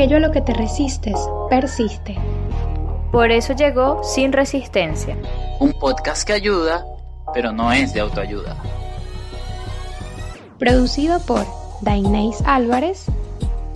aquello 0.00 0.16
a 0.16 0.20
lo 0.20 0.30
que 0.30 0.40
te 0.40 0.54
resistes 0.54 1.18
persiste. 1.50 2.16
Por 3.12 3.30
eso 3.30 3.52
llegó 3.52 4.02
Sin 4.02 4.32
Resistencia. 4.32 5.14
Un 5.58 5.74
podcast 5.74 6.26
que 6.26 6.32
ayuda, 6.32 6.86
pero 7.34 7.52
no 7.52 7.70
es 7.70 7.92
de 7.92 8.00
autoayuda. 8.00 8.56
Producido 10.58 11.20
por 11.20 11.44
Dainés 11.82 12.42
Álvarez, 12.46 13.08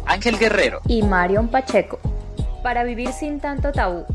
Ángel 0.07 0.39
Guerrero 0.39 0.81
y 0.89 1.03
Marion 1.03 1.49
Pacheco. 1.49 1.99
Para 2.63 2.85
vivir 2.85 3.13
sin 3.13 3.39
tanto 3.39 3.71
tabú. 3.71 4.07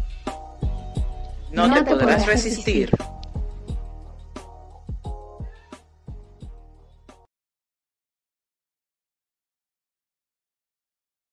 No, 1.51 1.71
te, 1.71 1.83
podrás, 1.83 2.25
resistir. 2.25 2.89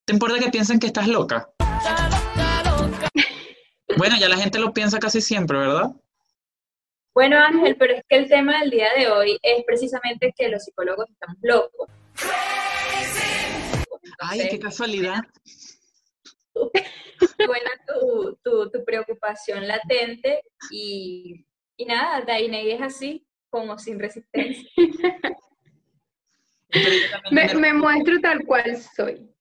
¿Te 0.06 0.12
importa 0.12 0.38
que 0.38 0.50
piensen 0.50 0.78
que 0.78 0.86
estás 0.86 1.08
loca? 1.08 1.50
Bueno, 3.96 4.16
ya 4.20 4.28
la 4.28 4.36
gente 4.36 4.60
lo 4.60 4.72
piensa 4.72 5.00
casi 5.00 5.20
siempre, 5.20 5.58
¿verdad? 5.58 5.90
Bueno, 7.12 7.36
Ángel, 7.38 7.76
pero 7.76 7.94
es 7.94 8.04
que 8.08 8.16
el 8.18 8.28
tema 8.28 8.60
del 8.60 8.70
día 8.70 8.94
de 8.96 9.08
hoy 9.08 9.36
es 9.42 9.64
precisamente 9.64 10.32
que 10.36 10.48
los 10.48 10.62
psicólogos 10.62 11.10
estamos 11.10 11.38
locos. 11.42 11.90
Ay, 14.20 14.46
qué 14.48 14.60
casualidad. 14.60 15.22
Buena 16.54 17.70
tu, 17.88 18.38
tu, 18.44 18.70
tu, 18.70 18.84
preocupación 18.84 19.66
latente 19.66 20.42
y, 20.70 21.44
y 21.76 21.84
nada, 21.84 22.20
Dainey 22.20 22.70
es 22.70 22.82
así, 22.82 23.26
como 23.50 23.76
sin 23.76 23.98
resistencia. 23.98 24.70
me, 27.32 27.54
me 27.54 27.72
muestro 27.72 28.20
tal 28.20 28.44
cual 28.44 28.76
soy. 28.76 29.35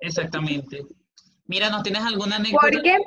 Exactamente. 0.00 0.82
Mira, 1.46 1.68
¿no 1.68 1.82
tienes 1.82 2.02
alguna 2.02 2.36
anécdota? 2.36 2.68
Porque, 2.70 2.98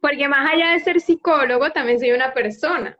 porque 0.00 0.28
más 0.28 0.52
allá 0.52 0.72
de 0.72 0.80
ser 0.80 1.00
psicólogo, 1.00 1.70
también 1.70 1.98
soy 1.98 2.12
una 2.12 2.34
persona. 2.34 2.96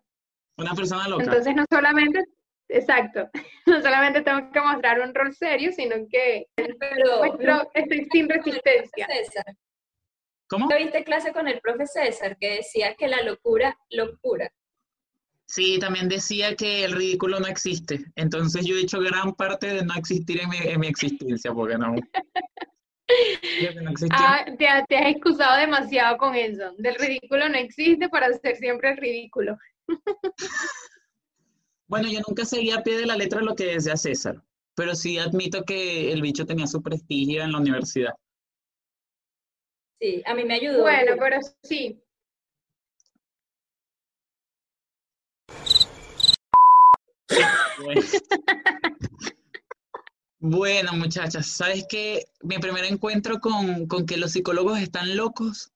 Una 0.56 0.75
persona 0.75 1.08
loca. 1.08 1.25
Entonces 1.25 1.55
no 1.55 1.64
solamente, 1.70 2.25
exacto, 2.69 3.28
no 3.66 3.82
solamente 3.82 4.22
tengo 4.22 4.50
que 4.52 4.60
mostrar 4.60 5.00
un 5.00 5.14
rol 5.14 5.34
serio, 5.34 5.72
sino 5.72 5.97
que 6.08 6.47
Pero, 6.56 7.70
estoy 7.75 8.08
sin 8.10 8.28
resistencia. 8.28 9.06
¿Cómo? 10.48 10.69
¿Viste 10.69 11.05
clase 11.05 11.32
con 11.32 11.48
el 11.48 11.60
profe 11.60 11.86
César 11.86 12.36
que 12.38 12.56
decía 12.56 12.94
que 12.94 13.08
la 13.08 13.22
locura, 13.22 13.77
locura, 13.91 14.52
Sí, 15.47 15.78
también 15.78 16.09
decía 16.09 16.55
que 16.56 16.84
el 16.84 16.92
ridículo 16.92 17.39
no 17.39 17.47
existe. 17.47 18.05
Entonces 18.17 18.64
yo 18.67 18.77
he 18.77 18.81
hecho 18.81 19.00
gran 19.00 19.34
parte 19.34 19.67
de 19.67 19.84
no 19.84 19.95
existir 19.95 20.41
en 20.41 20.48
mi, 20.48 20.56
en 20.59 20.81
mi 20.81 20.87
existencia, 20.87 21.53
porque 21.53 21.77
no. 21.77 21.95
ah, 24.11 24.45
te, 24.59 24.67
has 24.67 24.84
excusado 24.89 25.59
demasiado 25.59 26.17
con 26.17 26.34
eso. 26.34 26.72
Del 26.78 26.95
ridículo 26.97 27.48
no 27.48 27.59
existe 27.59 28.09
para 28.09 28.33
ser 28.33 28.56
siempre 28.56 28.92
el 28.92 28.97
ridículo. 28.97 29.59
bueno, 31.87 32.09
yo 32.09 32.20
nunca 32.27 32.45
seguí 32.45 32.70
a 32.70 32.83
pie 32.83 32.97
de 32.98 33.06
la 33.06 33.17
letra 33.17 33.42
lo 33.42 33.55
que 33.55 33.67
decía 33.67 33.97
César, 33.97 34.42
pero 34.75 34.95
sí 34.95 35.19
admito 35.19 35.65
que 35.65 36.11
el 36.11 36.22
bicho 36.22 36.47
tenía 36.47 36.67
su 36.67 36.83
prestigio 36.83 37.42
en 37.42 37.53
la 37.53 37.59
universidad. 37.59 38.15
Sí, 40.00 40.22
a 40.27 40.34
mí 40.34 40.45
me 40.45 40.55
ayudó. 40.55 40.83
Bueno, 40.83 41.12
pero 41.19 41.39
sí, 41.62 42.03
Bueno. 50.47 50.93
muchachas, 50.93 51.47
¿sabes 51.47 51.87
qué? 51.88 52.26
Mi 52.43 52.59
primer 52.59 52.84
encuentro 52.84 53.41
con, 53.41 53.88
que 54.06 54.19
los 54.19 54.32
psicólogos 54.32 54.78
están 54.78 55.16
locos, 55.16 55.72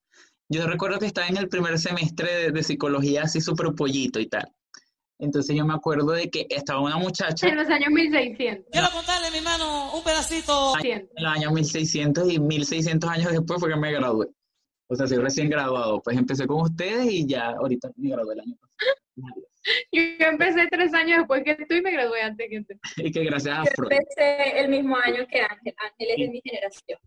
yo 0.51 0.67
recuerdo 0.67 0.99
que 0.99 1.07
estaba 1.07 1.27
en 1.27 1.39
el 1.39 1.49
primer 1.49 1.79
semestre 1.79 2.53
de, 2.53 2.63
psicología 2.63 3.23
así 3.23 3.41
súper 3.41 3.75
pollito 3.75 4.21
y 4.21 4.27
tal. 4.27 4.47
Entonces 5.19 5.57
yo 5.57 5.65
me 5.65 5.75
acuerdo 5.75 6.13
de 6.13 6.31
que 6.31 6.47
estaba 6.49 6.81
una 6.81 6.97
muchacha... 6.97 7.49
En 7.49 7.57
los 7.57 7.69
años 7.69 7.91
1600. 7.91 8.67
Quiero 8.71 8.89
contarle, 8.93 9.31
mi 9.31 9.41
mano, 9.41 9.97
un 9.97 10.05
pedacito. 10.05 10.75
En 10.83 11.09
los 11.17 11.33
años 11.33 11.53
1600 11.53 12.31
y 12.31 12.39
1600 12.39 13.11
años 13.11 13.33
después 13.33 13.59
fue 13.59 13.71
que 13.71 13.77
me 13.77 13.91
gradué. 13.91 14.29
O 14.89 14.95
sea, 14.95 15.07
soy 15.07 15.19
recién 15.19 15.51
graduado. 15.51 16.01
Pues 16.03 16.17
empecé 16.17 16.47
con 16.47 16.63
ustedes 16.63 17.11
y 17.11 17.27
ya 17.27 17.51
ahorita 17.51 17.91
me 17.97 18.11
gradué 18.11 18.35
el 18.35 18.41
año 18.41 18.57
pasado. 18.57 19.49
Yo 19.93 20.27
empecé 20.27 20.67
tres 20.71 20.95
años 20.95 21.19
después 21.19 21.43
que 21.45 21.57
tú 21.67 21.75
y 21.75 21.83
me 21.83 21.93
gradué 21.93 22.23
antes 22.23 22.47
que 22.51 22.63
tú. 22.63 22.75
Y 22.97 23.11
que 23.11 23.25
gracias 23.25 23.59
a 23.59 23.65
Freud. 23.65 23.91
Yo 23.91 23.97
empecé 23.97 24.61
el 24.61 24.69
mismo 24.69 24.97
año 24.97 25.27
que 25.31 25.41
Ángel. 25.41 25.75
Ángel 25.79 26.09
es 26.11 26.17
de 26.19 26.29
mi 26.29 26.41
generación. 26.45 26.99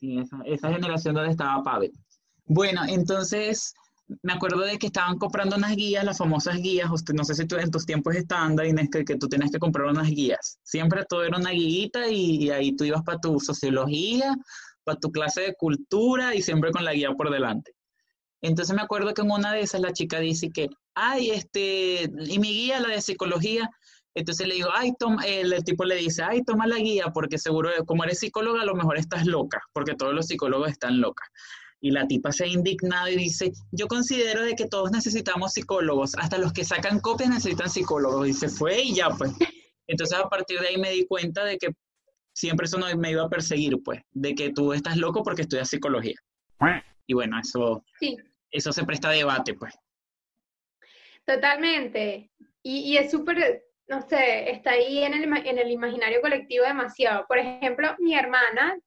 Sí, 0.00 0.22
esa, 0.46 0.72
generación 0.72 1.14
donde 1.14 1.30
estaba 1.30 1.62
Pavel. 1.62 1.92
Bueno, 2.46 2.82
entonces 2.86 3.74
me 4.22 4.34
acuerdo 4.34 4.60
de 4.60 4.78
que 4.78 4.88
estaban 4.88 5.18
comprando 5.18 5.56
unas 5.56 5.74
guías, 5.74 6.04
las 6.04 6.18
famosas 6.18 6.56
guías, 6.56 6.90
usted, 6.90 7.14
no 7.14 7.24
sé 7.24 7.34
si 7.34 7.46
tú 7.46 7.56
en 7.56 7.70
tus 7.70 7.86
tiempos 7.86 8.14
estándar, 8.14 8.66
Inés, 8.66 8.90
que, 8.92 9.04
que 9.04 9.16
tú 9.16 9.28
tienes 9.28 9.50
que 9.50 9.58
comprar 9.58 9.86
unas 9.86 10.08
guías. 10.08 10.58
Siempre 10.62 11.06
todo 11.08 11.24
era 11.24 11.38
una 11.38 11.50
guita 11.50 12.08
y, 12.08 12.44
y 12.44 12.50
ahí 12.50 12.76
tú 12.76 12.84
ibas 12.84 13.02
para 13.02 13.18
tu 13.18 13.40
sociología, 13.40 14.34
para 14.84 14.98
tu 14.98 15.10
clase 15.10 15.40
de 15.40 15.54
cultura 15.54 16.34
y 16.34 16.42
siempre 16.42 16.70
con 16.70 16.84
la 16.84 16.92
guía 16.92 17.12
por 17.12 17.30
delante. 17.30 17.72
Entonces 18.44 18.76
me 18.76 18.82
acuerdo 18.82 19.14
que 19.14 19.22
en 19.22 19.30
una 19.30 19.54
de 19.54 19.62
esas 19.62 19.80
la 19.80 19.94
chica 19.94 20.20
dice 20.20 20.50
que, 20.50 20.68
ay, 20.94 21.30
este, 21.30 22.10
y 22.26 22.38
mi 22.38 22.48
guía, 22.48 22.78
la 22.78 22.88
de 22.88 23.00
psicología, 23.00 23.70
entonces 24.14 24.46
le 24.46 24.56
digo, 24.56 24.68
ay, 24.70 24.92
toma, 24.98 25.24
el, 25.26 25.64
tipo 25.64 25.86
le 25.86 25.96
dice, 25.96 26.22
ay, 26.22 26.42
toma 26.44 26.66
la 26.66 26.76
guía, 26.76 27.06
porque 27.14 27.38
seguro, 27.38 27.70
como 27.86 28.04
eres 28.04 28.18
psicóloga, 28.18 28.60
a 28.60 28.66
lo 28.66 28.74
mejor 28.74 28.98
estás 28.98 29.24
loca, 29.24 29.62
porque 29.72 29.94
todos 29.94 30.12
los 30.12 30.26
psicólogos 30.26 30.70
están 30.70 31.00
locas. 31.00 31.26
Y 31.80 31.90
la 31.90 32.06
tipa 32.06 32.32
se 32.32 32.44
ha 32.44 32.46
indignado 32.46 33.08
y 33.08 33.16
dice, 33.16 33.50
yo 33.72 33.88
considero 33.88 34.42
de 34.42 34.54
que 34.54 34.68
todos 34.68 34.90
necesitamos 34.90 35.54
psicólogos, 35.54 36.14
hasta 36.18 36.36
los 36.36 36.52
que 36.52 36.64
sacan 36.64 37.00
copias 37.00 37.30
necesitan 37.30 37.70
psicólogos. 37.70 38.28
Y 38.28 38.34
se 38.34 38.50
fue 38.50 38.82
y 38.82 38.94
ya, 38.94 39.08
pues. 39.08 39.32
Entonces 39.86 40.18
a 40.18 40.28
partir 40.28 40.60
de 40.60 40.68
ahí 40.68 40.76
me 40.76 40.90
di 40.90 41.06
cuenta 41.06 41.44
de 41.44 41.56
que 41.56 41.68
siempre 42.34 42.66
eso 42.66 42.76
no 42.76 42.94
me 42.94 43.10
iba 43.10 43.22
a 43.22 43.30
perseguir, 43.30 43.82
pues, 43.82 44.02
de 44.12 44.34
que 44.34 44.50
tú 44.50 44.74
estás 44.74 44.98
loco 44.98 45.22
porque 45.22 45.42
estudias 45.42 45.70
psicología. 45.70 46.16
Y 47.06 47.14
bueno, 47.14 47.38
eso, 47.40 47.82
sí 47.98 48.16
eso 48.54 48.72
se 48.72 48.84
presta 48.84 49.08
a 49.08 49.12
debate, 49.12 49.54
pues. 49.54 49.74
Totalmente. 51.26 52.30
Y, 52.62 52.96
es 52.96 53.10
súper, 53.10 53.64
no 53.88 54.00
sé, 54.02 54.50
está 54.50 54.70
ahí 54.70 55.02
en 55.02 55.12
el, 55.12 55.24
en 55.24 55.58
el 55.58 55.70
imaginario 55.70 56.20
colectivo 56.20 56.64
demasiado. 56.64 57.26
Por 57.26 57.38
ejemplo, 57.38 57.94
mi 57.98 58.14
hermana, 58.14 58.78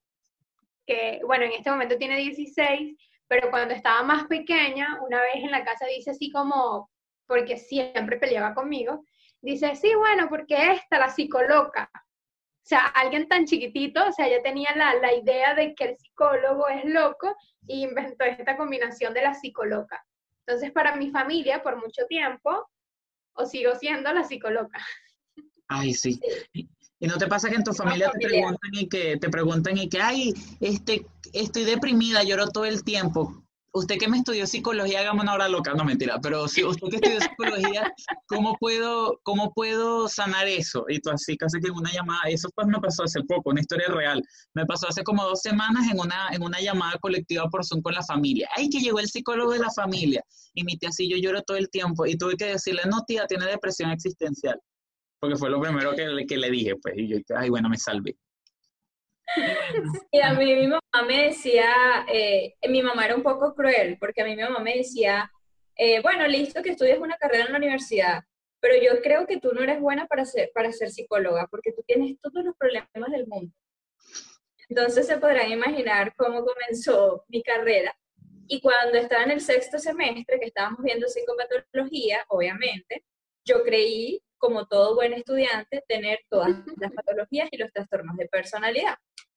que, 0.85 1.19
bueno, 1.25 1.45
en 1.45 1.51
este 1.51 1.69
momento 1.69 1.97
tiene 1.97 2.17
16, 2.17 2.95
pero 3.27 3.49
cuando 3.49 3.73
estaba 3.73 4.01
más 4.03 4.25
pequeña, 4.27 4.99
una 5.05 5.21
vez 5.21 5.43
en 5.43 5.51
la 5.51 5.65
casa 5.65 5.85
dice 5.85 6.11
así 6.11 6.31
como, 6.31 6.89
porque 7.27 7.57
siempre 7.57 8.17
peleaba 8.17 8.55
conmigo, 8.55 9.03
dice, 9.41 9.75
sí, 9.75 9.93
bueno, 9.95 10.29
porque 10.29 10.71
esta, 10.71 10.97
la 10.97 11.09
psicóloga. 11.09 11.91
O 12.67 12.69
sea, 12.69 12.87
alguien 12.87 13.29
tan 13.29 13.45
chiquitito, 13.45 14.05
o 14.05 14.11
sea, 14.11 14.27
ya 14.27 14.41
tenía 14.43 14.75
la, 14.75 14.93
la 14.95 15.15
idea 15.15 15.55
de 15.55 15.73
que 15.73 15.85
el 15.85 15.97
psicólogo 15.97 16.67
es 16.67 16.83
loco 16.83 17.33
y 17.65 17.83
inventó 17.83 18.25
esta 18.25 18.57
combinación 18.57 19.13
de 19.13 19.21
la 19.21 19.33
psicóloga. 19.33 20.05
Entonces, 20.45 20.73
para 20.73 20.93
mi 20.97 21.09
familia, 21.09 21.63
por 21.63 21.77
mucho 21.77 22.05
tiempo, 22.09 22.69
o 23.35 23.45
sigo 23.45 23.73
siendo 23.75 24.11
la 24.11 24.25
psicóloga. 24.25 24.85
Ay, 25.69 25.93
sí. 25.93 26.19
¿Y 26.51 27.07
no 27.07 27.17
te 27.17 27.27
pasa 27.27 27.49
que 27.49 27.55
en 27.55 27.63
tu 27.63 27.71
familia 27.71 28.11
te 28.11 28.27
preguntan 28.27 28.71
y 28.73 28.89
que 28.89 29.15
te 29.15 29.29
preguntan 29.29 29.77
y 29.77 29.87
que, 29.87 30.01
ay, 30.01 30.33
este, 30.59 31.05
estoy 31.31 31.63
deprimida, 31.63 32.23
lloro 32.23 32.49
todo 32.49 32.65
el 32.65 32.83
tiempo? 32.83 33.46
Usted 33.73 33.97
que 33.97 34.07
me 34.07 34.17
estudió 34.17 34.47
psicología, 34.47 35.01
hagamos 35.01 35.23
una 35.23 35.33
hora 35.33 35.47
loca, 35.47 35.73
no 35.73 35.83
mentira, 35.83 36.19
pero 36.21 36.47
si 36.47 36.63
usted 36.63 36.87
que 36.89 36.95
estudió 36.95 37.21
psicología, 37.21 37.93
¿cómo 38.27 38.55
puedo, 38.59 39.19
¿cómo 39.23 39.53
puedo 39.53 40.07
sanar 40.07 40.47
eso? 40.47 40.85
Y 40.89 40.99
tú 40.99 41.11
así, 41.11 41.37
casi 41.37 41.59
que 41.59 41.67
en 41.67 41.75
una 41.75 41.91
llamada, 41.91 42.21
eso 42.27 42.49
pues 42.55 42.67
me 42.67 42.79
pasó 42.79 43.03
hace 43.03 43.21
poco, 43.23 43.51
una 43.51 43.61
historia 43.61 43.87
real, 43.89 44.21
me 44.53 44.65
pasó 44.65 44.87
hace 44.87 45.03
como 45.03 45.23
dos 45.23 45.41
semanas 45.41 45.87
en 45.91 45.99
una, 45.99 46.29
en 46.31 46.41
una 46.41 46.59
llamada 46.59 46.97
colectiva 46.99 47.47
por 47.49 47.65
Zoom 47.65 47.81
con 47.81 47.93
la 47.93 48.03
familia. 48.03 48.49
¡Ay, 48.55 48.69
que 48.69 48.79
llegó 48.79 48.99
el 48.99 49.07
psicólogo 49.07 49.51
de 49.51 49.59
la 49.59 49.71
familia! 49.71 50.23
Y 50.53 50.63
mi 50.63 50.77
tía 50.77 50.91
sí, 50.91 51.09
yo 51.09 51.17
lloro 51.17 51.41
todo 51.43 51.57
el 51.57 51.69
tiempo, 51.69 52.05
y 52.05 52.17
tuve 52.17 52.35
que 52.35 52.45
decirle, 52.45 52.81
no 52.89 53.03
tía, 53.05 53.27
tiene 53.27 53.45
depresión 53.45 53.91
existencial, 53.91 54.59
porque 55.19 55.35
fue 55.35 55.49
lo 55.49 55.59
primero 55.59 55.95
que, 55.95 56.25
que 56.27 56.37
le 56.37 56.49
dije, 56.51 56.75
pues, 56.81 56.95
y 56.97 57.07
yo, 57.07 57.17
ay, 57.35 57.49
bueno, 57.49 57.69
me 57.69 57.77
salvé. 57.77 58.15
Y 60.11 60.19
a 60.21 60.33
mí 60.33 60.55
mi 60.55 60.67
mamá 60.67 61.07
me 61.07 61.27
decía, 61.27 62.05
eh, 62.11 62.55
mi 62.69 62.81
mamá 62.81 63.05
era 63.05 63.15
un 63.15 63.23
poco 63.23 63.53
cruel, 63.53 63.97
porque 63.99 64.21
a 64.21 64.25
mí 64.25 64.35
mi 64.35 64.43
mamá 64.43 64.59
me 64.59 64.77
decía, 64.77 65.31
eh, 65.75 66.01
bueno, 66.01 66.27
listo 66.27 66.61
que 66.61 66.71
estudies 66.71 66.99
una 66.99 67.17
carrera 67.17 67.45
en 67.45 67.51
la 67.51 67.57
universidad, 67.57 68.23
pero 68.59 68.75
yo 68.81 69.01
creo 69.01 69.27
que 69.27 69.39
tú 69.39 69.51
no 69.53 69.61
eres 69.61 69.79
buena 69.79 70.07
para 70.07 70.25
ser, 70.25 70.49
para 70.53 70.71
ser 70.71 70.89
psicóloga, 70.89 71.47
porque 71.51 71.71
tú 71.71 71.83
tienes 71.85 72.19
todos 72.21 72.43
los 72.43 72.55
problemas 72.57 73.11
del 73.11 73.27
mundo. 73.27 73.53
Entonces 74.69 75.07
se 75.07 75.17
podrán 75.17 75.51
imaginar 75.51 76.13
cómo 76.15 76.43
comenzó 76.43 77.23
mi 77.27 77.41
carrera. 77.41 77.95
Y 78.47 78.61
cuando 78.61 78.97
estaba 78.97 79.23
en 79.23 79.31
el 79.31 79.41
sexto 79.41 79.77
semestre, 79.77 80.39
que 80.39 80.47
estábamos 80.47 80.81
viendo 80.83 81.07
psicopatología, 81.07 82.25
obviamente, 82.29 83.03
yo 83.45 83.63
creí, 83.63 84.21
como 84.37 84.65
todo 84.67 84.95
buen 84.95 85.13
estudiante, 85.13 85.83
tener 85.87 86.19
todas 86.29 86.51
las 86.77 86.91
patologías 86.93 87.49
y 87.51 87.57
los 87.57 87.71
trastornos 87.71 88.15
de 88.17 88.27
personalidad. 88.27 88.95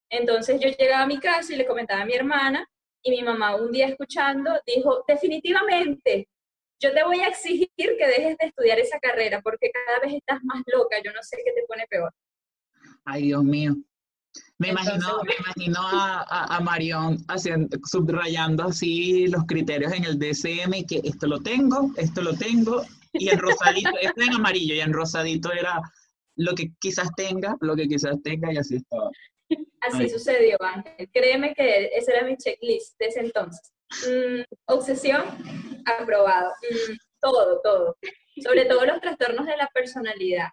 Entonces 0.09 0.59
yo 0.59 0.69
llegaba 0.69 1.03
a 1.03 1.07
mi 1.07 1.19
casa 1.19 1.53
y 1.53 1.57
le 1.57 1.65
comentaba 1.65 2.01
a 2.01 2.05
mi 2.05 2.13
hermana 2.13 2.67
y 3.03 3.11
mi 3.11 3.23
mamá 3.23 3.55
un 3.55 3.71
día 3.71 3.87
escuchando 3.87 4.51
dijo, 4.65 5.03
definitivamente, 5.07 6.27
yo 6.79 6.93
te 6.93 7.03
voy 7.03 7.19
a 7.19 7.27
exigir 7.27 7.69
que 7.77 8.07
dejes 8.07 8.37
de 8.37 8.47
estudiar 8.47 8.79
esa 8.79 8.99
carrera 8.99 9.41
porque 9.41 9.71
cada 9.71 9.99
vez 9.99 10.15
estás 10.15 10.43
más 10.43 10.61
loca, 10.65 10.97
yo 11.03 11.11
no 11.13 11.21
sé 11.23 11.37
qué 11.43 11.51
te 11.53 11.63
pone 11.67 11.85
peor. 11.89 12.11
Ay, 13.05 13.23
Dios 13.23 13.43
mío. 13.43 13.75
Me 14.57 14.69
imagino, 14.69 15.23
me 15.23 15.33
imagino 15.35 15.79
a, 15.81 16.55
a, 16.55 16.59
Marión 16.61 17.17
haciendo, 17.27 17.77
subrayando 17.83 18.63
así 18.63 19.27
los 19.27 19.43
criterios 19.45 19.91
en 19.91 20.05
el 20.05 20.19
DCM, 20.19 20.85
que 20.87 21.01
esto 21.03 21.27
lo 21.27 21.39
tengo, 21.39 21.91
esto 21.97 22.21
lo 22.21 22.33
tengo, 22.33 22.85
y 23.13 23.29
en 23.29 23.39
rosadito, 23.39 23.91
esto 24.01 24.21
en 24.21 24.33
amarillo, 24.33 24.75
y 24.75 24.79
en 24.81 24.93
rosadito 24.93 25.51
era 25.51 25.81
lo 26.35 26.53
que 26.55 26.71
quizás 26.79 27.09
tenga, 27.15 27.55
lo 27.61 27.75
que 27.75 27.87
quizás 27.87 28.21
tenga, 28.23 28.53
y 28.53 28.57
así 28.57 28.75
estaba. 28.75 29.09
Así 29.81 30.09
sucedió, 30.09 30.57
Ángel. 30.61 31.09
Créeme 31.11 31.53
que 31.53 31.89
ese 31.93 32.11
era 32.11 32.25
mi 32.25 32.37
checklist 32.37 32.97
de 32.99 33.07
ese 33.07 33.19
entonces. 33.21 33.73
Mm, 34.07 34.41
obsesión, 34.67 35.23
aprobado. 35.85 36.51
Mm, 36.61 36.93
todo, 37.19 37.61
todo. 37.61 37.97
Sobre 38.41 38.65
todo 38.65 38.85
los 38.85 39.01
trastornos 39.01 39.45
de 39.45 39.57
la 39.57 39.67
personalidad. 39.73 40.47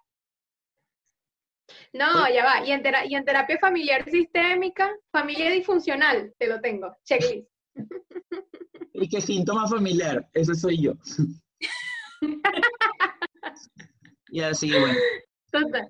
No, 1.93 2.29
ya 2.33 2.45
va. 2.45 2.67
Y 2.67 2.73
en, 2.73 2.83
y 3.07 3.15
en 3.15 3.25
terapia 3.25 3.59
familiar 3.59 4.05
sistémica, 4.11 4.91
familia 5.13 5.51
disfuncional, 5.51 6.35
te 6.39 6.47
lo 6.47 6.61
tengo. 6.61 6.97
Checklist. 7.05 7.49
¿Y 8.95 9.09
qué 9.09 9.21
síntoma 9.21 9.69
familiar? 9.69 10.29
Ese 10.33 10.55
soy 10.55 10.83
yo. 10.83 10.95
y 14.29 14.41
así, 14.41 14.71
bueno. 14.71 14.99
Total. 15.51 15.87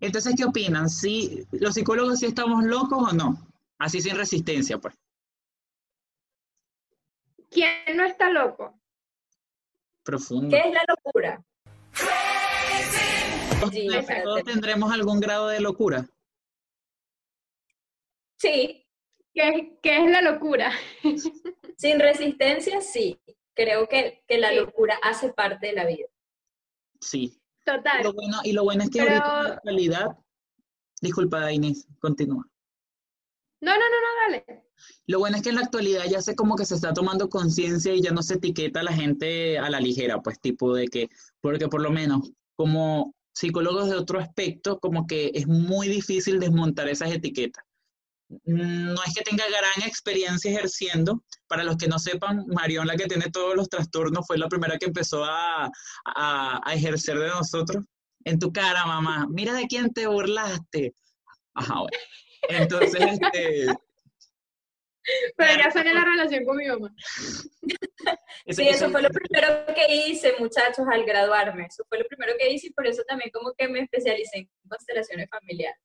Entonces, 0.00 0.34
¿qué 0.36 0.44
opinan? 0.44 0.88
¿Sí, 0.88 1.46
¿Los 1.52 1.74
psicólogos 1.74 2.20
sí 2.20 2.26
estamos 2.26 2.64
locos 2.64 3.12
o 3.12 3.14
no? 3.14 3.46
Así 3.78 4.00
sin 4.00 4.16
resistencia, 4.16 4.78
pues. 4.78 4.94
¿Quién 7.50 7.96
no 7.96 8.04
está 8.04 8.30
loco? 8.30 8.80
Profundo. 10.04 10.56
¿Qué 10.56 10.68
es 10.68 10.72
la 10.72 10.84
locura? 10.88 11.44
¿Todos, 14.24 14.44
tendremos 14.44 14.90
algún 14.92 15.20
grado 15.20 15.48
de 15.48 15.60
locura? 15.60 16.06
Sí. 18.38 18.86
¿Qué, 19.34 19.78
es 19.82 20.10
la 20.10 20.22
locura? 20.22 20.72
Sin 21.76 22.00
resistencia, 22.00 22.80
sí. 22.80 23.20
Creo 23.54 23.88
que, 23.88 24.22
la 24.28 24.52
locura 24.52 24.98
hace 25.02 25.32
parte 25.32 25.68
de 25.68 25.72
la 25.74 25.86
vida. 25.86 26.06
Sí. 27.00 27.40
Total. 27.64 28.00
Y 28.00 28.04
lo 28.04 28.12
bueno, 28.12 28.36
y 28.44 28.52
lo 28.52 28.64
bueno 28.64 28.84
es 28.84 28.90
que 28.90 29.00
ahorita 29.00 29.38
en 29.38 29.44
la 29.44 29.54
actualidad, 29.54 30.16
disculpa 31.00 31.52
Inés, 31.52 31.86
continúa. 31.98 32.44
No, 33.60 33.72
no, 33.72 33.78
no, 33.78 33.84
no, 34.00 34.32
dale. 34.32 34.64
Lo 35.06 35.18
bueno 35.18 35.36
es 35.36 35.42
que 35.42 35.50
en 35.50 35.56
la 35.56 35.62
actualidad 35.62 36.04
ya 36.08 36.22
sé 36.22 36.34
como 36.34 36.56
que 36.56 36.64
se 36.64 36.74
está 36.74 36.94
tomando 36.94 37.28
conciencia 37.28 37.92
y 37.94 38.00
ya 38.00 38.10
no 38.10 38.22
se 38.22 38.34
etiqueta 38.34 38.80
a 38.80 38.84
la 38.84 38.92
gente 38.92 39.58
a 39.58 39.68
la 39.68 39.80
ligera, 39.80 40.20
pues 40.20 40.40
tipo 40.40 40.74
de 40.74 40.88
que, 40.88 41.10
porque 41.42 41.68
por 41.68 41.82
lo 41.82 41.90
menos 41.90 42.32
como 42.56 43.14
psicólogos 43.34 43.90
de 43.90 43.96
otro 43.96 44.18
aspecto, 44.18 44.78
como 44.80 45.06
que 45.06 45.30
es 45.34 45.46
muy 45.46 45.88
difícil 45.88 46.40
desmontar 46.40 46.88
esas 46.88 47.12
etiquetas. 47.12 47.64
No 48.44 49.02
es 49.04 49.14
que 49.14 49.24
tenga 49.24 49.44
gran 49.48 49.88
experiencia 49.88 50.50
ejerciendo. 50.50 51.24
Para 51.48 51.64
los 51.64 51.76
que 51.76 51.88
no 51.88 51.98
sepan, 51.98 52.44
Marion, 52.46 52.86
la 52.86 52.96
que 52.96 53.06
tiene 53.06 53.30
todos 53.30 53.56
los 53.56 53.68
trastornos, 53.68 54.26
fue 54.26 54.38
la 54.38 54.48
primera 54.48 54.78
que 54.78 54.86
empezó 54.86 55.24
a, 55.24 55.70
a, 56.04 56.60
a 56.64 56.74
ejercer 56.74 57.18
de 57.18 57.28
nosotros. 57.28 57.84
En 58.24 58.38
tu 58.38 58.52
cara, 58.52 58.86
mamá, 58.86 59.26
mira 59.30 59.54
de 59.54 59.66
quién 59.66 59.92
te 59.92 60.06
burlaste. 60.06 60.94
Ajá, 61.54 61.74
bueno. 61.80 61.98
Entonces, 62.48 63.18
este, 63.20 63.66
pero 65.36 65.58
ya 65.58 65.70
sané 65.70 65.94
la 65.94 66.04
relación 66.04 66.44
con 66.44 66.56
mi 66.56 66.66
mamá. 66.66 66.94
Sí, 68.48 68.66
eso 68.66 68.90
fue 68.90 69.02
lo 69.02 69.10
primero 69.10 69.66
que 69.74 69.94
hice, 69.94 70.34
muchachos, 70.38 70.86
al 70.90 71.04
graduarme. 71.04 71.66
Eso 71.66 71.84
fue 71.88 71.98
lo 71.98 72.06
primero 72.06 72.32
que 72.38 72.50
hice 72.50 72.68
y 72.68 72.72
por 72.72 72.86
eso 72.86 73.02
también 73.06 73.30
como 73.30 73.52
que 73.52 73.68
me 73.68 73.80
especialicé 73.80 74.38
en 74.38 74.50
constelaciones 74.66 75.28
familiares. 75.28 75.78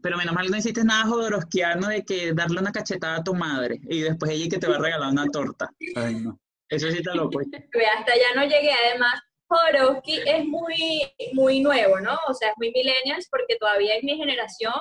Pero 0.00 0.16
menos 0.16 0.34
mal 0.34 0.50
no 0.50 0.56
hiciste 0.56 0.84
nada 0.84 1.04
jodorowskiano 1.04 1.88
de 1.88 2.04
que 2.04 2.32
darle 2.32 2.60
una 2.60 2.72
cachetada 2.72 3.16
a 3.16 3.24
tu 3.24 3.34
madre 3.34 3.78
y 3.88 4.00
después 4.00 4.30
ella 4.30 4.48
que 4.48 4.58
te 4.58 4.66
va 4.66 4.76
a 4.76 4.80
regalar 4.80 5.10
una 5.10 5.26
torta. 5.26 5.68
Ay, 5.96 6.14
no. 6.14 6.40
Eso 6.68 6.90
sí 6.90 6.98
está 6.98 7.14
loco. 7.14 7.40
Hasta 7.98 8.16
ya 8.16 8.34
no 8.34 8.44
llegué. 8.44 8.72
Además, 8.72 9.20
Jodorowsky 9.48 10.20
es 10.24 10.46
muy, 10.46 11.02
muy 11.34 11.60
nuevo, 11.60 12.00
¿no? 12.00 12.18
O 12.26 12.32
sea, 12.32 12.48
es 12.48 12.54
muy 12.56 12.72
millennials 12.72 13.28
porque 13.30 13.56
todavía 13.60 13.96
en 13.96 14.06
mi 14.06 14.16
generación 14.16 14.72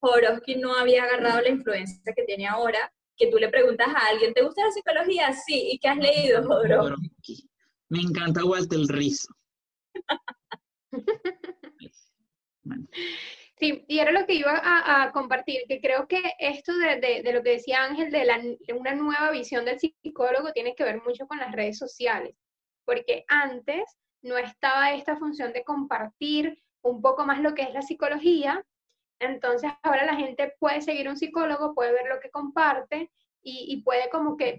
Jodorowsky 0.00 0.56
no 0.56 0.74
había 0.74 1.04
agarrado 1.04 1.42
la 1.42 1.50
influencia 1.50 2.14
que 2.14 2.24
tiene 2.24 2.46
ahora 2.46 2.90
que 3.18 3.30
tú 3.30 3.38
le 3.38 3.48
preguntas 3.48 3.88
a 3.88 4.08
alguien, 4.10 4.34
¿te 4.34 4.42
gusta 4.42 4.64
la 4.64 4.70
psicología? 4.70 5.32
Sí, 5.32 5.70
¿y 5.72 5.78
qué 5.78 5.88
has 5.88 5.96
leído, 5.96 6.44
Jodorowsky? 6.44 7.48
Me 7.88 8.00
encanta 8.00 8.44
Walter 8.44 8.80
Rizzo. 8.88 9.28
Sí, 13.58 13.84
y 13.88 14.00
era 14.00 14.12
lo 14.12 14.26
que 14.26 14.34
iba 14.34 14.60
a, 14.62 15.10
compartir, 15.12 15.62
que 15.66 15.80
creo 15.80 16.06
que 16.06 16.20
esto 16.38 16.74
de, 16.76 17.22
lo 17.32 17.42
que 17.42 17.52
decía 17.52 17.84
Ángel, 17.84 18.10
de, 18.10 18.24
la, 18.26 18.38
de, 18.38 18.74
una 18.74 18.94
nueva 18.94 19.30
visión 19.30 19.64
del 19.64 19.80
psicólogo, 19.80 20.52
tiene 20.52 20.74
que 20.74 20.84
ver 20.84 21.02
mucho 21.02 21.26
con 21.26 21.38
las 21.38 21.52
redes 21.52 21.78
sociales, 21.78 22.36
porque 22.84 23.24
antes 23.28 23.96
no 24.20 24.36
estaba 24.36 24.92
esta 24.92 25.16
función 25.16 25.54
de 25.54 25.64
compartir 25.64 26.62
un 26.82 27.00
poco 27.00 27.24
más 27.24 27.40
lo 27.40 27.54
que 27.54 27.62
es 27.62 27.72
la 27.72 27.80
psicología, 27.80 28.62
entonces 29.20 29.72
ahora 29.82 30.04
la 30.04 30.16
gente 30.16 30.54
puede 30.58 30.82
seguir 30.82 31.08
un 31.08 31.16
psicólogo, 31.16 31.74
puede 31.74 31.92
ver 31.92 32.08
lo 32.08 32.20
que 32.20 32.30
comparte 32.30 33.10
y, 33.42 33.80
puede 33.82 34.10
como 34.10 34.36
que 34.36 34.58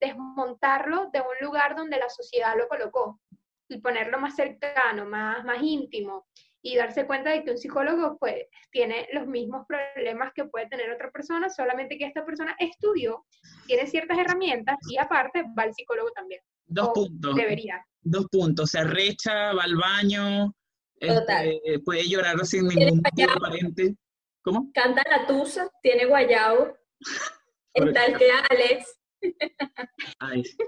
desmontarlo 0.00 1.10
de 1.12 1.20
un 1.20 1.44
lugar 1.46 1.76
donde 1.76 1.98
la 1.98 2.08
sociedad 2.08 2.54
lo 2.56 2.68
colocó 2.68 3.20
y 3.68 3.78
ponerlo 3.80 4.18
más 4.18 4.36
cercano, 4.36 5.04
más, 5.04 5.44
más 5.44 5.60
íntimo 5.60 6.26
y 6.68 6.76
darse 6.76 7.06
cuenta 7.06 7.30
de 7.30 7.44
que 7.44 7.50
un 7.50 7.58
psicólogo 7.58 8.18
pues 8.18 8.46
tiene 8.70 9.08
los 9.12 9.26
mismos 9.26 9.66
problemas 9.66 10.32
que 10.34 10.44
puede 10.44 10.68
tener 10.68 10.90
otra 10.90 11.10
persona, 11.10 11.48
solamente 11.48 11.96
que 11.96 12.04
esta 12.04 12.24
persona 12.24 12.54
estudió, 12.58 13.24
tiene 13.66 13.86
ciertas 13.86 14.18
herramientas 14.18 14.76
y 14.90 14.98
aparte 14.98 15.44
va 15.58 15.62
al 15.62 15.74
psicólogo 15.74 16.10
también. 16.10 16.42
Dos 16.66 16.90
puntos. 16.94 17.34
Debería. 17.34 17.82
Dos 18.02 18.26
puntos, 18.30 18.70
se 18.70 18.80
arrecha, 18.80 19.54
va 19.54 19.62
al 19.62 19.76
baño, 19.76 20.52
este, 21.00 21.80
puede 21.84 22.08
llorar 22.08 22.44
sin 22.44 22.68
ningún 22.68 23.00
motivo 23.02 23.32
aparente. 23.32 23.94
¿Cómo? 24.42 24.70
Canta 24.74 25.02
la 25.10 25.26
tusa, 25.26 25.70
tiene 25.82 26.06
guayabo. 26.06 26.76
tal 27.94 28.18
que 28.18 28.30
Alex. 28.50 28.98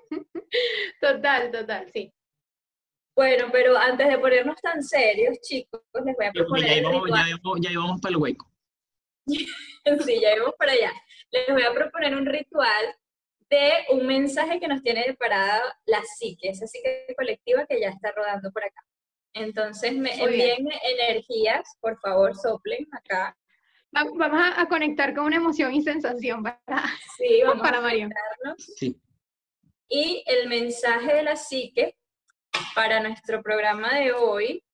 Total, 1.01 1.53
total, 1.53 1.89
sí. 1.93 2.13
Bueno, 3.21 3.49
pero 3.53 3.77
antes 3.77 4.09
de 4.09 4.19
ponernos 4.19 4.59
tan 4.63 4.83
serios, 4.83 5.39
chicos, 5.43 5.83
les 6.07 6.17
voy 6.17 6.25
a 6.25 6.33
proponer. 6.33 6.71
Ya 6.71 6.77
íbamos, 6.79 7.11
ya, 7.61 7.71
íbamos, 7.71 8.01
para 8.01 8.13
el 8.13 8.17
hueco. 8.17 8.51
sí, 9.27 10.21
ya 10.23 10.37
íbamos 10.37 10.55
para 10.59 10.73
allá. 10.73 10.91
Les 11.31 11.49
voy 11.51 11.63
a 11.63 11.75
proponer 11.75 12.17
un 12.17 12.25
ritual 12.25 12.97
de 13.51 13.73
un 13.91 14.07
mensaje 14.07 14.59
que 14.59 14.69
nos 14.69 14.83
tiene 14.83 15.05
preparada 15.05 15.61
la 15.85 16.03
psique, 16.03 16.49
esa 16.49 16.67
psique 16.67 17.15
colectiva 17.15 17.67
que 17.67 17.79
ya 17.79 17.91
está 17.91 18.11
rodando 18.13 18.51
por 18.53 18.65
acá. 18.65 18.83
Entonces, 19.35 19.95
me 19.95 20.15
envíen 20.15 20.67
energías, 20.83 21.77
por 21.79 22.01
favor, 22.01 22.35
soplen 22.35 22.89
acá. 22.91 23.37
Vamos 23.93 24.17
a, 24.57 24.67
conectar 24.67 25.15
con 25.15 25.27
una 25.27 25.37
emoción 25.37 25.75
y 25.75 25.83
sensación 25.83 26.43
para, 26.43 26.59
sí, 27.19 27.43
vamos 27.45 27.63
para 27.63 27.83
Mario. 27.83 28.09
Sí. 28.57 28.99
Y 29.91 30.25
el 30.25 30.49
mensaje 30.49 31.17
de 31.17 31.23
la 31.23 31.37
psique 31.37 32.00
para 32.75 33.01
nuestro 33.01 33.43
programa 33.43 33.99
de 33.99 34.13
hoy 34.13 34.65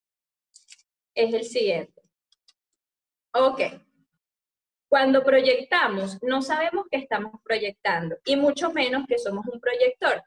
es 1.15 1.35
el 1.35 1.45
siguiente. 1.45 2.03
Ok. 3.33 3.61
Cuando 4.89 5.25
proyectamos, 5.25 6.23
no 6.23 6.43
sabemos 6.43 6.87
que 6.91 6.99
estamos 6.99 7.33
proyectando 7.43 8.17
y 8.25 8.37
mucho 8.37 8.73
menos 8.73 9.05
que 9.07 9.19
somos 9.19 9.47
un 9.47 9.61
proyector. 9.61 10.23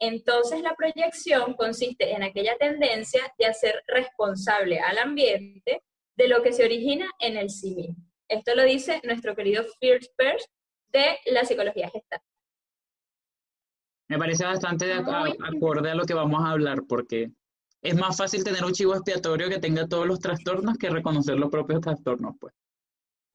Entonces 0.00 0.62
la 0.62 0.74
proyección 0.74 1.54
consiste 1.54 2.12
en 2.12 2.22
aquella 2.22 2.56
tendencia 2.56 3.32
de 3.38 3.46
hacer 3.46 3.82
responsable 3.86 4.78
al 4.80 4.98
ambiente 4.98 5.82
de 6.16 6.28
lo 6.28 6.42
que 6.42 6.52
se 6.52 6.64
origina 6.64 7.10
en 7.18 7.36
el 7.36 7.50
sí. 7.50 7.90
Esto 8.28 8.54
lo 8.54 8.64
dice 8.64 9.00
nuestro 9.04 9.34
querido 9.34 9.64
First 9.80 10.12
Pers 10.16 10.48
de 10.88 11.18
la 11.26 11.44
psicología 11.44 11.90
gestal. 11.90 12.20
Me 14.08 14.18
parece 14.18 14.44
bastante 14.44 14.92
acorde 14.92 15.90
a 15.90 15.94
lo 15.94 16.04
que 16.04 16.14
vamos 16.14 16.42
a 16.42 16.50
hablar, 16.50 16.82
porque 16.88 17.30
es 17.82 17.94
más 17.94 18.16
fácil 18.16 18.42
tener 18.42 18.64
un 18.64 18.72
chivo 18.72 18.94
expiatorio 18.94 19.48
que 19.48 19.58
tenga 19.58 19.86
todos 19.86 20.06
los 20.06 20.18
trastornos 20.18 20.78
que 20.78 20.88
reconocer 20.88 21.38
los 21.38 21.50
propios 21.50 21.80
trastornos, 21.80 22.34
pues. 22.40 22.54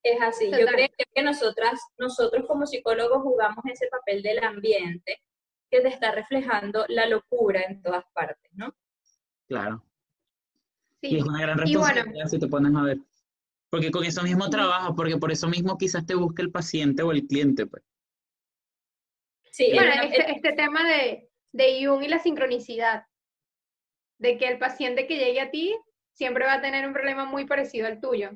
Es 0.01 0.19
así. 0.21 0.51
Yo 0.51 0.65
creo 0.65 0.89
que 1.13 1.23
nosotras, 1.23 1.79
nosotros 1.97 2.45
como 2.47 2.65
psicólogos 2.65 3.21
jugamos 3.21 3.63
ese 3.71 3.87
papel 3.87 4.21
del 4.21 4.43
ambiente 4.43 5.21
que 5.69 5.79
te 5.79 5.87
está 5.87 6.11
reflejando 6.11 6.85
la 6.89 7.07
locura 7.07 7.61
en 7.61 7.81
todas 7.81 8.03
partes, 8.13 8.51
¿no? 8.53 8.75
Claro. 9.47 9.83
Sí. 11.01 11.07
Y 11.07 11.17
es 11.19 11.23
una 11.23 11.41
gran 11.41 11.57
responsabilidad 11.57 12.25
si 12.27 12.39
te 12.39 12.47
pones 12.47 12.75
a 12.75 12.81
ver. 12.81 12.97
Porque 13.69 13.91
con 13.91 14.03
eso 14.03 14.23
mismo 14.23 14.49
trabaja, 14.49 14.93
porque 14.93 15.17
por 15.17 15.31
eso 15.31 15.47
mismo 15.47 15.77
quizás 15.77 16.05
te 16.05 16.15
busque 16.15 16.41
el 16.41 16.51
paciente 16.51 17.01
o 17.01 17.11
el 17.11 17.25
cliente, 17.25 17.65
pues. 17.65 17.83
Sí, 19.53 19.71
Bueno, 19.75 19.91
una- 19.93 20.03
este, 20.05 20.31
este 20.31 20.53
tema 20.53 20.83
de, 20.87 21.29
de 21.51 21.85
Jung 21.85 22.01
y 22.03 22.07
la 22.07 22.17
sincronicidad, 22.17 23.05
de 24.17 24.37
que 24.39 24.47
el 24.47 24.57
paciente 24.57 25.05
que 25.05 25.17
llegue 25.17 25.41
a 25.41 25.51
ti 25.51 25.77
siempre 26.11 26.45
va 26.45 26.53
a 26.53 26.61
tener 26.61 26.87
un 26.87 26.93
problema 26.93 27.25
muy 27.25 27.45
parecido 27.45 27.85
al 27.85 27.99
tuyo. 28.01 28.31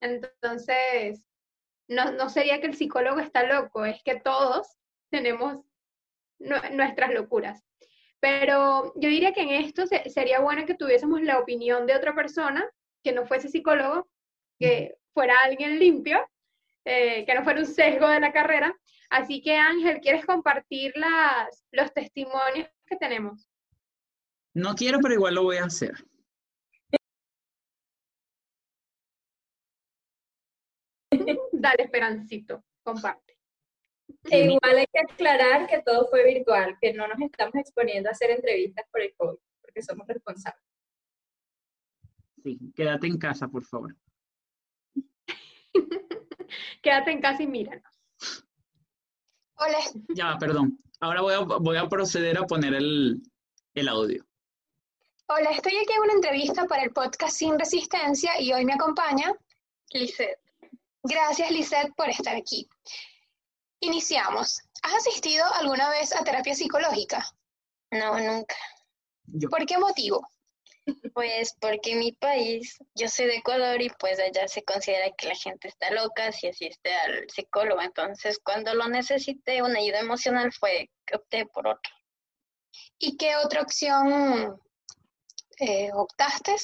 Entonces, 0.00 1.26
no, 1.88 2.12
no 2.12 2.28
sería 2.28 2.60
que 2.60 2.68
el 2.68 2.76
psicólogo 2.76 3.18
está 3.18 3.42
loco, 3.44 3.84
es 3.84 4.00
que 4.04 4.20
todos 4.20 4.68
tenemos 5.10 5.60
nue- 6.38 6.70
nuestras 6.70 7.12
locuras. 7.12 7.64
Pero 8.20 8.92
yo 8.94 9.08
diría 9.08 9.32
que 9.32 9.42
en 9.42 9.50
esto 9.50 9.86
se- 9.86 10.08
sería 10.08 10.38
bueno 10.40 10.66
que 10.66 10.74
tuviésemos 10.74 11.20
la 11.22 11.38
opinión 11.40 11.86
de 11.86 11.96
otra 11.96 12.14
persona 12.14 12.64
que 13.02 13.12
no 13.12 13.26
fuese 13.26 13.48
psicólogo, 13.48 14.08
que 14.58 14.94
fuera 15.12 15.34
alguien 15.44 15.78
limpio, 15.80 16.24
eh, 16.84 17.24
que 17.26 17.34
no 17.34 17.42
fuera 17.42 17.60
un 17.60 17.66
sesgo 17.66 18.08
de 18.08 18.20
la 18.20 18.32
carrera. 18.32 18.74
Así 19.10 19.42
que 19.42 19.56
Ángel, 19.56 20.00
¿quieres 20.00 20.24
compartir 20.24 20.92
las, 20.96 21.64
los 21.72 21.92
testimonios 21.92 22.68
que 22.86 22.96
tenemos? 22.96 23.48
No 24.54 24.74
quiero, 24.74 24.98
pero 25.00 25.14
igual 25.14 25.34
lo 25.34 25.42
voy 25.44 25.56
a 25.56 25.64
hacer. 25.64 25.92
Dale, 31.52 31.82
Esperancito, 31.84 32.64
comparte. 32.82 33.36
E 34.30 34.44
igual 34.44 34.78
hay 34.78 34.86
que 34.86 35.00
aclarar 35.00 35.66
que 35.66 35.82
todo 35.82 36.08
fue 36.08 36.24
virtual, 36.24 36.76
que 36.80 36.92
no 36.92 37.08
nos 37.08 37.20
estamos 37.20 37.54
exponiendo 37.56 38.08
a 38.08 38.12
hacer 38.12 38.30
entrevistas 38.30 38.86
por 38.90 39.00
el 39.00 39.14
COVID, 39.14 39.38
porque 39.60 39.82
somos 39.82 40.06
responsables. 40.06 40.62
Sí, 42.42 42.58
quédate 42.74 43.06
en 43.06 43.18
casa, 43.18 43.48
por 43.48 43.64
favor. 43.64 43.96
Quédate 46.82 47.10
en 47.10 47.20
casa 47.20 47.42
y 47.42 47.46
míranos. 47.46 47.93
Hola, 49.56 49.78
Ya, 50.14 50.36
perdón. 50.38 50.78
Ahora 51.00 51.20
voy 51.20 51.34
a, 51.34 51.40
voy 51.40 51.76
a 51.76 51.88
proceder 51.88 52.38
a 52.38 52.46
poner 52.46 52.74
el, 52.74 53.20
el 53.74 53.88
audio. 53.88 54.24
hola, 55.28 55.50
estoy 55.50 55.76
aquí 55.76 55.92
en 55.92 56.00
una 56.02 56.12
entrevista 56.14 56.66
para 56.66 56.82
el 56.82 56.92
podcast 56.92 57.36
Sin 57.36 57.58
Resistencia 57.58 58.40
y 58.40 58.52
hoy 58.52 58.64
me 58.64 58.74
acompaña 58.74 59.32
Lisette. 59.90 60.38
Gracias, 61.02 61.50
Lisette, 61.50 61.92
por 61.94 62.08
estar 62.08 62.34
aquí. 62.36 62.66
Iniciamos. 63.80 64.60
¿Has 64.82 64.94
asistido 64.94 65.44
alguna 65.54 65.88
vez 65.90 66.14
a 66.14 66.24
terapia 66.24 66.54
psicológica? 66.54 67.24
No, 67.90 68.18
nunca. 68.18 68.56
Yo. 69.26 69.48
¿Por 69.50 69.66
qué 69.66 69.78
motivo? 69.78 70.26
Pues 71.14 71.54
porque 71.60 71.92
en 71.92 72.00
mi 72.00 72.12
país, 72.12 72.78
yo 72.94 73.08
soy 73.08 73.26
de 73.26 73.36
Ecuador 73.36 73.80
y 73.80 73.88
pues 73.98 74.18
allá 74.18 74.48
se 74.48 74.64
considera 74.64 75.10
que 75.16 75.28
la 75.28 75.34
gente 75.34 75.68
está 75.68 75.90
loca 75.90 76.32
si 76.32 76.48
asiste 76.48 76.92
al 76.92 77.30
psicólogo. 77.30 77.80
Entonces, 77.80 78.38
cuando 78.42 78.74
lo 78.74 78.88
necesité, 78.88 79.62
una 79.62 79.78
ayuda 79.78 80.00
emocional 80.00 80.52
fue 80.52 80.90
que 81.06 81.16
opté 81.16 81.46
por 81.46 81.68
otro. 81.68 81.92
¿Y 82.98 83.16
qué 83.16 83.36
otra 83.36 83.62
opción 83.62 84.60
eh, 85.58 85.90
optaste? 85.92 86.56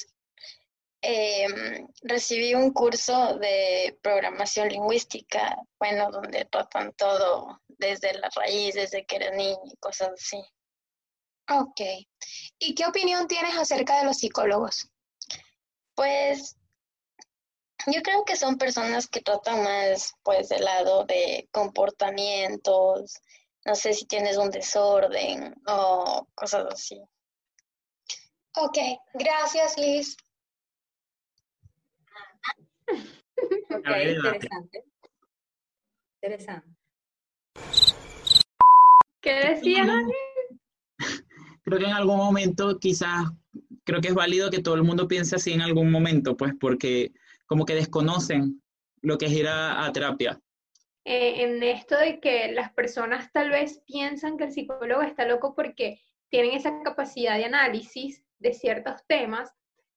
Em, 1.03 1.87
recibí 2.03 2.53
un 2.53 2.71
curso 2.73 3.39
de 3.39 3.97
programación 4.03 4.69
lingüística, 4.69 5.57
bueno, 5.79 6.11
donde 6.11 6.45
tratan 6.45 6.93
todo 6.93 7.59
desde 7.67 8.13
la 8.13 8.29
raíz, 8.35 8.75
desde 8.75 9.03
que 9.05 9.15
era 9.15 9.31
niño 9.31 9.57
y 9.65 9.75
cosas 9.77 10.11
así. 10.13 10.43
Ok. 11.51 11.81
¿Y 12.59 12.75
qué 12.75 12.85
opinión 12.85 13.27
tienes 13.27 13.57
acerca 13.57 13.99
de 13.99 14.05
los 14.05 14.17
psicólogos? 14.17 14.89
Pues 15.95 16.55
yo 17.87 18.01
creo 18.01 18.23
que 18.23 18.35
son 18.35 18.57
personas 18.57 19.07
que 19.07 19.21
tratan 19.21 19.63
más 19.63 20.13
pues 20.23 20.49
del 20.49 20.63
lado 20.63 21.03
de 21.05 21.49
comportamientos, 21.51 23.21
no 23.65 23.75
sé 23.75 23.93
si 23.93 24.05
tienes 24.05 24.37
un 24.37 24.49
desorden 24.49 25.53
o 25.67 26.27
cosas 26.35 26.67
así. 26.71 27.01
Ok, 28.55 28.77
gracias, 29.13 29.77
Liz. 29.77 30.17
Ok, 33.69 33.87
interesante. 33.87 34.85
Interesante. 36.21 36.69
¿Qué 39.21 39.33
decías? 39.33 39.87
Creo 41.63 41.79
que 41.79 41.85
en 41.85 41.93
algún 41.93 42.17
momento 42.17 42.79
quizás, 42.79 43.25
creo 43.83 44.01
que 44.01 44.09
es 44.09 44.13
válido 44.13 44.49
que 44.49 44.61
todo 44.61 44.75
el 44.75 44.83
mundo 44.83 45.07
piense 45.07 45.35
así 45.35 45.53
en 45.53 45.61
algún 45.61 45.91
momento, 45.91 46.35
pues 46.35 46.53
porque 46.59 47.11
como 47.45 47.65
que 47.65 47.75
desconocen 47.75 48.61
lo 49.01 49.17
que 49.17 49.25
es 49.25 49.31
ir 49.33 49.47
a, 49.47 49.89
terapia. 49.93 50.39
Eh, 51.03 51.43
en 51.43 51.63
esto 51.63 51.97
de 51.97 52.19
que 52.19 52.51
las 52.51 52.71
personas 52.73 53.31
tal 53.31 53.49
vez 53.49 53.81
piensan 53.85 54.37
que 54.37 54.45
el 54.45 54.51
psicólogo 54.51 55.01
está 55.01 55.25
loco 55.25 55.55
porque 55.55 55.99
tienen 56.29 56.51
esa 56.51 56.81
capacidad 56.83 57.37
de 57.37 57.45
análisis 57.45 58.23
de 58.39 58.53
ciertos 58.53 59.01
temas, 59.07 59.51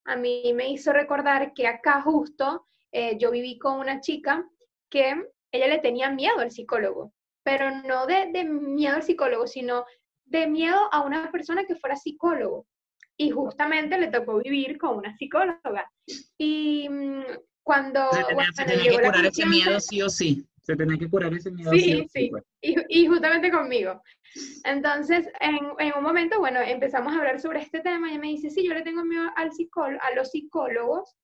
a 0.04 0.16
mí 0.16 0.52
me 0.54 0.70
hizo 0.70 0.92
recordar 0.92 1.54
que 1.54 1.66
acá 1.66 2.02
justo 2.02 2.66
eh, 2.92 3.16
yo 3.18 3.30
viví 3.30 3.58
con 3.58 3.78
una 3.78 4.00
chica 4.00 4.46
que 4.90 5.14
ella 5.50 5.66
le 5.68 5.78
tenía 5.78 6.10
miedo 6.10 6.38
al 6.40 6.50
psicólogo, 6.50 7.12
pero 7.42 7.70
no 7.70 8.06
de, 8.06 8.30
de 8.32 8.44
miedo 8.44 8.96
al 8.96 9.02
psicólogo, 9.02 9.46
sino 9.46 9.84
de 10.24 10.46
miedo 10.46 10.88
a 10.92 11.02
una 11.02 11.30
persona 11.30 11.64
que 11.64 11.76
fuera 11.76 11.96
psicólogo. 11.96 12.66
Y 13.16 13.30
justamente 13.30 13.96
le 13.98 14.08
tocó 14.08 14.38
vivir 14.38 14.76
con 14.78 14.98
una 14.98 15.16
psicóloga. 15.16 15.90
Y 16.36 16.88
mm, 16.88 17.22
cuando 17.62 18.10
Se 18.10 18.18
tenía, 18.24 18.34
bueno, 18.34 18.52
se 18.54 18.64
tenía 18.64 18.84
que 18.90 19.02
curar 19.02 19.26
ese 19.26 19.46
miedo 19.46 19.80
sí 19.80 20.02
o 20.02 20.08
sí. 20.08 20.44
Se 20.62 20.76
tenía 20.76 20.98
que 20.98 21.08
curar 21.10 21.32
ese 21.34 21.50
miedo 21.50 21.70
Sí, 21.72 21.80
sí 21.80 22.00
o 22.00 22.08
sí. 22.08 22.28
pues. 22.30 22.44
y, 22.62 23.02
y 23.02 23.06
justamente 23.06 23.50
conmigo. 23.50 24.02
Entonces, 24.64 25.28
en, 25.40 25.58
en 25.78 25.92
un 25.96 26.02
momento, 26.02 26.40
bueno, 26.40 26.60
empezamos 26.60 27.12
a 27.12 27.18
hablar 27.18 27.38
sobre 27.40 27.60
este 27.60 27.80
tema 27.80 28.12
y 28.12 28.18
me 28.18 28.28
dice, 28.28 28.50
sí, 28.50 28.66
yo 28.66 28.74
le 28.74 28.82
tengo 28.82 29.04
miedo 29.04 29.30
al 29.36 29.52
psicólogo, 29.52 30.02
a 30.02 30.14
los 30.16 30.30
psicólogos, 30.30 31.14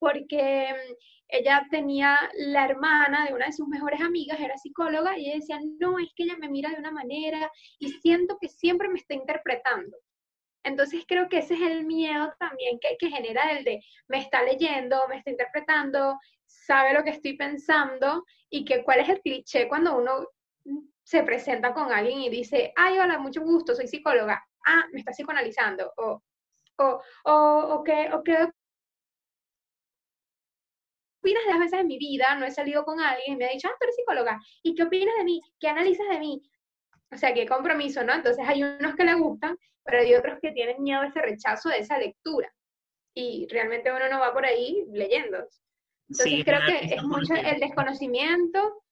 porque 0.00 0.72
mm, 0.72 0.94
ella 1.28 1.64
tenía 1.70 2.18
la 2.34 2.64
hermana 2.64 3.26
de 3.26 3.34
una 3.34 3.46
de 3.46 3.52
sus 3.52 3.68
mejores 3.68 4.00
amigas, 4.00 4.40
era 4.40 4.58
psicóloga, 4.58 5.16
y 5.16 5.26
ella 5.26 5.36
decía, 5.36 5.60
no, 5.78 5.98
es 6.00 6.08
que 6.16 6.24
ella 6.24 6.36
me 6.38 6.48
mira 6.48 6.70
de 6.70 6.80
una 6.80 6.90
manera 6.90 7.50
y 7.78 7.90
siento 7.90 8.38
que 8.40 8.48
siempre 8.48 8.88
me 8.88 8.98
está 8.98 9.14
interpretando. 9.14 9.96
Entonces 10.64 11.04
creo 11.06 11.28
que 11.28 11.38
ese 11.38 11.54
es 11.54 11.62
el 11.62 11.86
miedo 11.86 12.32
también 12.38 12.78
que, 12.80 12.96
que 12.98 13.10
genera 13.10 13.52
el 13.52 13.64
de 13.64 13.80
me 14.08 14.18
está 14.18 14.42
leyendo, 14.42 15.06
me 15.08 15.16
está 15.18 15.30
interpretando, 15.30 16.18
sabe 16.46 16.92
lo 16.92 17.04
que 17.04 17.10
estoy 17.10 17.36
pensando 17.36 18.24
y 18.50 18.64
que 18.64 18.82
cuál 18.84 19.00
es 19.00 19.08
el 19.08 19.20
cliché 19.20 19.68
cuando 19.68 19.96
uno 19.96 20.26
se 21.02 21.22
presenta 21.22 21.72
con 21.72 21.92
alguien 21.92 22.20
y 22.20 22.30
dice, 22.30 22.72
ay, 22.76 22.98
hola, 22.98 23.18
mucho 23.18 23.40
gusto, 23.42 23.74
soy 23.74 23.88
psicóloga. 23.88 24.44
Ah, 24.66 24.84
me 24.92 25.00
está 25.00 25.12
psicoanalizando. 25.12 25.92
O, 25.96 26.22
o, 26.78 27.02
o, 27.24 27.32
o 27.32 27.74
o 27.80 27.84
qué 28.22 28.48
opinas 31.20 31.44
de 31.44 31.50
las 31.50 31.60
veces 31.60 31.80
en 31.80 31.86
mi 31.86 31.98
vida, 31.98 32.34
no 32.36 32.46
he 32.46 32.50
salido 32.50 32.84
con 32.84 33.00
alguien 33.00 33.34
y 33.34 33.36
me 33.36 33.46
ha 33.46 33.50
dicho, 33.50 33.68
ah, 33.68 33.76
tú 33.78 33.84
eres 33.84 33.96
psicóloga. 33.96 34.40
¿Y 34.62 34.74
qué 34.74 34.82
opinas 34.82 35.14
de 35.18 35.24
mí? 35.24 35.40
¿Qué 35.58 35.68
analizas 35.68 36.08
de 36.08 36.18
mí? 36.18 36.42
O 37.12 37.16
sea, 37.16 37.34
qué 37.34 37.46
compromiso, 37.46 38.02
¿no? 38.04 38.14
Entonces 38.14 38.44
hay 38.46 38.62
unos 38.62 38.94
que 38.94 39.04
le 39.04 39.14
gustan, 39.14 39.56
pero 39.84 40.00
hay 40.00 40.14
otros 40.14 40.38
que 40.40 40.52
tienen 40.52 40.82
miedo 40.82 41.00
a 41.00 41.06
ese 41.06 41.20
rechazo 41.20 41.68
de 41.68 41.78
esa 41.78 41.98
lectura. 41.98 42.52
Y 43.14 43.46
realmente 43.50 43.92
uno 43.92 44.08
no 44.08 44.20
va 44.20 44.32
por 44.32 44.44
ahí 44.44 44.84
leyendo. 44.92 45.38
Entonces 46.08 46.24
Sí, 46.24 46.44
creo 46.44 46.60
que 46.66 46.94
es 46.94 47.02
mucho 47.02 47.34
el 47.34 47.60
desconocimiento 47.60 48.82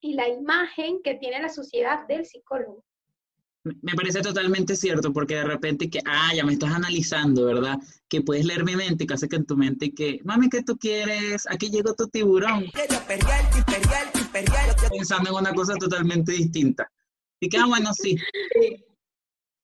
y 0.00 0.14
la 0.14 0.28
imagen 0.28 1.02
que 1.02 1.14
tiene 1.14 1.40
la 1.40 1.48
sociedad 1.48 2.06
del 2.06 2.24
psicólogo. 2.24 2.84
Me 3.64 3.94
parece 3.94 4.22
totalmente 4.22 4.76
cierto, 4.76 5.12
porque 5.12 5.34
de 5.34 5.44
repente 5.44 5.90
que, 5.90 6.00
ah, 6.06 6.32
ya 6.34 6.44
me 6.44 6.52
estás 6.52 6.70
analizando, 6.70 7.44
¿verdad? 7.44 7.76
Que 8.08 8.22
puedes 8.22 8.46
leer 8.46 8.64
mi 8.64 8.76
mente 8.76 9.04
y 9.04 9.06
que 9.06 9.14
hace 9.14 9.28
que 9.28 9.36
en 9.36 9.46
tu 9.46 9.56
mente 9.56 9.92
que, 9.92 10.20
mami, 10.24 10.48
¿qué 10.48 10.62
tú 10.62 10.78
quieres? 10.78 11.46
Aquí 11.50 11.70
llegó 11.70 11.94
tu 11.94 12.08
tiburón. 12.08 12.66
Pensando 14.90 15.30
en 15.30 15.36
una 15.36 15.52
cosa 15.52 15.74
totalmente 15.74 16.32
distinta. 16.32 16.90
Y 17.40 17.48
que, 17.48 17.58
ah, 17.58 17.66
bueno, 17.66 17.92
sí. 17.92 18.16
Sí. 18.52 18.84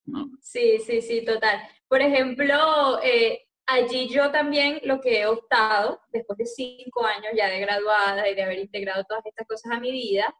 No, 0.06 0.28
Sí, 0.42 0.78
sí, 0.84 1.00
sí, 1.00 1.24
total. 1.24 1.62
Por 1.88 2.02
ejemplo, 2.02 3.00
eh, 3.02 3.46
allí 3.66 4.08
yo 4.08 4.30
también 4.30 4.80
lo 4.84 5.00
que 5.00 5.20
he 5.20 5.26
optado, 5.26 6.00
después 6.12 6.36
de 6.38 6.46
cinco 6.46 7.06
años 7.06 7.32
ya 7.34 7.48
de 7.48 7.60
graduada 7.60 8.28
y 8.28 8.34
de 8.34 8.42
haber 8.42 8.58
integrado 8.58 9.04
todas 9.04 9.24
estas 9.24 9.46
cosas 9.46 9.72
a 9.72 9.80
mi 9.80 9.90
vida, 9.92 10.34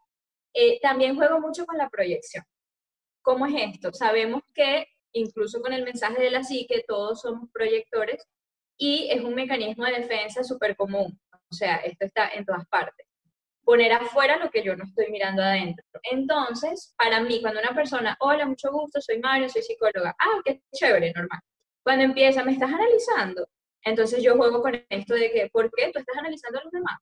eh, 0.53 0.79
también 0.81 1.15
juego 1.15 1.39
mucho 1.39 1.65
con 1.65 1.77
la 1.77 1.89
proyección. 1.89 2.43
¿Cómo 3.25 3.47
es 3.47 3.55
esto? 3.73 3.91
Sabemos 3.91 4.43
que 4.53 4.85
incluso 5.13 5.59
con 5.59 5.73
el 5.73 5.83
mensaje 5.83 6.21
de 6.21 6.29
la 6.29 6.43
psique 6.43 6.85
todos 6.87 7.21
somos 7.21 7.49
proyectores 7.51 8.23
y 8.77 9.09
es 9.09 9.23
un 9.23 9.33
mecanismo 9.33 9.83
de 9.83 9.93
defensa 9.93 10.43
súper 10.43 10.75
común. 10.75 11.19
O 11.49 11.55
sea, 11.55 11.77
esto 11.77 12.05
está 12.05 12.29
en 12.29 12.45
todas 12.45 12.67
partes. 12.67 13.07
Poner 13.63 13.93
afuera 13.93 14.37
lo 14.37 14.51
que 14.51 14.63
yo 14.63 14.75
no 14.75 14.83
estoy 14.83 15.07
mirando 15.09 15.41
adentro. 15.41 15.83
Entonces, 16.03 16.93
para 16.99 17.19
mí, 17.21 17.41
cuando 17.41 17.61
una 17.61 17.73
persona, 17.73 18.15
hola, 18.19 18.45
mucho 18.45 18.71
gusto, 18.71 19.01
soy 19.01 19.17
Mario, 19.17 19.49
soy 19.49 19.63
psicóloga, 19.63 20.15
ah, 20.19 20.41
qué 20.45 20.61
chévere, 20.71 21.11
normal. 21.15 21.39
Cuando 21.83 22.03
empieza, 22.03 22.43
me 22.43 22.51
estás 22.51 22.71
analizando. 22.71 23.47
Entonces 23.83 24.21
yo 24.21 24.35
juego 24.35 24.61
con 24.61 24.85
esto 24.87 25.15
de 25.15 25.31
que, 25.31 25.49
¿por 25.51 25.71
qué 25.71 25.89
tú 25.91 25.97
estás 25.97 26.17
analizando 26.17 26.59
a 26.59 26.63
los 26.63 26.71
demás? 26.71 26.99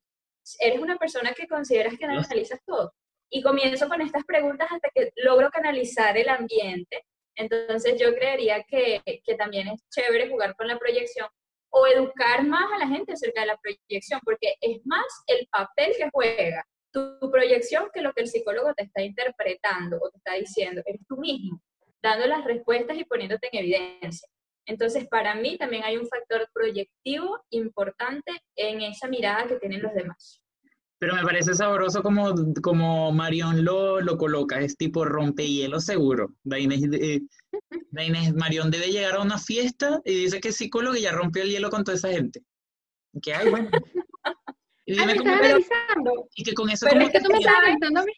Eres 0.59 0.79
una 0.79 0.95
persona 0.95 1.33
que 1.33 1.49
consideras 1.49 1.97
que 1.97 2.05
analizas 2.05 2.61
todo. 2.65 2.93
Y 3.35 3.41
comienzo 3.41 3.89
con 3.89 3.99
estas 4.01 4.23
preguntas 4.25 4.67
hasta 4.71 4.89
que 4.93 5.11
logro 5.15 5.49
canalizar 5.49 6.15
el 6.15 6.29
ambiente. 6.29 7.03
Entonces 7.35 7.99
yo 7.99 8.13
creería 8.13 8.63
que, 8.63 9.01
que 9.25 9.35
también 9.35 9.67
es 9.69 9.81
chévere 9.89 10.29
jugar 10.29 10.55
con 10.55 10.67
la 10.67 10.77
proyección 10.77 11.27
o 11.71 11.87
educar 11.87 12.45
más 12.45 12.71
a 12.71 12.77
la 12.77 12.87
gente 12.87 13.13
acerca 13.13 13.41
de 13.41 13.47
la 13.47 13.57
proyección, 13.57 14.19
porque 14.23 14.55
es 14.61 14.79
más 14.85 15.05
el 15.25 15.47
papel 15.47 15.93
que 15.97 16.09
juega 16.13 16.63
tu, 16.91 17.31
proyección 17.31 17.89
que 17.91 18.01
lo 18.01 18.13
que 18.13 18.21
el 18.21 18.27
psicólogo 18.27 18.73
te 18.75 18.83
está 18.83 19.01
interpretando 19.01 19.97
o 19.97 20.11
te 20.11 20.17
está 20.17 20.33
diciendo. 20.35 20.83
Eres 20.85 21.01
tú 21.07 21.17
mismo, 21.17 21.59
dando 22.03 22.27
las 22.27 22.45
respuestas 22.45 22.95
y 22.97 23.05
poniéndote 23.05 23.49
en 23.51 23.59
evidencia. 23.59 24.29
Entonces, 24.67 25.07
para 25.07 25.33
mí 25.33 25.57
también 25.57 25.83
hay 25.83 25.97
un 25.97 26.07
factor 26.07 26.47
proyectivo 26.53 27.43
importante 27.49 28.31
en 28.55 28.81
esa 28.81 29.07
mirada 29.07 29.47
que 29.47 29.57
tienen 29.57 29.81
los 29.81 29.93
demás. 29.95 30.42
Pero 31.03 31.15
me 31.15 31.23
parece 31.23 31.53
sabroso 31.53 32.01
como, 32.01 32.33
como 32.61 33.11
Marión 33.11 33.65
lo, 33.65 33.99
lo 33.99 34.17
coloca, 34.17 34.61
es 34.61 34.77
tipo 34.77 35.03
rompehielo 35.03 35.81
seguro. 35.81 36.33
Dainés, 36.45 36.81
eh, 36.93 37.19
Marión 38.35 38.71
debe 38.71 38.87
llegar 38.87 39.15
a 39.15 39.21
una 39.21 39.37
fiesta 39.37 39.99
y 40.05 40.13
dice 40.13 40.39
que 40.39 40.47
es 40.47 40.55
psicólogo 40.55 40.95
y 40.95 41.01
ya 41.01 41.11
rompió 41.11 41.43
el 41.43 41.49
hielo 41.49 41.69
con 41.69 41.83
toda 41.83 41.97
esa 41.97 42.07
gente. 42.07 42.41
¿Qué 43.21 43.33
hay? 43.33 43.49
Bueno. 43.49 43.69
Y, 44.85 44.97
dime 44.97 45.15
cómo, 45.15 45.31
y 46.35 46.43
que 46.43 46.53
con 46.53 46.69
eso... 46.69 46.85
Pero 46.89 47.05
es 47.05 47.11
que 47.11 47.21
tú 47.21 47.31
me 47.31 47.37
estabas 47.37 47.69
avisando 47.69 48.01
a 48.01 48.03
mí. 48.03 48.11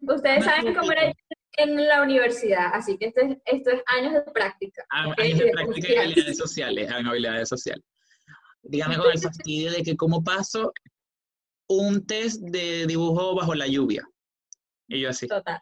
Ustedes 0.00 0.44
saben 0.44 0.74
cómo 0.74 0.92
era 0.92 1.14
en 1.56 1.88
la 1.88 2.02
universidad, 2.02 2.74
así 2.74 2.98
que 2.98 3.06
esto 3.06 3.22
es, 3.22 3.38
esto 3.46 3.70
es 3.70 3.82
años 3.86 4.12
de 4.12 4.30
práctica. 4.30 4.84
Ah, 4.90 5.14
años 5.16 5.38
de 5.38 5.50
práctica 5.50 5.92
y 5.94 5.96
habilidades 5.96 6.36
sociales, 6.36 6.90
habilidades 6.90 7.48
sociales. 7.48 7.84
Dígame 8.62 8.98
con 8.98 9.10
el 9.10 9.18
fastidio 9.22 9.72
de 9.72 9.82
que 9.82 9.96
cómo 9.96 10.22
paso 10.22 10.74
un 11.70 12.04
test 12.04 12.42
de 12.42 12.84
dibujo 12.86 13.34
bajo 13.36 13.54
la 13.54 13.66
lluvia. 13.66 14.08
Y 14.88 15.00
yo 15.00 15.10
así. 15.10 15.28
Total. 15.28 15.60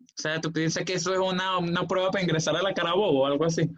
O 0.00 0.22
sea, 0.22 0.40
tú 0.40 0.52
piensas 0.52 0.84
que 0.84 0.94
eso 0.94 1.12
es 1.12 1.18
una, 1.18 1.58
una 1.58 1.86
prueba 1.86 2.10
para 2.10 2.24
ingresar 2.24 2.56
a 2.56 2.62
la 2.62 2.74
Carabobo 2.74 3.22
o 3.22 3.26
algo 3.26 3.44
así. 3.44 3.68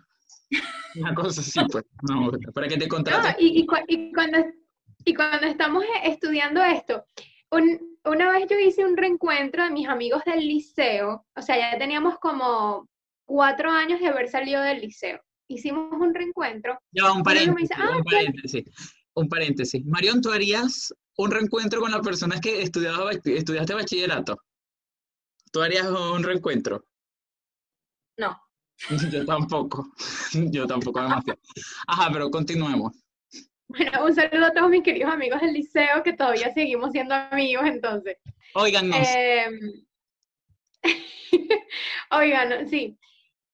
Una 0.96 1.14
cosa 1.14 1.42
así, 1.42 1.60
pues. 1.70 1.84
No, 2.08 2.30
para 2.54 2.68
que 2.68 2.78
te 2.78 2.88
contraten. 2.88 3.32
No, 3.32 3.36
y, 3.38 3.60
y, 3.60 3.66
y, 3.88 4.12
cuando, 4.12 4.38
y 5.04 5.14
cuando 5.14 5.46
estamos 5.46 5.84
estudiando 6.04 6.62
esto, 6.62 7.04
un, 7.50 7.98
una 8.04 8.30
vez 8.30 8.46
yo 8.48 8.58
hice 8.58 8.84
un 8.84 8.96
reencuentro 8.96 9.64
de 9.64 9.70
mis 9.70 9.88
amigos 9.88 10.22
del 10.24 10.46
liceo, 10.46 11.26
o 11.34 11.42
sea, 11.42 11.58
ya 11.58 11.78
teníamos 11.78 12.18
como 12.18 12.88
cuatro 13.26 13.70
años 13.70 14.00
de 14.00 14.06
haber 14.06 14.28
salido 14.28 14.62
del 14.62 14.80
liceo. 14.80 15.20
Hicimos 15.48 15.92
un 16.00 16.14
reencuentro. 16.14 16.78
Ya, 16.92 17.12
un 17.12 17.22
paréntesis. 17.22 17.70
Ah, 17.76 17.98
un, 17.98 18.04
paréntesis 18.04 18.64
un 19.16 19.28
paréntesis. 19.28 19.84
Marión, 19.84 20.20
¿tú 20.20 20.30
harías 20.30 20.94
un 21.16 21.30
reencuentro 21.30 21.80
con 21.80 21.90
las 21.90 22.00
personas 22.00 22.40
que 22.40 22.62
estudiaba, 22.62 23.10
estudiaste 23.12 23.74
bachillerato? 23.74 24.38
¿Tú 25.50 25.62
harías 25.62 25.86
un 25.86 26.22
reencuentro? 26.22 26.84
No. 28.18 28.38
Yo 29.12 29.24
tampoco. 29.24 29.88
Yo 30.32 30.66
tampoco 30.66 31.00
demasiado. 31.00 31.40
Ajá, 31.88 32.10
pero 32.12 32.30
continuemos. 32.30 32.92
Bueno, 33.68 34.04
un 34.04 34.14
saludo 34.14 34.46
a 34.46 34.52
todos 34.52 34.70
mis 34.70 34.82
queridos 34.82 35.12
amigos 35.12 35.40
del 35.40 35.54
liceo 35.54 36.02
que 36.04 36.12
todavía 36.12 36.54
seguimos 36.54 36.92
siendo 36.92 37.14
amigos 37.14 37.64
entonces. 37.66 38.16
Óiganos. 38.54 38.96
Eh, 39.16 39.48
Oigan, 42.12 42.68
sí. 42.68 42.96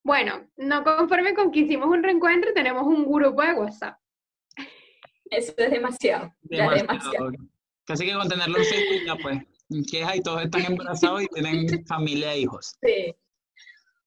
Bueno, 0.05 0.47
no 0.57 0.85
conforme 0.85 1.33
con 1.35 1.51
que 1.51 1.61
hicimos 1.61 1.89
un 1.89 2.03
reencuentro, 2.03 2.53
tenemos 2.53 2.83
un 2.85 3.11
grupo 3.11 3.41
de 3.41 3.55
WhatsApp. 3.55 4.02
Eso 5.33 5.55
es 5.57 5.71
demasiado. 5.71 6.35
demasiado. 6.43 6.77
Ya 6.77 6.83
demasiado. 6.83 7.31
Casi 7.85 8.07
que 8.07 8.13
con 8.13 8.29
tenerlo 8.29 8.59
en 8.59 9.07
ya 9.07 9.17
pues, 9.17 9.39
que 9.91 10.05
hay, 10.05 10.21
todos 10.21 10.43
están 10.43 10.65
embarazados 10.65 11.23
y 11.23 11.27
tienen 11.29 11.67
familia 11.87 12.35
e 12.35 12.41
hijos. 12.41 12.77
Sí. 12.83 13.15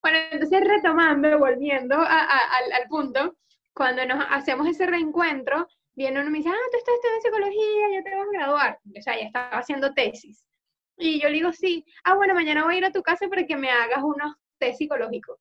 Bueno, 0.01 0.19
entonces 0.31 0.61
retomando, 0.61 1.39
volviendo 1.39 1.95
al, 1.97 2.71
al 2.71 2.87
punto, 2.87 3.35
cuando 3.73 4.05
nos 4.05 4.23
hacemos 4.29 4.67
ese 4.67 4.85
reencuentro, 4.85 5.67
viene 5.95 6.19
uno 6.19 6.29
y 6.29 6.31
me 6.31 6.37
dice, 6.37 6.49
ah, 6.49 6.69
tú 6.71 6.77
estás 6.77 6.95
estudiando 6.95 7.21
psicología, 7.21 7.91
ya 7.91 8.03
te 8.03 8.15
vas 8.15 8.27
a 8.27 8.37
graduar. 8.37 8.79
O 8.97 9.01
sea, 9.01 9.17
ya 9.17 9.25
estaba 9.25 9.49
haciendo 9.57 9.93
tesis. 9.93 10.45
Y 10.97 11.19
yo 11.19 11.29
le 11.29 11.35
digo, 11.35 11.51
sí, 11.51 11.83
ah, 12.03 12.15
bueno, 12.15 12.35
mañana 12.35 12.63
voy 12.63 12.75
a 12.75 12.77
ir 12.77 12.85
a 12.85 12.91
tu 12.91 13.01
casa 13.01 13.27
para 13.27 13.45
que 13.45 13.57
me 13.57 13.69
hagas 13.69 14.03
unos 14.03 14.35
test 14.59 14.77
psicológicos. 14.77 15.39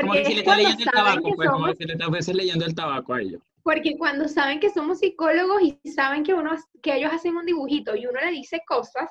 Porque 0.00 0.18
como 0.18 0.28
si 0.28 0.34
le 0.34 0.40
está 0.40 0.56
leyendo 0.56 0.82
el 0.82 0.90
tabaco, 0.90 1.34
pues, 1.34 1.50
como 1.50 1.74
si 1.74 1.84
le 1.84 1.92
está 1.92 2.32
leyendo 2.32 2.64
el 2.64 2.74
tabaco 2.74 3.14
a 3.14 3.20
ellos. 3.20 3.42
Porque 3.62 3.96
cuando 3.98 4.28
saben 4.28 4.60
que 4.60 4.70
somos 4.70 5.00
psicólogos 5.00 5.62
y 5.62 5.90
saben 5.90 6.22
que, 6.22 6.34
uno, 6.34 6.56
que 6.82 6.96
ellos 6.96 7.12
hacen 7.12 7.36
un 7.36 7.44
dibujito 7.44 7.94
y 7.96 8.06
uno 8.06 8.20
le 8.20 8.30
dice 8.30 8.62
cosas, 8.66 9.10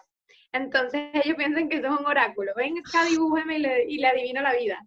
entonces 0.52 1.10
ellos 1.14 1.36
piensan 1.38 1.70
que 1.70 1.78
eso 1.78 1.88
es 1.88 2.00
un 2.00 2.06
oráculo. 2.06 2.54
Ven 2.56 2.78
acá, 2.80 3.06
dibújeme 3.06 3.58
y 3.58 3.60
le, 3.60 3.86
y 3.88 3.98
le 3.98 4.08
adivino 4.08 4.42
la 4.42 4.56
vida. 4.56 4.80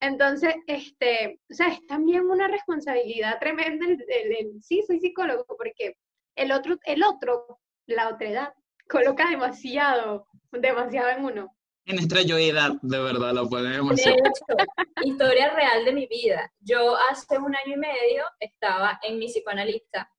Entonces, 0.00 0.54
este, 0.66 1.38
o 1.50 1.54
sea, 1.54 1.68
es 1.68 1.86
también 1.86 2.28
una 2.28 2.48
responsabilidad 2.48 3.38
tremenda 3.38 3.86
el, 3.86 4.60
sí, 4.60 4.82
soy 4.86 4.98
psicólogo, 4.98 5.44
porque 5.46 5.96
el 6.36 6.50
otro, 6.50 6.76
el 6.84 7.02
otro, 7.04 7.60
la 7.86 8.08
otra 8.08 8.28
edad, 8.28 8.54
coloca 8.88 9.28
demasiado, 9.30 10.26
demasiado 10.50 11.10
en 11.10 11.24
uno. 11.24 11.54
En 11.84 11.96
nuestra 11.96 12.22
yo 12.22 12.38
edad, 12.38 12.72
de 12.82 12.98
verdad, 13.00 13.32
lo 13.32 13.48
podemos 13.48 13.96
De 13.96 14.02
hecho, 14.02 14.22
historia 15.04 15.50
real 15.50 15.84
de 15.84 15.92
mi 15.92 16.06
vida. 16.06 16.52
Yo 16.60 16.96
hace 17.10 17.38
un 17.38 17.54
año 17.54 17.74
y 17.74 17.76
medio 17.76 18.24
estaba 18.38 19.00
en 19.02 19.18
mi 19.18 19.26
psicoanalista 19.26 20.10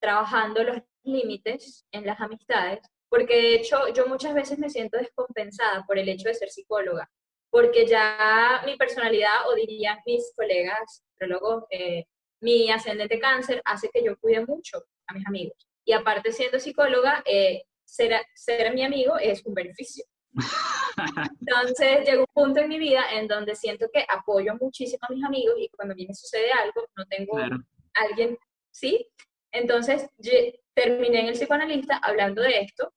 trabajando 0.00 0.64
los 0.64 0.82
límites 1.04 1.86
en 1.92 2.06
las 2.06 2.20
amistades, 2.20 2.80
porque 3.08 3.34
de 3.34 3.54
hecho 3.56 3.92
yo 3.92 4.06
muchas 4.06 4.34
veces 4.34 4.58
me 4.58 4.70
siento 4.70 4.96
descompensada 4.96 5.84
por 5.86 5.98
el 5.98 6.08
hecho 6.08 6.28
de 6.28 6.34
ser 6.34 6.48
psicóloga 6.48 7.10
porque 7.52 7.86
ya 7.86 8.62
mi 8.64 8.76
personalidad, 8.78 9.46
o 9.46 9.54
dirían 9.54 9.98
mis 10.06 10.32
colegas 10.34 11.04
astrólogos, 11.12 11.64
eh, 11.70 12.06
mi 12.40 12.70
ascendente 12.70 13.20
cáncer 13.20 13.60
hace 13.66 13.90
que 13.92 14.02
yo 14.02 14.18
cuide 14.18 14.44
mucho 14.46 14.82
a 15.06 15.14
mis 15.14 15.26
amigos. 15.26 15.68
Y 15.84 15.92
aparte, 15.92 16.32
siendo 16.32 16.58
psicóloga, 16.58 17.22
eh, 17.26 17.64
ser, 17.84 18.22
ser 18.34 18.72
mi 18.72 18.82
amigo 18.82 19.18
es 19.18 19.44
un 19.44 19.52
beneficio. 19.52 20.02
Entonces 21.40 22.08
llegó 22.08 22.22
un 22.22 22.44
punto 22.44 22.60
en 22.60 22.68
mi 22.68 22.78
vida 22.78 23.04
en 23.12 23.28
donde 23.28 23.54
siento 23.54 23.86
que 23.92 24.04
apoyo 24.08 24.54
muchísimo 24.60 25.00
a 25.08 25.12
mis 25.12 25.24
amigos 25.24 25.54
y 25.58 25.68
cuando 25.68 25.92
a 25.92 25.96
mí 25.96 26.06
me 26.06 26.14
sucede 26.14 26.52
algo, 26.52 26.86
no 26.96 27.06
tengo 27.06 27.38
alguien, 27.94 28.38
¿sí? 28.70 29.08
Entonces 29.50 30.08
terminé 30.74 31.20
en 31.20 31.26
el 31.28 31.34
psicoanalista 31.34 31.98
hablando 31.98 32.42
de 32.42 32.60
esto 32.60 32.92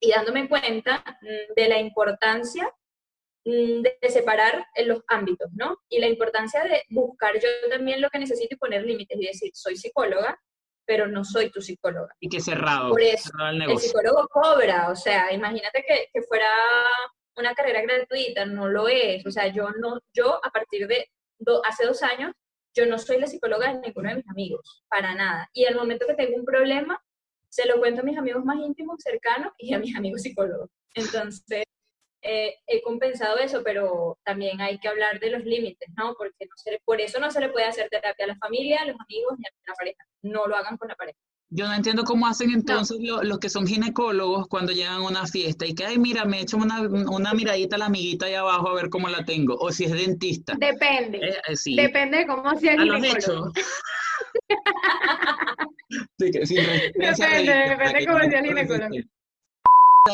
y 0.00 0.10
dándome 0.10 0.48
cuenta 0.48 1.02
mm, 1.22 1.54
de 1.54 1.68
la 1.68 1.78
importancia 1.78 2.70
Mm, 3.46 3.82
de 3.82 4.10
separar 4.10 4.66
en 4.74 4.88
los 4.88 5.04
ámbitos, 5.06 5.48
¿no? 5.52 5.78
Y 5.88 6.00
la 6.00 6.08
importancia 6.08 6.64
de 6.64 6.82
buscar 6.90 7.32
yo 7.34 7.48
también 7.70 8.00
lo 8.00 8.10
que 8.10 8.18
necesito 8.18 8.56
y 8.56 8.58
poner 8.58 8.84
límites 8.84 9.16
y 9.20 9.24
decir, 9.24 9.50
soy 9.54 9.76
psicóloga, 9.76 10.36
pero 10.86 11.06
no 11.08 11.24
soy 11.24 11.50
tu 11.50 11.60
psicóloga. 11.60 12.14
Y 12.20 12.28
que 12.28 12.40
cerrado. 12.40 12.90
Por 12.90 13.02
eso, 13.02 13.30
el, 13.50 13.78
psicólogo 13.78 14.28
cobra, 14.28 14.90
o 14.90 14.96
sea, 14.96 15.32
imagínate 15.32 15.84
que, 15.86 16.08
que, 16.12 16.22
fuera 16.22 16.48
una 17.36 17.54
carrera 17.54 17.82
gratuita, 17.82 18.46
no 18.46 18.68
lo 18.68 18.88
es, 18.88 19.26
o 19.26 19.30
sea, 19.30 19.48
yo 19.48 19.68
no, 19.78 20.00
yo 20.14 20.40
a 20.44 20.50
partir 20.50 20.86
de 20.86 21.10
hace 21.64 21.86
dos 21.86 22.02
años, 22.02 22.32
yo 22.74 22.86
no 22.86 22.98
soy 22.98 23.18
la 23.18 23.26
psicóloga 23.26 23.72
de 23.72 23.80
ninguno 23.80 24.10
de 24.10 24.16
mis 24.16 24.28
amigos, 24.28 24.84
para 24.88 25.14
nada. 25.14 25.48
Y 25.52 25.64
al 25.64 25.74
momento 25.74 26.06
que 26.06 26.14
tengo 26.14 26.36
un 26.36 26.44
problema, 26.44 27.02
se 27.48 27.66
lo 27.66 27.78
cuento 27.78 28.02
a 28.02 28.04
mis 28.04 28.18
amigos 28.18 28.44
más 28.44 28.58
íntimos, 28.58 29.02
cercanos 29.02 29.52
y 29.58 29.72
a 29.72 29.78
mis 29.78 29.96
amigos 29.96 30.22
psicólogos. 30.22 30.70
Entonces, 30.94 31.64
eh, 32.22 32.54
he 32.66 32.82
compensado 32.82 33.38
eso, 33.38 33.62
pero 33.64 34.18
también 34.24 34.60
hay 34.60 34.78
que 34.78 34.88
hablar 34.88 35.20
de 35.20 35.30
los 35.30 35.44
límites, 35.44 35.88
¿no? 35.96 36.14
Porque 36.14 36.46
no 36.46 36.56
se 36.56 36.80
por 36.84 37.00
eso 37.00 37.20
no 37.20 37.30
se 37.30 37.40
le 37.40 37.50
puede 37.50 37.66
hacer 37.66 37.88
terapia 37.88 38.24
a 38.24 38.28
la 38.28 38.36
familia, 38.36 38.80
a 38.82 38.86
los 38.86 38.96
amigos 39.00 39.34
ni 39.38 39.44
a 39.44 39.50
la 39.68 39.74
pareja. 39.74 40.04
No 40.22 40.46
lo 40.46 40.56
hagan 40.56 40.76
con 40.76 40.88
la 40.88 40.96
pareja. 40.96 41.18
Yo 41.48 41.68
no 41.68 41.74
entiendo 41.74 42.02
cómo 42.02 42.26
hacen 42.26 42.50
entonces 42.50 42.98
los, 43.00 43.38
que 43.38 43.48
son 43.48 43.68
ginecólogos 43.68 44.48
cuando 44.48 44.72
llegan 44.72 44.94
a 44.94 45.06
una 45.06 45.26
fiesta 45.26 45.64
y 45.64 45.76
que, 45.76 45.84
ay, 45.84 45.96
mira, 45.96 46.24
me 46.24 46.40
echo 46.40 46.56
una, 46.56 46.80
una 46.80 47.34
miradita 47.34 47.76
a 47.76 47.78
la 47.78 47.86
amiguita 47.86 48.26
ahí 48.26 48.34
abajo 48.34 48.68
a 48.68 48.74
ver 48.74 48.88
cómo 48.88 49.08
la 49.08 49.24
tengo. 49.24 49.54
O 49.54 49.70
si 49.70 49.84
es 49.84 49.92
dentista. 49.92 50.54
Depende. 50.58 51.18
Eh, 51.18 51.36
eh, 51.48 51.56
sí. 51.56 51.76
Depende 51.76 52.18
de 52.18 52.26
cómo 52.26 52.58
sea 52.58 52.74
el 52.74 52.82
ginecólogo. 52.82 53.52
sí, 56.18 56.30
que, 56.32 56.46
sí, 56.46 56.56
depende, 56.56 57.52
depende 57.52 58.00
de 58.00 58.06
cómo 58.06 58.18
sea 58.18 58.38
el 58.40 58.46
ginecólogo 58.46 58.96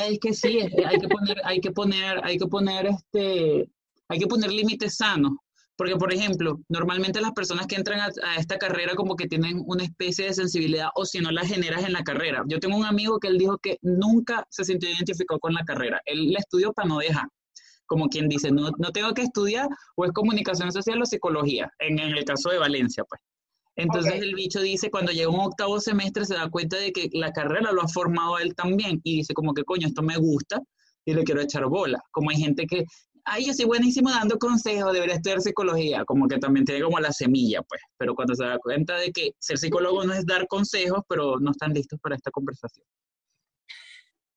es 0.00 0.18
que 0.18 0.33
sí, 0.33 0.61
hay 0.87 0.98
que 0.98 1.09
poner, 1.09 1.37
hay 1.44 1.61
que 1.61 1.70
poner, 1.70 2.20
hay 2.24 2.38
que 2.38 2.46
poner 2.46 2.87
este, 2.87 3.68
hay 4.09 4.18
que 4.18 4.26
poner 4.26 4.50
límites 4.52 4.96
sanos. 4.96 5.33
Porque, 5.76 5.96
por 5.96 6.12
ejemplo, 6.12 6.61
normalmente 6.68 7.20
las 7.20 7.33
personas 7.33 7.66
que 7.66 7.76
entran 7.76 7.98
a, 8.00 8.37
esta 8.37 8.59
carrera 8.59 8.94
como 8.94 9.16
que 9.16 9.26
tienen 9.26 9.62
una 9.66 9.83
especie 9.85 10.26
de 10.26 10.35
sensibilidad 10.35 10.88
o 10.94 11.05
si 11.05 11.18
no 11.18 11.31
la 11.31 11.46
generas 11.46 11.85
en 11.85 11.94
la 11.94 12.05
carrera. 12.05 12.44
Yo 12.46 12.61
tengo 12.61 12.76
un 12.76 12.85
amigo 12.85 13.18
que 13.18 13.28
él 13.28 13.38
dijo 13.38 13.59
que 13.59 13.78
nunca 13.81 14.46
se 14.50 14.64
sintió 14.64 14.90
identificado 14.90 15.40
con 15.40 15.55
la 15.55 15.64
carrera. 15.64 16.00
Él 16.05 16.31
la 16.31 16.40
estudió 16.40 16.72
para 16.72 16.88
no 16.88 16.98
dejar. 16.98 17.24
Como 17.87 18.09
quien 18.09 18.28
dice, 18.28 18.50
no, 18.50 18.70
no 18.78 18.92
tengo 18.92 19.12
que 19.12 19.22
estudiar 19.22 19.66
o 19.96 20.05
es 20.05 20.12
comunicación 20.12 20.70
social 20.70 21.00
o 21.02 21.07
psicología, 21.07 21.70
en, 21.78 21.98
en 21.98 22.16
el 22.16 22.24
caso 22.24 22.50
de 22.50 22.59
Valencia, 22.59 23.05
pues. 23.09 23.20
Entonces 23.77 24.15
el 24.15 24.35
bicho 24.35 24.61
dice, 24.61 24.91
cuando 24.91 25.13
llega 25.13 25.31
un 25.31 25.41
octavo 25.41 25.81
semestre 25.81 26.25
se 26.27 26.35
da 26.35 26.51
cuenta 26.51 26.77
de 26.77 26.93
que 26.93 27.09
la 27.13 27.33
carrera 27.33 27.73
lo 27.73 27.83
ha 27.83 27.89
formado 27.89 28.37
a 28.37 28.43
él 28.43 28.55
también 28.55 29.01
y 29.03 29.19
dice 29.19 29.33
como 29.33 29.55
que 29.55 29.65
coño, 29.65 29.87
esto 29.87 30.03
me 30.03 30.17
gusta 30.19 30.61
y 31.05 31.15
le 31.15 31.25
quiero 31.25 31.41
echar 31.41 31.65
bola. 31.67 31.99
Como 32.11 32.31
hay 32.31 32.37
gente 32.37 32.67
que, 32.67 32.85
ay, 33.25 33.47
yo 33.47 33.55
soy 33.55 33.65
buenísimo 33.65 34.11
dando 34.11 34.39
consejos, 34.39 34.93
debería 34.93 35.17
estudiar 35.17 35.41
psicología, 35.41 36.05
como 36.05 36.29
que 36.29 36.39
también 36.39 36.67
tiene 36.67 36.83
como 36.83 37.01
la 37.01 37.13
semilla, 37.13 37.63
pues, 37.63 37.81
pero 37.97 38.15
cuando 38.15 38.35
se 38.35 38.45
da 38.45 38.59
cuenta 38.59 38.97
de 38.97 39.11
que 39.11 39.31
ser 39.39 39.57
psicólogo 39.57 40.05
no 40.05 40.13
es 40.13 40.27
dar 40.27 40.47
consejos, 40.49 41.01
pero 41.09 41.39
no 41.41 41.53
están 41.53 41.73
listos 41.73 41.99
para 42.01 42.17
esta 42.17 42.31
conversación. 42.31 42.87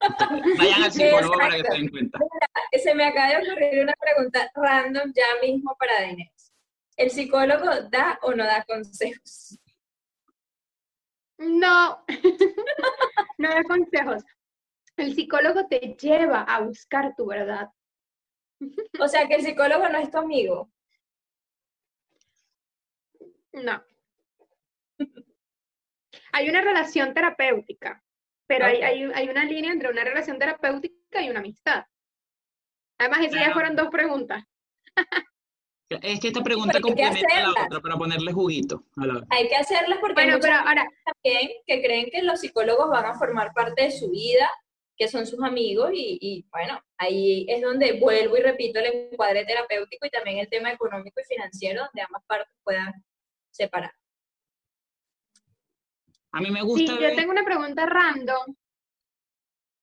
Vayan 0.57 0.83
al 0.83 0.91
psicólogo 0.91 1.33
para 1.33 1.57
que 1.57 1.63
se 1.63 1.73
den 1.73 1.89
cuenta. 1.89 2.19
Se 2.83 2.95
me 2.95 3.05
acaba 3.05 3.29
de 3.29 3.37
ocurrir 3.37 3.83
una 3.83 3.93
pregunta 3.99 4.51
random 4.55 5.11
ya 5.15 5.47
mismo 5.47 5.75
para 5.79 5.93
Dainés. 6.01 6.34
¿El 6.97 7.11
psicólogo 7.11 7.89
da 7.89 8.19
o 8.21 8.33
no 8.33 8.45
da 8.45 8.63
consejos? 8.63 9.59
No, 11.37 12.05
no 13.37 13.49
da 13.49 13.63
consejos. 13.63 14.23
El 14.95 15.13
psicólogo 15.13 15.67
te 15.67 15.95
lleva 15.99 16.43
a 16.43 16.61
buscar 16.61 17.13
tu 17.15 17.25
verdad. 17.25 17.69
O 18.99 19.07
sea, 19.09 19.27
que 19.27 19.35
el 19.35 19.41
psicólogo 19.41 19.89
no 19.89 19.97
es 19.97 20.09
tu 20.09 20.17
amigo. 20.17 20.71
No. 23.51 23.83
Hay 26.31 26.49
una 26.49 26.61
relación 26.61 27.13
terapéutica, 27.13 28.01
pero 28.47 28.65
hay, 28.65 28.81
hay, 28.81 29.03
hay 29.13 29.29
una 29.29 29.43
línea 29.43 29.71
entre 29.71 29.89
una 29.89 30.03
relación 30.03 30.39
terapéutica 30.39 31.21
y 31.21 31.29
una 31.29 31.39
amistad. 31.39 31.85
Además, 32.97 33.19
esas 33.21 33.41
ya 33.41 33.53
fueron 33.53 33.75
dos 33.75 33.89
preguntas. 33.89 34.43
Es 35.89 36.19
que 36.19 36.27
esta 36.29 36.41
pregunta 36.43 36.81
complementa 36.81 37.37
a 37.37 37.41
la 37.43 37.51
otra 37.51 37.79
para 37.79 37.95
ponerle 37.95 38.31
juguito. 38.33 38.83
a 38.97 39.05
la- 39.05 39.25
Hay 39.29 39.47
que 39.47 39.55
hacerlas 39.55 39.99
porque 39.99 40.15
Bueno, 40.15 40.39
pero 40.41 40.55
ahora, 40.55 40.87
también 41.05 41.51
que 41.67 41.81
creen 41.83 42.09
que 42.11 42.23
los 42.23 42.39
psicólogos 42.39 42.89
van 42.89 43.05
a 43.05 43.13
formar 43.13 43.53
parte 43.53 43.83
de 43.83 43.91
su 43.91 44.09
vida, 44.09 44.49
que 44.97 45.07
son 45.07 45.27
sus 45.27 45.43
amigos 45.43 45.91
y, 45.93 46.17
y, 46.19 46.45
bueno, 46.49 46.81
ahí 46.97 47.45
es 47.49 47.61
donde 47.61 47.99
vuelvo 47.99 48.35
y 48.37 48.41
repito 48.41 48.79
el 48.79 48.85
encuadre 49.11 49.45
terapéutico 49.45 50.07
y 50.07 50.09
también 50.09 50.39
el 50.39 50.49
tema 50.49 50.71
económico 50.71 51.19
y 51.19 51.23
financiero, 51.25 51.81
donde 51.83 52.01
ambas 52.01 52.23
partes 52.25 52.55
puedan 52.63 52.93
separar. 53.51 53.93
A 56.31 56.41
mí 56.41 56.49
me 56.49 56.61
sí, 56.61 56.65
gusta 56.65 56.99
yo 56.99 57.15
tengo 57.15 57.31
una 57.31 57.45
pregunta 57.45 57.85
random. 57.85 58.55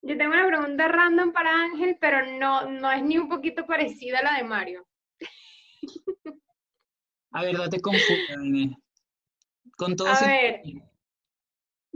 Yo 0.02 0.18
tengo 0.18 0.32
una 0.34 0.46
pregunta 0.48 0.88
random 0.88 1.32
para 1.32 1.54
Ángel, 1.62 1.96
pero 2.00 2.26
no, 2.38 2.68
no 2.68 2.90
es 2.90 3.02
ni 3.04 3.18
un 3.18 3.28
poquito 3.28 3.64
parecida 3.66 4.18
a 4.18 4.22
la 4.24 4.34
de 4.38 4.44
Mario. 4.44 4.84
A 7.32 7.42
ver, 7.42 7.56
date 7.56 7.80
confusa. 7.80 8.34
Con 9.76 9.96
todo 9.96 10.08
A 10.08 10.20
ver, 10.20 10.62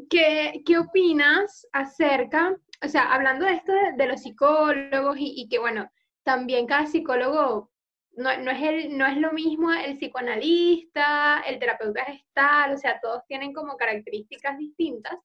¿qué, 0.09 0.63
qué 0.65 0.79
opinas 0.79 1.67
acerca, 1.73 2.57
o 2.83 2.89
sea, 2.89 3.13
hablando 3.13 3.45
de 3.45 3.53
esto 3.53 3.73
de, 3.73 3.93
de 3.97 4.07
los 4.07 4.23
psicólogos 4.23 5.17
y, 5.19 5.43
y 5.43 5.49
que, 5.49 5.59
bueno, 5.59 5.91
también 6.23 6.67
cada 6.67 6.87
psicólogo 6.87 7.71
no, 8.17 8.37
no 8.39 8.51
es 8.51 8.63
el, 8.63 8.97
no 8.97 9.07
es 9.07 9.17
lo 9.19 9.33
mismo 9.33 9.73
el 9.73 9.99
psicoanalista, 9.99 11.43
el 11.47 11.59
terapeuta 11.59 12.05
gestal, 12.05 12.73
o 12.73 12.79
sea, 12.79 12.99
todos 13.01 13.23
tienen 13.29 13.53
como 13.53 13.77
características 13.77 14.59
distintas. 14.59 15.19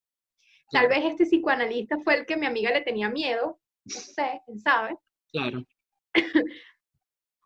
Tal 0.71 0.88
vez 0.88 1.00
este 1.04 1.26
psicoanalista 1.26 1.97
fue 2.00 2.15
el 2.15 2.26
que 2.26 2.38
mi 2.38 2.45
amiga 2.45 2.71
le 2.71 2.82
tenía 2.82 3.10
miedo, 3.10 3.60
no 3.86 4.00
sé, 4.00 4.41
quién 4.45 4.60
sabe. 4.60 4.95
Claro. 5.32 5.63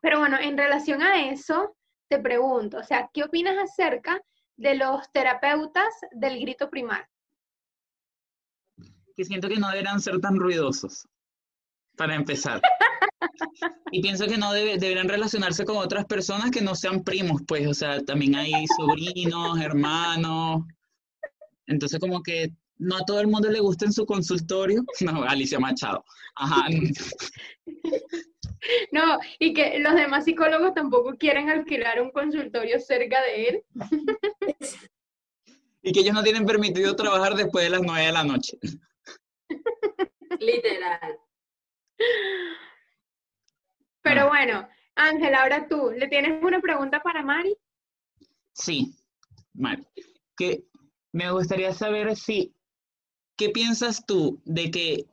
Pero 0.05 0.19
bueno, 0.19 0.37
en 0.39 0.55
relación 0.55 1.01
a 1.01 1.31
eso, 1.31 1.75
te 2.07 2.19
pregunto, 2.19 2.77
o 2.77 2.83
sea, 2.83 3.09
¿qué 3.11 3.23
opinas 3.23 3.57
acerca 3.57 4.21
de 4.55 4.75
los 4.75 5.11
terapeutas 5.11 5.91
del 6.11 6.39
grito 6.39 6.69
primal? 6.69 7.03
Que 9.15 9.25
siento 9.25 9.47
que 9.49 9.55
no 9.55 9.67
deberán 9.71 9.99
ser 9.99 10.19
tan 10.19 10.35
ruidosos, 10.37 11.07
para 11.97 12.13
empezar. 12.13 12.61
Y 13.91 14.01
pienso 14.01 14.27
que 14.27 14.37
no 14.37 14.51
debe- 14.53 14.77
deberán 14.77 15.09
relacionarse 15.09 15.65
con 15.65 15.77
otras 15.77 16.05
personas 16.05 16.51
que 16.51 16.61
no 16.61 16.75
sean 16.75 17.03
primos, 17.03 17.41
pues, 17.47 17.65
o 17.65 17.73
sea, 17.73 17.99
también 18.01 18.35
hay 18.35 18.51
sobrinos, 18.77 19.59
hermanos. 19.59 20.65
Entonces, 21.65 21.99
como 21.99 22.21
que 22.21 22.51
no 22.77 22.97
a 22.97 23.05
todo 23.05 23.19
el 23.21 23.27
mundo 23.27 23.49
le 23.49 23.59
gusta 23.59 23.85
en 23.85 23.93
su 23.93 24.05
consultorio. 24.05 24.83
No, 25.01 25.23
Alicia 25.23 25.59
Machado. 25.59 26.03
Ajá. 26.35 26.67
No, 28.91 29.19
y 29.37 29.53
que 29.53 29.77
los 29.77 29.93
demás 29.93 30.25
psicólogos 30.25 30.73
tampoco 30.73 31.15
quieren 31.19 31.51
alquilar 31.51 32.01
un 32.01 32.09
consultorio 32.09 32.79
cerca 32.79 33.21
de 33.21 33.47
él. 33.49 33.63
Y 35.83 35.91
que 35.91 35.99
ellos 35.99 36.15
no 36.15 36.23
tienen 36.23 36.47
permitido 36.47 36.95
trabajar 36.95 37.35
después 37.35 37.63
de 37.65 37.69
las 37.69 37.81
nueve 37.83 38.07
de 38.07 38.11
la 38.11 38.23
noche. 38.23 38.57
Literal. 40.39 41.19
Pero 44.01 44.21
Ah. 44.21 44.27
bueno, 44.29 44.67
Ángel, 44.95 45.35
ahora 45.35 45.67
tú, 45.67 45.91
¿le 45.95 46.07
tienes 46.07 46.41
una 46.43 46.59
pregunta 46.59 47.01
para 47.03 47.21
Mari? 47.21 47.55
Sí, 48.53 48.95
Mari, 49.53 49.85
que 50.35 50.63
me 51.11 51.31
gustaría 51.31 51.71
saber 51.71 52.15
si, 52.15 52.54
¿qué 53.37 53.49
piensas 53.49 54.05
tú 54.05 54.41
de 54.45 54.71
que 54.71 55.05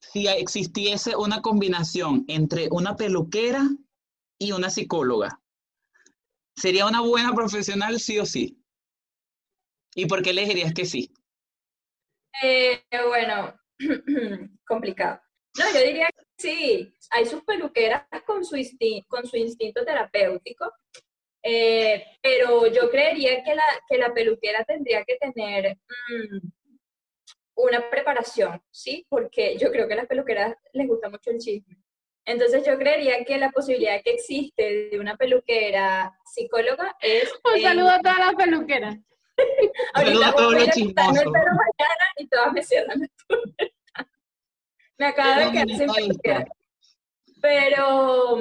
si 0.00 0.26
existiese 0.28 1.16
una 1.16 1.42
combinación 1.42 2.24
entre 2.28 2.68
una 2.70 2.96
peluquera 2.96 3.62
y 4.38 4.52
una 4.52 4.70
psicóloga? 4.70 5.40
¿Sería 6.54 6.86
una 6.86 7.00
buena 7.00 7.34
profesional 7.34 8.00
sí 8.00 8.18
o 8.18 8.26
sí? 8.26 8.58
¿Y 9.94 10.06
por 10.06 10.22
qué 10.22 10.32
le 10.32 10.46
dirías 10.46 10.72
que 10.74 10.84
sí? 10.84 11.12
Eh, 12.42 12.82
bueno, 13.08 13.58
complicado. 14.66 15.20
No, 15.58 15.64
yo 15.72 15.86
diría 15.86 16.08
que 16.08 16.24
sí, 16.36 16.94
hay 17.10 17.26
sus 17.26 17.42
peluqueras 17.44 18.06
con 18.26 18.44
su, 18.44 18.56
instinto 18.56 19.84
terapéutico, 19.84 20.70
eh, 21.42 22.04
pero 22.22 22.66
yo 22.66 22.90
creería 22.90 23.42
que 23.42 23.54
la, 23.54 23.64
que 23.88 23.96
la 23.96 24.12
peluquera 24.12 24.64
tendría 24.64 25.02
que 25.04 25.16
tener 25.16 25.78
mm, 26.08 26.48
una 27.56 27.90
preparación, 27.90 28.62
¿sí? 28.70 29.06
Porque 29.08 29.56
yo 29.58 29.70
creo 29.72 29.88
que 29.88 29.94
a 29.94 29.96
las 29.96 30.06
peluqueras 30.06 30.54
les 30.72 30.86
gusta 30.86 31.08
mucho 31.08 31.30
el 31.30 31.38
chisme. 31.38 31.76
Entonces 32.24 32.64
yo 32.66 32.76
creería 32.76 33.24
que 33.24 33.38
la 33.38 33.50
posibilidad 33.50 34.02
que 34.02 34.10
existe 34.12 34.88
de 34.90 34.98
una 35.00 35.16
peluquera 35.16 36.12
psicóloga 36.24 36.96
es... 37.00 37.32
Un 37.44 37.56
en- 37.56 37.62
saludo 37.62 37.90
a 37.90 38.00
todas 38.00 38.18
las 38.18 38.34
peluqueras. 38.34 38.96
Saludo 39.94 40.24
a 40.24 40.28
Ahorita 40.28 40.32
todos 40.36 40.54
voy 40.54 40.62
a 40.62 40.66
cortarme 40.66 41.18
el 41.18 41.24
pelo 41.24 41.32
mañana 41.32 42.04
y 42.16 42.26
todas 42.28 42.52
me 42.52 42.62
cierran 42.62 43.00
la 43.00 43.08
puerta. 43.28 43.64
Me 44.98 45.06
acaba 45.06 45.38
de 45.44 45.52
quedar 45.52 45.68
sin 45.68 45.92
peluquera. 45.92 46.44
Pero, 47.42 48.38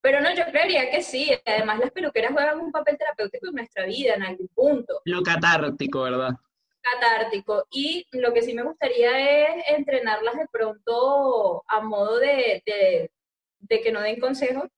pero 0.00 0.20
no, 0.20 0.34
yo 0.34 0.44
creería 0.46 0.90
que 0.90 1.02
sí. 1.02 1.30
Además, 1.46 1.78
las 1.78 1.90
peluqueras 1.92 2.32
juegan 2.32 2.60
un 2.60 2.72
papel 2.72 2.98
terapéutico 2.98 3.48
en 3.48 3.54
nuestra 3.54 3.86
vida 3.86 4.14
en 4.14 4.22
algún 4.24 4.48
punto, 4.48 5.00
Lo 5.04 5.22
catártico, 5.22 6.02
¿verdad? 6.02 6.30
Catártico. 6.80 7.66
Y 7.70 8.06
lo 8.12 8.32
que 8.32 8.42
sí 8.42 8.54
me 8.54 8.62
gustaría 8.62 9.46
es 9.48 9.64
entrenarlas 9.68 10.36
de 10.36 10.46
pronto 10.50 11.62
a 11.68 11.80
modo 11.80 12.18
de, 12.18 12.62
de, 12.66 13.10
de 13.60 13.80
que 13.80 13.92
no 13.92 14.00
den 14.00 14.20
consejos 14.20 14.68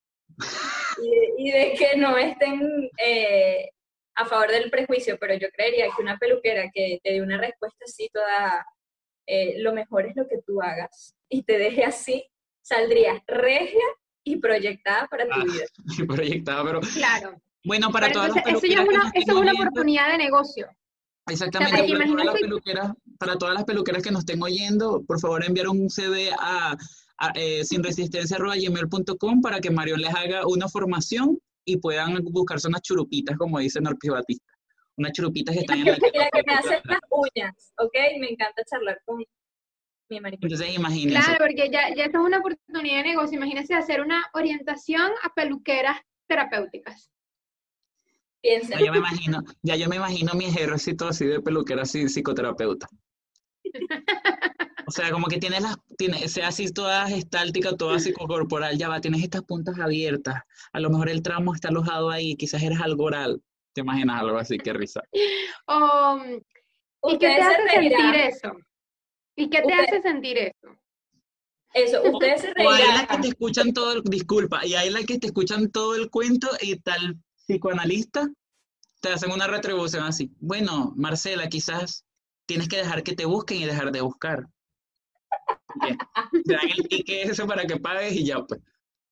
y 1.03 1.11
de, 1.11 1.33
y 1.39 1.51
de 1.51 1.75
que 1.75 1.97
no 1.97 2.17
estén 2.17 2.91
eh, 2.99 3.71
a 4.15 4.27
favor 4.27 4.51
del 4.51 4.71
prejuicio, 4.71 5.19
pero 5.19 5.35
yo 5.35 5.49
creería 5.51 5.87
que 5.95 6.03
una 6.03 6.19
peluquera 6.19 6.71
que 6.73 7.01
te 7.03 7.13
dé 7.13 7.23
una 7.23 7.39
respuesta 7.39 7.85
así 7.87 8.09
toda, 8.13 8.67
eh, 9.27 9.55
lo 9.59 9.73
mejor 9.73 10.07
es 10.07 10.17
lo 10.17 10.27
que 10.29 10.39
tú 10.47 10.61
hagas, 10.61 11.15
y 11.29 11.43
te 11.45 11.57
deje 11.59 11.85
así, 11.85 12.27
saldrías 12.61 13.21
regia 13.27 13.85
y 14.25 14.37
proyectada 14.37 15.07
para 15.09 15.25
tu 15.27 15.33
Ah, 15.41 15.45
vida. 15.45 15.65
proyectada, 16.09 16.63
pero 16.65 16.81
Claro. 16.81 17.41
bueno, 17.65 17.91
para 17.91 18.09
Pero 18.09 18.21
todas 18.21 18.37
las 18.37 18.47
eso 18.47 18.67
ya 18.67 18.83
es 18.83 18.89
una, 18.89 19.11
eso 19.15 19.33
es 19.33 19.39
una 19.39 19.53
oportunidad 19.53 20.11
de 20.13 20.19
negocio. 20.19 20.69
Exactamente, 21.29 21.77
para 21.77 22.07
todas 22.07 22.25
las 22.25 22.41
peluqueras, 22.41 22.93
para 23.19 23.39
todas 23.39 23.55
las 23.55 23.65
peluqueras 23.65 24.03
que 24.03 24.11
nos 24.11 24.21
estén 24.21 24.43
oyendo, 24.43 25.03
por 25.05 25.21
favor 25.21 25.45
enviar 25.45 25.69
un 25.69 25.89
CV 25.89 26.31
a, 26.39 26.77
a, 27.19 27.33
eh, 27.37 27.65
sinresistencia.gmail.com 27.65 29.41
para 29.41 29.61
que 29.61 29.71
Marion 29.71 30.01
les 30.01 30.15
haga 30.15 30.47
una 30.47 30.69
formación 30.69 31.39
y 31.65 31.77
puedan 31.77 32.19
buscarse 32.25 32.67
unas 32.67 32.83
churupitas, 32.83 33.37
como 33.37 33.61
dice 33.61 33.81
Norpis 33.81 34.11
Batista. 34.11 34.53
Unas 34.97 35.13
churupitas 35.13 35.55
que 35.55 35.61
están 35.61 35.79
en 35.79 35.85
la 35.87 35.93
Y 36.13 36.19
la 36.19 36.29
que 36.31 36.43
me 36.45 36.55
hace 36.55 36.81
las 36.85 37.01
uñas, 37.11 37.73
¿ok? 37.79 37.95
Me 38.19 38.29
encanta 38.31 38.63
charlar 38.65 39.01
con 39.05 39.19
mi 39.19 40.21
mariposa. 40.21 40.47
Entonces 40.47 40.77
imagínense. 40.77 41.25
Claro, 41.25 41.39
porque 41.39 41.71
ya, 41.71 41.95
ya 41.95 42.05
esto 42.07 42.19
es 42.19 42.25
una 42.25 42.39
oportunidad 42.39 42.97
de 42.97 43.09
negocio. 43.11 43.37
Imagínense 43.37 43.75
hacer 43.75 44.01
una 44.01 44.27
orientación 44.35 45.11
a 45.23 45.33
peluqueras 45.35 45.99
terapéuticas. 46.27 47.12
Ya 48.43 48.81
yo 48.81 48.93
me 48.93 48.99
imagino, 48.99 49.43
ya 49.63 49.77
yo 49.77 49.89
me 49.89 49.97
imagino 49.97 50.35
mi 50.35 50.47
ejército 50.47 51.09
así 51.09 51.27
de 51.27 51.41
peluquera, 51.41 51.83
así 51.83 52.09
psicoterapeuta. 52.09 52.89
O 54.87 54.91
sea, 54.91 55.11
como 55.11 55.29
que 55.29 55.39
tienes 55.39 55.63
las, 55.63 55.77
tiene, 55.97 56.29
sea 56.29 56.49
así 56.49 56.71
toda 56.73 57.07
gestáltica, 57.09 57.77
toda 57.77 57.99
psicocorporal, 57.99 58.77
ya 58.77 58.89
va, 58.89 59.01
tienes 59.01 59.23
estas 59.23 59.43
puntas 59.43 59.79
abiertas. 59.79 60.43
A 60.73 60.81
lo 60.81 60.91
mejor 60.91 61.09
el 61.09 61.23
tramo 61.23 61.55
está 61.55 61.69
alojado 61.69 62.11
ahí, 62.11 62.35
quizás 62.37 62.63
eres 62.63 62.81
algo 62.81 63.05
oral. 63.05 63.41
¿Te 63.73 63.81
imaginas 63.81 64.21
algo 64.21 64.37
así? 64.37 64.59
Qué 64.59 64.73
risa. 64.73 65.03
O, 65.67 66.21
¿Y 67.11 67.19
qué 67.19 67.29
te 67.29 67.35
se 67.37 67.41
hace 67.41 67.57
sentir 67.57 67.79
reirán. 67.79 68.15
eso? 68.15 68.53
¿Y 69.37 69.49
qué 69.49 69.63
te 69.63 69.73
hace 69.73 70.03
sentir 70.03 70.39
eso? 70.39 70.77
Eso, 71.73 72.03
ustedes 72.13 72.43
se 72.43 72.51
O 72.51 72.71
hay 72.71 72.83
las 72.89 73.07
que 73.07 73.07
reirán. 73.07 73.21
te 73.23 73.29
escuchan 73.29 73.73
todo 73.73 73.93
el, 73.93 74.03
disculpa, 74.03 74.67
y 74.67 74.75
hay 74.75 74.91
las 74.91 75.07
que 75.07 75.19
te 75.19 75.29
escuchan 75.29 75.71
todo 75.71 75.95
el 75.95 76.11
cuento 76.11 76.49
y 76.61 76.77
tal 76.81 77.17
psicoanalista 77.47 78.29
te 79.01 79.09
hacen 79.09 79.33
una 79.33 79.47
retribución 79.47 80.05
así. 80.05 80.33
Bueno, 80.39 80.93
Marcela, 80.97 81.49
quizás 81.49 82.07
tienes 82.47 82.69
que 82.69 82.77
dejar 82.77 83.03
que 83.03 83.15
te 83.15 83.25
busquen 83.25 83.59
y 83.59 83.67
dejar 83.67 83.91
de 83.91 84.01
buscar. 84.01 84.47
Bien. 85.75 85.99
Te 86.47 86.55
dan 86.55 86.69
el 86.69 86.89
ticket 86.89 87.31
eso 87.31 87.47
para 87.47 87.65
que 87.65 87.79
pagues 87.79 88.13
y 88.13 88.27
ya, 88.27 88.43
pues. 88.45 88.61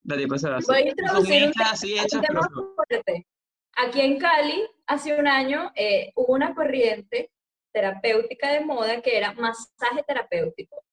La 0.03 0.17
tipa 0.17 0.37
se 0.37 0.49
va 0.49 0.55
a 0.55 1.71
así 1.71 1.93
hechas, 1.93 2.21
pero 2.27 2.41
fuerte. 2.75 3.27
Aquí 3.75 4.01
en 4.01 4.17
Cali, 4.17 4.63
hace 4.87 5.17
un 5.17 5.27
año, 5.27 5.71
eh, 5.75 6.11
hubo 6.15 6.33
una 6.33 6.55
corriente 6.55 7.31
terapéutica 7.71 8.51
de 8.51 8.61
moda 8.61 9.01
que 9.01 9.17
era 9.17 9.33
masaje 9.33 10.03
terapéutico. 10.07 10.83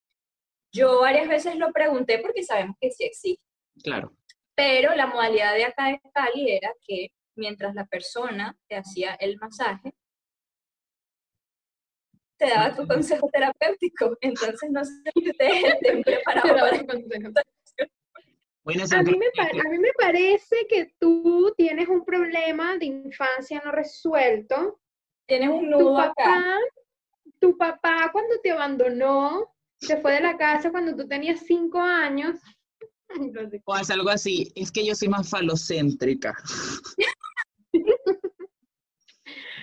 Yo 0.72 1.00
varias 1.00 1.28
veces 1.28 1.56
lo 1.56 1.72
pregunté 1.72 2.18
porque 2.18 2.42
sabemos 2.42 2.76
que 2.80 2.90
sí 2.90 3.04
existe, 3.04 3.42
claro. 3.82 4.12
pero 4.54 4.94
la 4.94 5.06
modalidad 5.06 5.54
de 5.54 5.64
acá 5.64 5.86
de 5.86 6.00
Cali 6.12 6.50
era 6.50 6.72
que 6.86 7.10
mientras 7.38 7.74
la 7.74 7.86
persona 7.86 8.56
te 8.68 8.76
hacía 8.76 9.14
el 9.14 9.38
masaje, 9.38 9.94
te 12.36 12.48
daba 12.48 12.74
tu 12.74 12.86
consejo 12.86 13.28
terapéutico. 13.32 14.16
Entonces, 14.20 14.70
no 14.70 14.84
sé 14.84 14.92
si 15.14 15.30
estén 15.38 16.02
preparados 16.02 16.82
para 16.84 17.00
Bueno, 18.62 18.84
eso 18.84 18.96
A 18.96 19.02
mí, 19.02 19.18
me 19.18 19.26
a 19.42 19.70
mí 19.70 19.78
me 19.78 19.92
parece 19.98 20.66
que 20.68 20.94
tú 20.98 21.52
tienes 21.56 21.88
un 21.88 22.04
problema 22.04 22.76
de 22.78 22.86
infancia 22.86 23.60
no 23.64 23.72
resuelto. 23.72 24.80
Tienes 25.26 25.48
un 25.50 25.70
Tu 25.70 25.78
nudo 25.78 25.98
acá. 25.98 26.14
papá, 26.14 26.58
tu 27.40 27.56
papá 27.58 28.10
cuando 28.12 28.40
te 28.40 28.50
abandonó, 28.50 29.54
se 29.80 29.96
fue 29.98 30.14
de 30.14 30.20
la 30.20 30.36
casa 30.36 30.70
cuando 30.70 30.96
tú 30.96 31.06
tenías 31.06 31.40
cinco 31.40 31.80
años. 31.80 32.38
O 33.64 33.76
es 33.76 33.90
algo 33.90 34.10
así, 34.10 34.52
es 34.54 34.70
que 34.70 34.84
yo 34.86 34.94
soy 34.94 35.08
más 35.08 35.28
falocéntrica. 35.30 36.34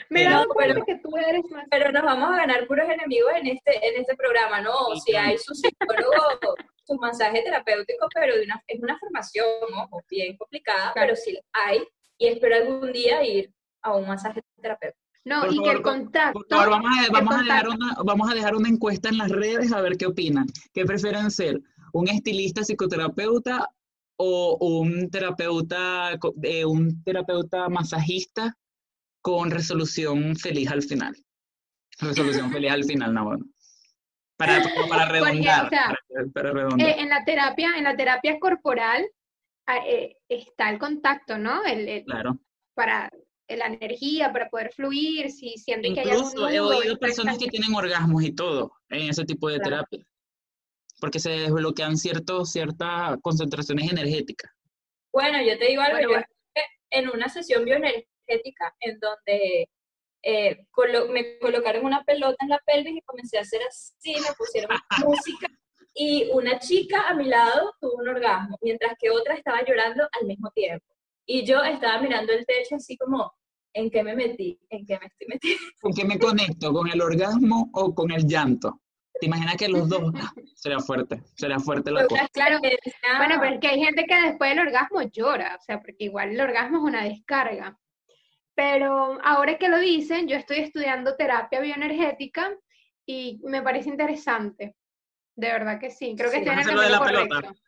Me 0.10 0.22
he 0.22 0.26
Pero- 0.26 0.36
dado 0.36 0.48
cuenta 0.50 0.74
pero- 0.76 0.86
que 0.86 0.96
tú 1.02 1.18
eres 1.18 1.42
más... 1.50 1.66
pero 1.72 1.92
nos 1.92 2.04
vamos 2.04 2.30
a 2.30 2.36
ganar 2.38 2.68
puros 2.68 2.88
enemigos 2.88 3.32
en 3.38 3.48
este, 3.48 3.88
en 3.88 4.02
este 4.02 4.16
programa, 4.16 4.62
¿no? 4.62 4.72
Sí, 4.94 5.00
Si 5.06 5.12
claro. 5.12 5.30
hay 5.30 5.38
su 5.40 5.54
psicólogo, 5.56 6.56
su 6.84 6.94
masaje 6.96 7.42
terapéutico, 7.42 8.08
pero 8.14 8.36
de 8.36 8.44
una, 8.44 8.62
es 8.68 8.80
una 8.82 8.98
formación, 9.00 9.46
bien 10.10 10.38
complicada, 10.38 10.94
Claro. 10.94 11.08
pero 11.08 11.16
sí 11.16 11.40
hay, 11.54 11.80
y 12.20 12.28
espero 12.28 12.56
algún 12.56 12.92
día 12.94 13.24
ir 13.24 13.52
a 13.82 13.96
un 13.96 14.08
masaje 14.08 14.42
terapéutico. 14.62 15.02
No, 15.26 15.42
Por 15.42 15.54
y 15.56 15.64
que 15.64 15.70
el 15.72 15.82
contacto... 15.82 16.34
Por 16.40 16.48
favor, 16.50 16.70
vamos 16.70 16.92
a, 17.00 17.06
el 17.06 17.12
vamos, 17.12 17.34
a 17.36 17.40
dejar 17.40 17.68
una, 17.68 17.96
vamos 18.06 18.32
a 18.32 18.36
dejar 18.36 18.56
una 18.56 18.70
encuesta 18.70 19.10
en 19.10 19.18
las 19.18 19.32
redes 19.32 19.74
a 19.74 19.82
ver 19.82 19.98
qué 19.98 20.06
opinan. 20.06 20.46
¿Qué 20.72 20.86
prefieren 20.86 21.32
ser? 21.32 21.60
¿Un 21.96 22.10
estilista 22.10 22.62
psicoterapeuta 22.62 23.70
o 24.18 24.58
un 24.60 25.10
terapeuta, 25.10 26.20
eh, 26.44 26.66
un 26.66 27.02
terapeuta 27.06 27.70
masajista 27.70 28.54
con 29.22 29.50
resolución 29.50 30.36
feliz 30.36 30.70
al 30.70 30.84
final? 30.84 31.16
Resolución 32.00 32.52
feliz 32.52 32.72
al 32.72 32.84
final, 32.84 33.14
no, 33.14 33.24
bueno. 33.24 33.46
Para, 34.38 34.62
para 34.90 35.08
Porque, 35.08 35.40
o 35.40 35.44
sea, 35.44 35.70
para, 36.34 36.52
redondar. 36.52 36.86
Eh, 36.86 36.96
en 37.00 37.08
la 37.08 37.24
terapia, 37.24 37.78
en 37.78 37.86
la 37.86 37.96
terapia 37.96 38.38
corporal 38.42 39.08
ah, 39.66 39.78
eh, 39.88 40.18
está 40.28 40.70
el 40.72 40.80
contacto, 40.80 41.38
¿no? 41.38 41.64
El, 41.64 41.88
el- 41.88 42.04
claro. 42.04 42.38
para 42.74 43.10
la 43.48 43.68
energía, 43.68 44.34
para 44.34 44.50
poder 44.50 44.74
fluir, 44.74 45.32
si 45.32 45.52
sienten 45.52 45.94
que 45.94 46.02
hay 46.02 46.10
algún 46.10 46.26
Incluso 46.26 46.50
he 46.50 46.60
oído 46.60 46.98
personas 47.00 47.38
que 47.38 47.48
tienen 47.48 47.74
orgasmos 47.74 48.22
y 48.22 48.34
todo 48.34 48.74
en 48.90 49.12
ese 49.12 49.24
tipo 49.24 49.48
de 49.48 49.62
Claro. 49.62 49.86
terapia. 49.88 50.06
Porque 51.00 51.20
se 51.20 51.30
desbloquean 51.32 51.98
ciertos, 51.98 52.52
ciertas 52.52 53.18
concentraciones 53.22 53.92
energéticas. 53.92 54.52
Bueno, 55.12 55.42
yo 55.42 55.58
te 55.58 55.68
digo 55.68 55.82
algo, 55.82 55.98
Bueno, 55.98 56.10
yo 56.10 56.16
bueno. 56.16 56.26
en 56.92 57.10
una 57.10 57.30
sesión 57.30 57.66
bioenergética 57.66 58.74
en 58.80 59.00
donde 59.00 59.70
eh, 60.24 60.66
colo- 60.72 61.08
me 61.10 61.38
colocaron 61.40 61.86
una 61.86 62.04
pelota 62.04 62.38
en 62.42 62.50
la 62.50 62.60
pelvis 62.66 62.98
y 62.98 63.02
comencé 63.02 63.38
a 63.38 63.42
hacer 63.42 63.62
así, 63.68 64.14
me 64.16 64.34
pusieron 64.38 64.78
música 65.06 65.48
y 65.94 66.30
una 66.34 66.60
chica 66.60 67.08
a 67.08 67.14
mi 67.14 67.26
lado 67.26 67.74
tuvo 67.80 67.94
un 68.02 68.10
orgasmo, 68.10 68.58
mientras 68.62 68.94
que 69.00 69.10
otra 69.10 69.36
estaba 69.36 69.64
llorando 69.64 70.08
al 70.20 70.28
mismo 70.28 70.50
tiempo. 70.52 70.86
Y 71.26 71.46
yo 71.46 71.64
estaba 71.64 72.02
mirando 72.02 72.34
el 72.34 72.46
techo 72.46 72.76
así 72.76 72.98
como, 72.98 73.32
¿en 73.74 73.90
qué 73.90 74.04
me 74.04 74.16
metí? 74.16 74.60
¿En 74.70 74.86
qué 74.86 75.00
me 75.00 75.06
estoy 75.06 75.28
metiendo? 75.28 75.64
¿Con 75.82 75.94
qué 75.94 76.04
me 76.06 76.20
conecto? 76.20 76.74
¿Con 76.74 76.90
el 76.90 77.02
orgasmo 77.02 77.70
o 77.74 77.94
con 77.96 78.12
el 78.12 78.26
llanto? 78.28 78.82
¿Te 79.20 79.28
imaginas 79.28 79.56
que 79.56 79.68
los 79.70 79.88
dos? 79.88 80.12
Será 80.56 80.80
fuerte, 80.80 81.22
será 81.36 81.60
fuerte 81.60 81.92
la 81.92 82.02
Fue 82.02 82.10
cosa. 82.10 82.28
Claro. 82.34 82.60
Bueno, 82.60 83.36
pero 83.40 83.54
es 83.56 83.60
que 83.60 83.68
hay 83.68 83.80
gente 83.84 84.06
que 84.06 84.22
después 84.22 84.50
del 84.50 84.60
orgasmo 84.68 85.02
llora, 85.04 85.58
o 85.60 85.64
sea, 85.64 85.80
porque 85.80 86.06
igual 86.06 86.32
el 86.32 86.42
orgasmo 86.42 86.78
es 86.78 86.84
una 86.84 87.04
descarga. 87.04 87.78
Pero 88.56 89.20
ahora 89.24 89.58
que 89.58 89.70
lo 89.70 89.78
dicen, 89.80 90.28
yo 90.28 90.36
estoy 90.38 90.60
estudiando 90.60 91.16
terapia 91.16 91.60
bioenergética 91.60 92.52
y 93.06 93.40
me 93.44 93.62
parece 93.62 93.90
interesante. 93.90 94.76
De 95.36 95.48
verdad 95.48 95.80
que 95.80 95.92
sí, 95.92 96.16
creo 96.18 96.32
que 96.32 96.38
Sí, 96.38 96.44
estoy 96.44 96.54
en 96.62 96.70
el 96.70 96.84
de 96.84 96.90
la 96.90 97.04
pelota. 97.04 97.36
correcto. 97.42 97.62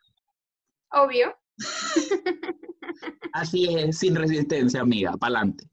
Obvio. 0.90 1.38
Así 3.32 3.74
es, 3.78 3.98
sin 3.98 4.16
resistencia, 4.16 4.80
amiga, 4.80 5.12
para 5.18 5.38
adelante. 5.40 5.64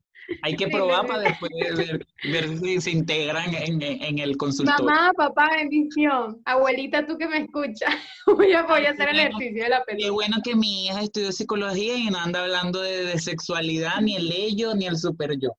Hay 0.42 0.56
que 0.56 0.68
probar 0.68 1.06
para 1.06 1.22
después 1.22 1.52
ver, 1.76 2.06
ver 2.24 2.60
si 2.60 2.82
se 2.82 2.92
integran 2.92 3.54
en, 3.54 4.20
el 4.20 4.38
consultorio. 4.38 4.86
Mamá, 4.86 5.12
papá, 5.16 5.50
bendición. 5.56 6.42
Abuelita, 6.46 7.06
tú 7.06 7.18
que 7.18 7.28
me 7.28 7.40
escuchas. 7.40 7.94
Voy 8.26 8.54
a, 8.54 8.64
voy 8.64 8.86
a 8.86 8.92
hacer 8.92 9.10
el 9.10 9.16
qué 9.16 9.22
ejercicio 9.24 9.64
de 9.64 9.70
la 9.70 9.84
Qué 9.86 9.96
pelota. 9.96 10.12
bueno 10.12 10.38
que 10.44 10.56
mi 10.56 10.88
hija 10.88 11.02
estudió 11.02 11.32
psicología 11.32 11.96
y 11.96 12.10
no 12.10 12.18
anda 12.18 12.42
hablando 12.42 12.82
de, 12.82 13.06
de 13.06 13.20
sexualidad, 13.20 14.02
ni 14.02 14.16
el 14.16 14.32
ello, 14.32 14.74
ni 14.74 14.88
el 14.88 14.98
super 14.98 15.38
yo. 15.40 15.50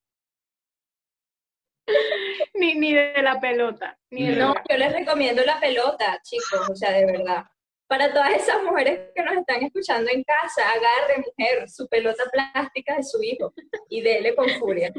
Ni, 2.54 2.74
ni 2.74 2.94
de 2.94 3.22
la 3.22 3.40
pelota. 3.40 3.98
Ni 4.10 4.28
No, 4.28 4.54
yo 4.68 4.76
les 4.76 4.92
recomiendo 4.92 5.42
la 5.44 5.60
pelota, 5.60 6.20
chicos, 6.22 6.68
o 6.70 6.74
sea, 6.74 6.90
de 6.92 7.06
verdad. 7.06 7.44
Para 7.88 8.12
todas 8.12 8.34
esas 8.34 8.62
mujeres 8.64 9.10
que 9.14 9.22
nos 9.22 9.36
están 9.36 9.62
escuchando 9.62 10.10
en 10.12 10.24
casa, 10.24 10.62
agarre, 10.68 11.24
mujer, 11.24 11.68
su 11.68 11.86
pelota 11.88 12.24
plástica 12.32 12.96
de 12.96 13.04
su 13.04 13.22
hijo 13.22 13.54
y 13.88 14.00
dele 14.00 14.34
con 14.34 14.48
furia. 14.58 14.92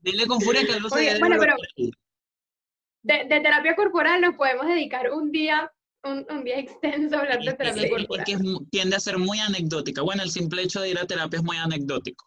Dile 0.00 0.26
con 0.26 0.40
furia 0.40 0.64
que 0.64 0.72
algo 0.72 0.88
se 0.88 1.18
bueno, 1.18 1.36
pero-. 1.38 1.56
De, 3.02 3.24
de 3.24 3.40
terapia 3.40 3.74
corporal 3.74 4.20
nos 4.20 4.36
podemos 4.36 4.66
dedicar 4.66 5.10
un 5.12 5.32
día, 5.32 5.72
un, 6.04 6.26
un 6.30 6.44
día 6.44 6.58
extenso 6.58 7.16
a 7.16 7.20
hablar 7.20 7.40
de 7.40 7.54
terapia 7.54 7.90
corporal. 7.90 8.24
es 8.28 8.40
tiende 8.70 8.96
a 8.96 9.00
ser 9.00 9.18
muy 9.18 9.40
anecdótica. 9.40 10.02
Bueno, 10.02 10.22
el 10.22 10.30
simple 10.30 10.62
hecho 10.62 10.80
de 10.80 10.90
ir 10.90 10.98
a 10.98 11.06
terapia 11.06 11.38
es 11.38 11.44
muy 11.44 11.56
anecdótico. 11.56 12.24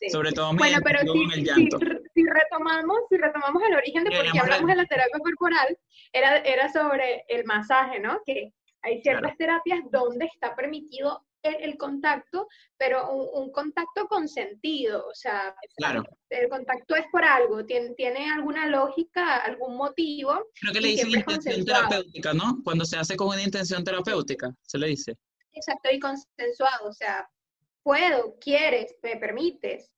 Sí. 0.00 0.10
Sobre 0.10 0.32
todo 0.32 0.54
Bueno, 0.54 0.78
pero 0.84 1.00
si, 1.00 1.38
el 1.38 1.44
llanto. 1.44 1.78
retomamos, 1.78 2.98
si 3.08 3.16
retomamos 3.16 3.62
el 3.64 3.76
origen 3.76 4.04
de 4.04 4.10
por 4.10 4.30
qué 4.30 4.38
hablamos 4.38 4.68
de 4.68 4.76
la 4.76 4.86
terapia 4.86 5.18
corporal, 5.18 5.76
era, 6.12 6.38
era 6.38 6.72
sobre 6.72 7.24
el 7.28 7.44
masaje, 7.44 7.98
¿no? 7.98 8.20
Que 8.24 8.52
hay 8.82 9.00
ciertas 9.02 9.36
terapias 9.36 9.80
donde 9.90 10.26
está 10.26 10.54
permitido 10.56 11.24
el, 11.42 11.54
el 11.62 11.76
contacto, 11.78 12.48
pero 12.76 13.10
un, 13.12 13.44
un 13.44 13.52
contacto 13.52 14.06
consentido, 14.08 15.06
o 15.06 15.14
sea, 15.14 15.54
Claro. 15.76 16.02
el 16.30 16.48
contacto 16.48 16.96
es 16.96 17.04
por 17.12 17.24
algo, 17.24 17.64
tiene, 17.64 17.94
tiene 17.94 18.28
alguna 18.30 18.66
lógica, 18.66 19.36
algún 19.36 19.76
motivo, 19.76 20.46
Creo 20.60 20.72
que 20.72 20.80
le 20.80 20.88
dicen 20.88 21.10
intención 21.10 21.64
terapéutica, 21.64 22.34
¿no? 22.34 22.58
Cuando 22.64 22.84
se 22.84 22.96
hace 22.96 23.16
con 23.16 23.28
una 23.28 23.42
intención 23.42 23.84
terapéutica, 23.84 24.50
se 24.62 24.78
le 24.78 24.88
dice. 24.88 25.14
exacto 25.52 25.88
y 25.92 25.98
consensuado, 26.00 26.88
o 26.88 26.92
sea, 26.92 27.28
puedo, 27.82 28.36
quieres, 28.40 28.94
me 29.02 29.16
permites. 29.16 29.90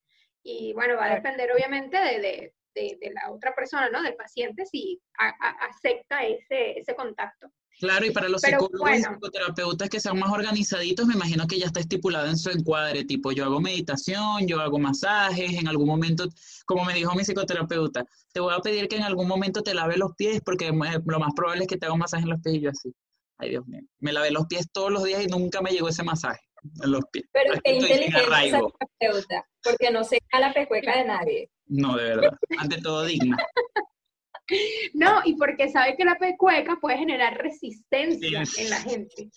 Y 0.43 0.73
bueno, 0.75 0.97
va 0.97 1.07
a 1.07 1.15
depender 1.17 1.51
obviamente 1.53 1.97
de, 1.99 2.19
de- 2.21 2.55
de- 2.75 2.99
de 3.01 3.11
la 3.13 3.31
otra 3.33 3.55
persona, 3.55 3.91
¿no? 3.91 4.01
Del 4.03 4.15
paciente, 4.15 4.65
si 4.65 5.01
a- 5.19 5.29
a- 5.41 5.67
acepta 5.67 6.25
ese, 6.25 6.79
ese 6.79 6.95
contacto. 6.95 7.49
Claro, 7.81 8.05
y 8.05 8.11
para 8.11 8.29
los 8.29 8.43
Pero 8.43 8.61
psicólogos 8.61 8.91
y 8.91 9.01
bueno. 9.01 9.15
psicoterapeutas 9.15 9.89
que 9.89 10.01
sean 10.01 10.19
más 10.19 10.31
organizaditos, 10.31 11.07
me 11.07 11.15
imagino 11.15 11.47
que 11.47 11.59
ya 11.59 11.65
está 11.65 11.81
estipulado 11.81 12.27
en 12.29 12.37
su 12.37 12.51
encuadre, 12.51 13.05
tipo, 13.05 13.33
yo 13.33 13.45
hago 13.47 13.59
meditación, 13.59 14.47
yo 14.47 14.61
hago 14.61 14.79
masajes, 14.79 15.55
en 15.55 15.67
algún 15.67 15.89
momento, 15.89 16.29
como 16.67 16.85
me 16.85 16.93
dijo 16.93 17.15
mi 17.15 17.25
psicoterapeuta, 17.25 18.05
te 18.33 18.41
voy 18.41 18.53
a 18.53 18.59
pedir 18.59 18.87
que 18.87 18.97
en 18.97 19.05
algún 19.05 19.27
momento 19.27 19.63
te 19.63 19.73
lave 19.73 19.97
los 19.97 20.15
pies, 20.15 20.43
porque 20.45 20.71
lo 20.71 21.19
más 21.19 21.33
probable 21.35 21.63
es 21.63 21.69
que 21.69 21.79
te 21.79 21.87
haga 21.87 21.95
un 21.95 22.01
masaje 22.01 22.25
en 22.25 22.29
los 22.29 22.41
pies 22.43 22.57
y 22.57 22.61
yo 22.61 22.71
así. 22.71 22.95
Ay, 23.39 23.49
Dios 23.49 23.67
mío. 23.67 23.81
Me 23.99 24.13
lavé 24.13 24.31
los 24.31 24.47
pies 24.47 24.71
todos 24.71 24.93
los 24.93 25.03
días 25.03 25.25
y 25.25 25.27
nunca 25.29 25.63
me 25.63 25.71
llegó 25.71 25.89
ese 25.89 26.03
masaje 26.03 26.43
en 26.83 26.91
los 26.93 27.03
pies. 27.11 27.25
Pero 27.33 27.55
Aquí 27.55 27.61
qué 27.65 27.75
inteligente 27.77 28.21
terapeuta, 28.21 29.49
porque 29.63 29.91
no 29.91 30.05
se 30.05 30.19
cae 30.29 30.43
la 30.43 30.53
pecueca 30.53 30.99
de 30.99 31.05
nadie. 31.07 31.51
No, 31.67 31.97
de 31.97 32.05
verdad. 32.05 32.37
Ante 32.59 32.83
todo 32.83 33.05
digna. 33.05 33.39
No, 34.95 35.21
y 35.25 35.35
porque 35.37 35.69
sabe 35.71 35.97
que 35.97 36.05
la 36.05 36.17
pecueca 36.17 36.79
puede 36.81 36.99
generar 36.99 37.39
resistencia 37.39 38.45
Sí. 38.47 38.63
en 38.63 38.71
la 38.71 38.77
gente. 38.81 39.31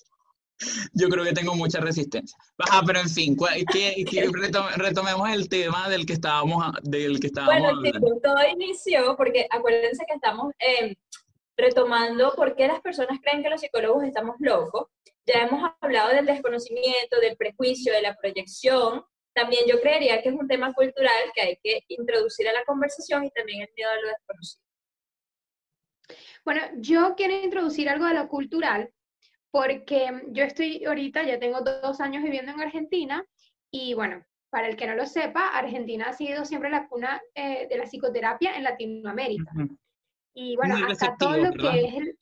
Yo 0.93 1.09
creo 1.09 1.23
que 1.25 1.33
tengo 1.33 1.55
mucha 1.55 1.79
resistencia. 1.81 2.37
Ajá, 2.59 2.83
pero 2.85 2.99
en 2.99 3.09
fin, 3.09 3.35
¿cuál- 3.35 3.65
qué- 3.71 4.05
qué- 4.09 4.27
retome- 4.29 4.73
retomemos 4.77 5.29
el 5.31 5.49
tema 5.49 5.89
del 5.89 6.05
que 6.05 6.13
estábamos, 6.13 6.63
del 6.83 7.19
que 7.19 7.27
estábamos 7.27 7.53
Bueno, 7.59 7.77
hablando. 7.77 8.19
todo 8.21 8.37
inició 8.51 9.15
porque 9.17 9.45
acuérdense 9.49 10.05
que 10.07 10.13
estamos 10.15 10.53
eh, 10.59 10.95
retomando 11.57 12.33
por 12.35 12.55
qué 12.55 12.67
las 12.67 12.81
personas 12.81 13.19
creen 13.21 13.43
que 13.43 13.49
los 13.49 13.61
psicólogos 13.61 14.03
estamos 14.05 14.35
locos. 14.39 14.87
Ya 15.25 15.43
hemos 15.43 15.69
hablado 15.81 16.09
del 16.09 16.25
desconocimiento, 16.25 17.19
del 17.21 17.35
prejuicio, 17.37 17.91
de 17.93 18.01
la 18.01 18.15
proyección. 18.15 19.03
También 19.33 19.63
yo 19.67 19.79
creería 19.81 20.21
que 20.21 20.29
es 20.29 20.35
un 20.35 20.47
tema 20.47 20.73
cultural 20.73 21.31
que 21.33 21.41
hay 21.41 21.57
que 21.61 21.79
introducir 21.89 22.47
a 22.47 22.53
la 22.53 22.63
conversación 22.65 23.23
y 23.25 23.31
también 23.31 23.61
el 23.61 23.69
miedo 23.75 23.89
a 23.89 23.95
lo 24.01 24.07
desconocido. 24.09 24.62
Bueno, 26.45 26.61
yo 26.77 27.15
quiero 27.15 27.43
introducir 27.43 27.89
algo 27.89 28.05
de 28.05 28.15
lo 28.15 28.27
cultural, 28.27 28.91
porque 29.51 30.23
yo 30.29 30.43
estoy 30.43 30.83
ahorita, 30.83 31.23
ya 31.23 31.39
tengo 31.39 31.61
dos 31.61 32.01
años 32.01 32.23
viviendo 32.23 32.51
en 32.51 32.61
Argentina, 32.61 33.25
y 33.71 33.93
bueno, 33.93 34.25
para 34.49 34.67
el 34.67 34.75
que 34.75 34.85
no 34.85 34.95
lo 34.95 35.05
sepa, 35.05 35.49
Argentina 35.49 36.09
ha 36.09 36.13
sido 36.13 36.45
siempre 36.45 36.69
la 36.69 36.87
cuna 36.87 37.21
eh, 37.33 37.67
de 37.67 37.77
la 37.77 37.85
psicoterapia 37.85 38.55
en 38.55 38.63
Latinoamérica. 38.63 39.51
Y 40.35 40.55
bueno, 40.55 40.77
Muy 40.77 40.91
acá 40.91 41.15
todo 41.17 41.37
lo 41.37 41.51
¿verdad? 41.51 41.71
que 41.71 41.85
es 41.85 41.93
el... 41.95 42.19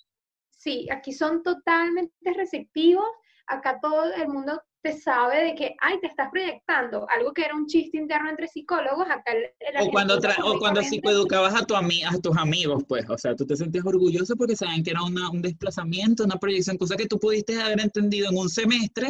Sí, 0.50 0.88
aquí 0.92 1.12
son 1.12 1.44
totalmente 1.44 2.34
receptivos, 2.34 3.10
acá 3.48 3.80
todo 3.82 4.14
el 4.14 4.28
mundo 4.28 4.62
te 4.82 4.94
sabe 5.00 5.44
de 5.44 5.56
que, 5.56 5.76
ay, 5.80 6.00
te 6.00 6.08
estás 6.08 6.30
proyectando, 6.32 7.08
algo 7.10 7.34
que 7.34 7.44
era 7.44 7.56
un 7.56 7.68
chiste 7.68 7.98
interno 7.98 8.30
entre 8.30 8.48
psicólogos, 8.48 9.08
acá 9.10 9.32
O 9.80 9.92
cuando, 9.92 10.16
o 10.18 10.60
cuando 10.60 10.82
psicoeducabas 10.82 11.54
a, 11.62 11.66
tu 11.66 11.76
ami- 11.76 12.04
a 12.04 12.20
tus 12.20 12.36
amigos, 12.38 12.84
pues, 12.88 13.08
o 13.10 13.18
sea, 13.18 13.36
tú 13.36 13.46
te 13.46 13.56
sentías 13.56 13.86
orgulloso 13.86 14.36
porque 14.36 14.56
saben 14.56 14.84
que 14.84 14.92
era 14.92 15.04
una- 15.04 15.30
un 15.30 15.42
desplazamiento, 15.42 16.24
una 16.24 16.38
proyección, 16.38 16.78
cosa 16.78 16.96
que 16.96 17.06
tú 17.08 17.20
pudiste 17.20 17.62
haber 17.62 17.80
entendido 17.82 18.30
en 18.30 18.38
un 18.38 18.50
semestre, 18.50 19.10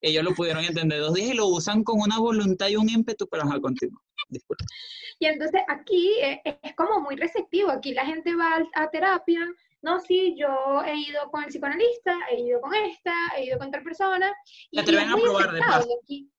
ellos 0.00 0.24
lo 0.24 0.34
pudieron 0.34 0.64
entender 0.64 1.00
dos 1.00 1.14
días 1.14 1.30
y 1.30 1.34
lo 1.34 1.48
usan 1.48 1.82
con 1.82 2.00
una 2.00 2.18
voluntad 2.18 2.68
y 2.68 2.76
un 2.76 2.88
ímpetu, 2.88 3.26
pero 3.28 3.42
ajá, 3.42 3.60
continúa. 3.60 4.00
Disculpa. 4.28 4.64
Y 5.18 5.26
entonces 5.26 5.60
aquí 5.68 6.10
eh, 6.22 6.40
es 6.62 6.74
como 6.74 7.00
muy 7.00 7.16
receptivo, 7.16 7.70
aquí 7.70 7.92
la 7.92 8.06
gente 8.06 8.34
va 8.34 8.62
a 8.74 8.90
terapia, 8.90 9.40
no, 9.84 10.00
sí, 10.00 10.34
yo 10.36 10.82
he 10.84 10.96
ido 10.96 11.30
con 11.30 11.42
el 11.44 11.48
psicoanalista, 11.50 12.16
he 12.30 12.40
ido 12.40 12.60
con 12.60 12.74
esta, 12.74 13.12
he 13.36 13.44
ido 13.44 13.58
con 13.58 13.70
tal 13.70 13.82
persona, 13.82 14.32
y, 14.70 14.82
Te 14.84 14.90
es 14.92 14.98
a 14.98 15.16
probar 15.16 15.52
de 15.52 15.58
aceptado, 15.60 15.78
paso. 15.80 15.88
y 15.88 15.94
aquí- 16.02 16.30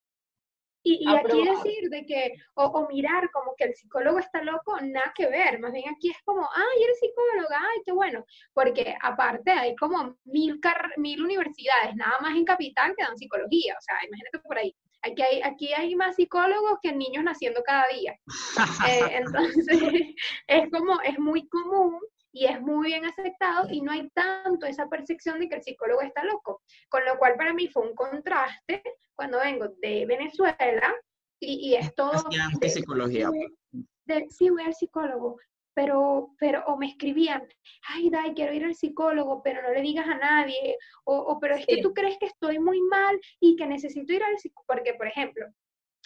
y, 0.88 0.94
y 1.12 1.16
aquí 1.16 1.44
decir 1.50 1.90
de 1.90 2.06
que, 2.06 2.34
o, 2.56 2.66
o 2.66 2.88
mirar 2.88 3.32
como 3.32 3.56
que 3.58 3.64
el 3.64 3.74
psicólogo 3.76 4.20
está 4.20 4.44
loco, 4.44 4.78
nada 4.82 5.12
que 5.16 5.26
ver, 5.28 5.60
más 5.60 5.72
bien 5.72 5.86
aquí 5.90 6.12
es 6.12 6.18
como, 6.24 6.48
ay, 6.54 6.84
eres 6.84 7.00
psicóloga, 7.00 7.58
ay, 7.60 7.82
qué 7.86 7.92
bueno, 7.92 8.24
porque 8.54 8.96
aparte 9.02 9.50
hay 9.52 9.76
como 9.76 10.16
mil, 10.26 10.60
car- 10.60 10.94
mil 10.98 11.24
universidades, 11.24 11.96
nada 11.96 12.18
más 12.22 12.36
en 12.36 12.46
Capital 12.46 12.94
que 12.96 13.04
dan 13.04 13.18
psicología, 13.18 13.76
o 13.80 13.82
sea, 13.82 13.96
imagínate 14.08 14.40
por 14.40 14.58
ahí. 14.60 14.76
Aquí 15.02 15.22
hay, 15.24 15.42
aquí 15.44 15.74
hay 15.74 15.96
más 15.96 16.16
psicólogos 16.16 16.78
que 16.82 16.92
niños 16.94 17.24
naciendo 17.24 17.62
cada 17.64 17.88
día. 17.88 18.16
Eh, 18.90 19.10
entonces, 19.22 19.66
es 20.48 20.70
como, 20.72 21.00
es 21.02 21.18
muy 21.20 21.48
común 21.48 22.00
y 22.38 22.45
es 22.48 22.60
muy 22.62 22.88
bien 22.88 23.06
aceptado 23.06 23.67
y 23.71 23.80
no 23.82 23.93
hay 23.93 24.10
tanto 24.10 24.65
esa 24.65 24.89
percepción 24.89 25.39
de 25.39 25.48
que 25.48 25.56
el 25.56 25.63
psicólogo 25.63 26.02
está 26.02 26.21
loco. 26.26 26.62
Con 26.89 27.06
lo 27.06 27.17
cual 27.17 27.36
para 27.38 27.54
mí 27.54 27.69
fue 27.69 27.88
un 27.88 27.95
contraste 27.95 28.84
cuando 29.15 29.39
vengo 29.39 29.69
de 29.82 30.06
Venezuela 30.06 30.93
y, 31.39 31.69
y 31.69 31.76
es 31.76 31.95
todo... 31.95 32.12
De- 32.60 32.69
psicología. 32.69 33.30
de- 33.30 33.84
de- 34.06 34.28
sí, 34.30 34.50
voy 34.50 34.63
al 34.63 34.74
psicólogo, 34.76 35.38
pero, 35.74 36.32
pero, 36.38 36.63
o 36.67 36.76
me 36.78 36.88
escribían, 36.88 37.48
ay, 37.88 38.10
Dai, 38.10 38.34
quiero 38.34 38.54
ir 38.54 38.65
al 38.65 38.76
psicólogo, 38.76 39.41
pero 39.41 39.62
no 39.62 39.71
le 39.71 39.82
digas 39.82 40.08
a 40.08 40.17
nadie, 40.17 40.78
o, 41.06 41.15
o 41.17 41.39
pero 41.39 41.56
es 41.56 41.65
que 41.65 41.82
tú 41.82 41.93
crees 41.93 42.17
que 42.17 42.26
estoy 42.26 42.60
muy 42.60 42.82
mal 42.82 43.17
y 43.39 43.56
que 43.56 43.65
necesito 43.65 44.12
ir 44.12 44.24
al 44.24 44.38
psicólogo, 44.38 44.65
porque, 44.67 44.93
por 44.93 45.08
ejemplo, 45.08 45.45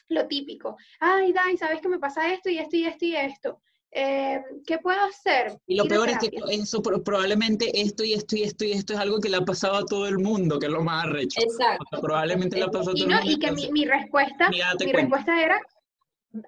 lo 0.10 0.28
típico, 0.28 0.78
ay, 1.00 1.34
Dai, 1.34 1.58
sabes 1.58 1.82
que 1.82 1.88
me 1.90 2.00
pasa 2.00 2.32
esto 2.34 2.50
y 2.50 2.58
esto 2.60 2.76
y 2.78 2.86
esto 2.86 3.06
y 3.06 3.16
esto, 3.16 3.62
eh, 3.92 4.42
¿qué 4.68 4.78
puedo 4.78 5.00
hacer? 5.02 5.60
Y 5.68 5.76
lo 5.76 5.84
a 5.84 5.88
peor 5.88 6.10
es 6.10 6.18
que 6.20 6.30
eso 6.52 6.82
pro- 6.82 7.04
probablemente 7.04 7.82
esto 7.82 8.04
y 8.04 8.14
esto 8.14 8.36
y 8.36 8.44
esto 8.44 8.66
y 8.66 8.72
esto 8.74 8.94
es 8.94 9.00
algo 9.00 9.20
que 9.20 9.30
le 9.30 9.38
ha 9.38 9.42
pasado 9.42 9.76
a 9.78 9.86
todo 9.86 10.08
el 10.08 10.20
mundo, 10.20 10.60
que 10.60 10.68
es 10.68 10.72
lo 10.72 10.82
más 10.84 11.06
arrecho. 11.06 11.40
Exacto. 11.42 11.84
O 11.86 11.90
sea, 11.90 12.00
probablemente 12.02 12.58
le 12.58 12.64
ha 12.64 12.68
pasado 12.68 12.92
a 12.92 12.94
Y, 12.96 13.00
todo 13.02 13.10
no, 13.10 13.20
el 13.20 13.26
mundo. 13.26 13.32
y 13.32 13.40
que 13.40 13.46
mi, 13.48 13.64
entonces, 13.64 13.72
mi 13.72 13.86
respuesta, 13.86 14.50
mi 14.50 14.60
cuenta. 14.60 14.98
respuesta 14.98 15.42
era, 15.44 15.62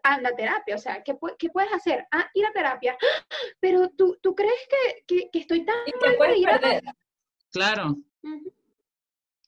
anda 0.04 0.30
a 0.30 0.36
terapia, 0.36 0.76
o 0.76 0.78
sea, 0.80 1.02
¿qué, 1.04 1.16
pu- 1.16 1.36
qué 1.40 1.50
puedes 1.50 1.74
hacer? 1.74 2.06
Ah, 2.12 2.30
ir 2.36 2.46
a 2.46 2.52
terapia. 2.52 2.96
¡Ah! 3.02 3.26
Pero 3.60 3.90
tú, 3.90 4.18
tú 4.22 4.36
crees 4.36 4.54
que, 4.70 5.04
que, 5.08 5.30
que 5.32 5.40
estoy 5.40 5.66
tan 5.66 5.76
¿Y 5.88 5.92
de 5.92 6.18
puedes 6.18 6.38
ir 6.38 6.50
a 6.50 6.60
perder? 6.60 6.84
Claro, 7.52 7.98
Ujú. 8.24 8.54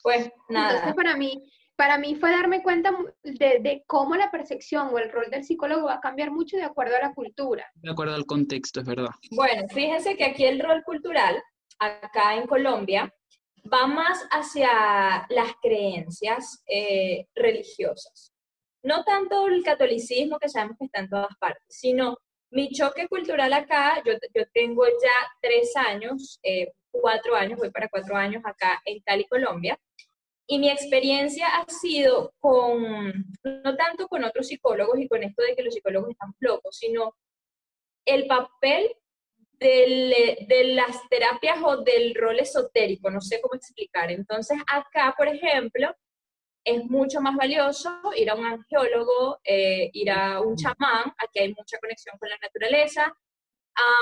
Pues 0.02 0.26
Entonces, 0.50 0.82
nada. 0.82 0.94
para 0.96 1.16
mí, 1.16 1.42
para 1.84 1.98
mí 1.98 2.16
fue 2.16 2.32
darme 2.32 2.64
cuenta 2.64 2.98
de, 3.24 3.60
de 3.60 3.84
cómo 3.88 4.16
la 4.16 4.32
percepción 4.32 4.88
o 4.94 5.00
el 5.00 5.12
rol 5.12 5.30
del 5.30 5.44
psicólogo 5.44 5.88
va 5.88 5.96
a 5.96 6.00
cambiar 6.00 6.32
mucho 6.32 6.56
de 6.56 6.64
acuerdo 6.64 6.96
a 6.96 7.08
la 7.08 7.14
cultura. 7.14 7.70
de 7.74 7.92
acuerdo 7.92 8.16
al 8.16 8.26
contexto, 8.26 8.80
es 8.80 8.86
verdad. 8.86 9.10
Bueno, 9.32 9.68
fíjense 9.68 10.16
que 10.16 10.24
aquí 10.24 10.46
el 10.46 10.62
rol 10.62 10.82
cultural, 10.86 11.44
acá 11.80 12.38
en 12.38 12.48
Colombia, 12.48 13.14
va 13.72 13.86
más 13.86 14.26
hacia 14.32 15.26
las 15.28 15.52
creencias 15.62 16.64
eh, 16.68 17.28
religiosas. 17.36 18.32
No 18.82 19.04
tanto 19.04 19.50
el 19.50 19.62
catolicismo 19.62 20.40
que 20.40 20.48
sabemos 20.48 20.78
que 20.80 20.86
está 20.86 21.02
en 21.02 21.10
todas 21.10 21.36
partes, 21.38 21.66
sino 21.68 22.18
mi 22.50 22.70
choque 22.70 23.10
cultural 23.10 23.52
acá, 23.52 24.02
yo, 24.06 24.14
yo 24.34 24.44
tengo 24.54 24.86
ya 24.86 25.36
tres 25.42 25.76
años, 25.76 26.40
eh, 26.44 26.72
cuatro 26.92 27.36
años, 27.36 27.60
voy 27.60 27.72
para 27.72 27.90
cuatro 27.90 28.16
años 28.16 28.42
acá 28.46 28.82
en 28.86 29.02
Cali, 29.02 29.26
Colombia, 29.26 29.78
y 30.48 30.60
mi 30.60 30.70
experiencia 30.70 31.48
ha 31.58 31.66
sido 31.70 32.34
con, 32.40 33.26
no 33.44 33.76
tanto 33.78 34.08
con 34.08 34.24
otros 34.24 34.48
psicólogos 34.48 35.00
y 35.00 35.08
con 35.08 35.24
esto 35.24 35.42
de 35.44 35.56
que 35.56 35.64
los 35.64 35.74
psicólogos 35.74 36.12
están 36.12 36.34
locos, 36.40 36.78
sino 36.78 37.16
el 38.06 38.28
papel 38.28 38.96
del- 39.60 40.46
de 40.48 40.64
las 40.76 40.98
terapias 41.10 41.58
o 41.64 41.78
del 41.84 42.14
rol 42.16 42.40
esotérico, 42.40 43.10
no 43.10 43.22
sé 43.22 43.40
cómo 43.42 43.56
explicar. 43.56 44.12
Entonces, 44.12 44.58
acá, 44.70 45.14
por 45.18 45.28
ejemplo, 45.30 45.96
es 46.66 46.84
mucho 46.86 47.22
más 47.22 47.36
valioso 47.36 47.90
ir 48.16 48.30
a 48.30 48.36
un 48.36 48.46
angiólogo, 48.46 49.40
eh, 49.44 49.90
ir 49.94 50.12
a 50.12 50.42
un 50.42 50.56
chamán, 50.56 51.14
aquí 51.18 51.40
hay 51.40 51.54
mucha 51.54 51.78
conexión 51.80 52.18
con 52.18 52.30
la 52.30 52.38
naturaleza. 52.42 53.14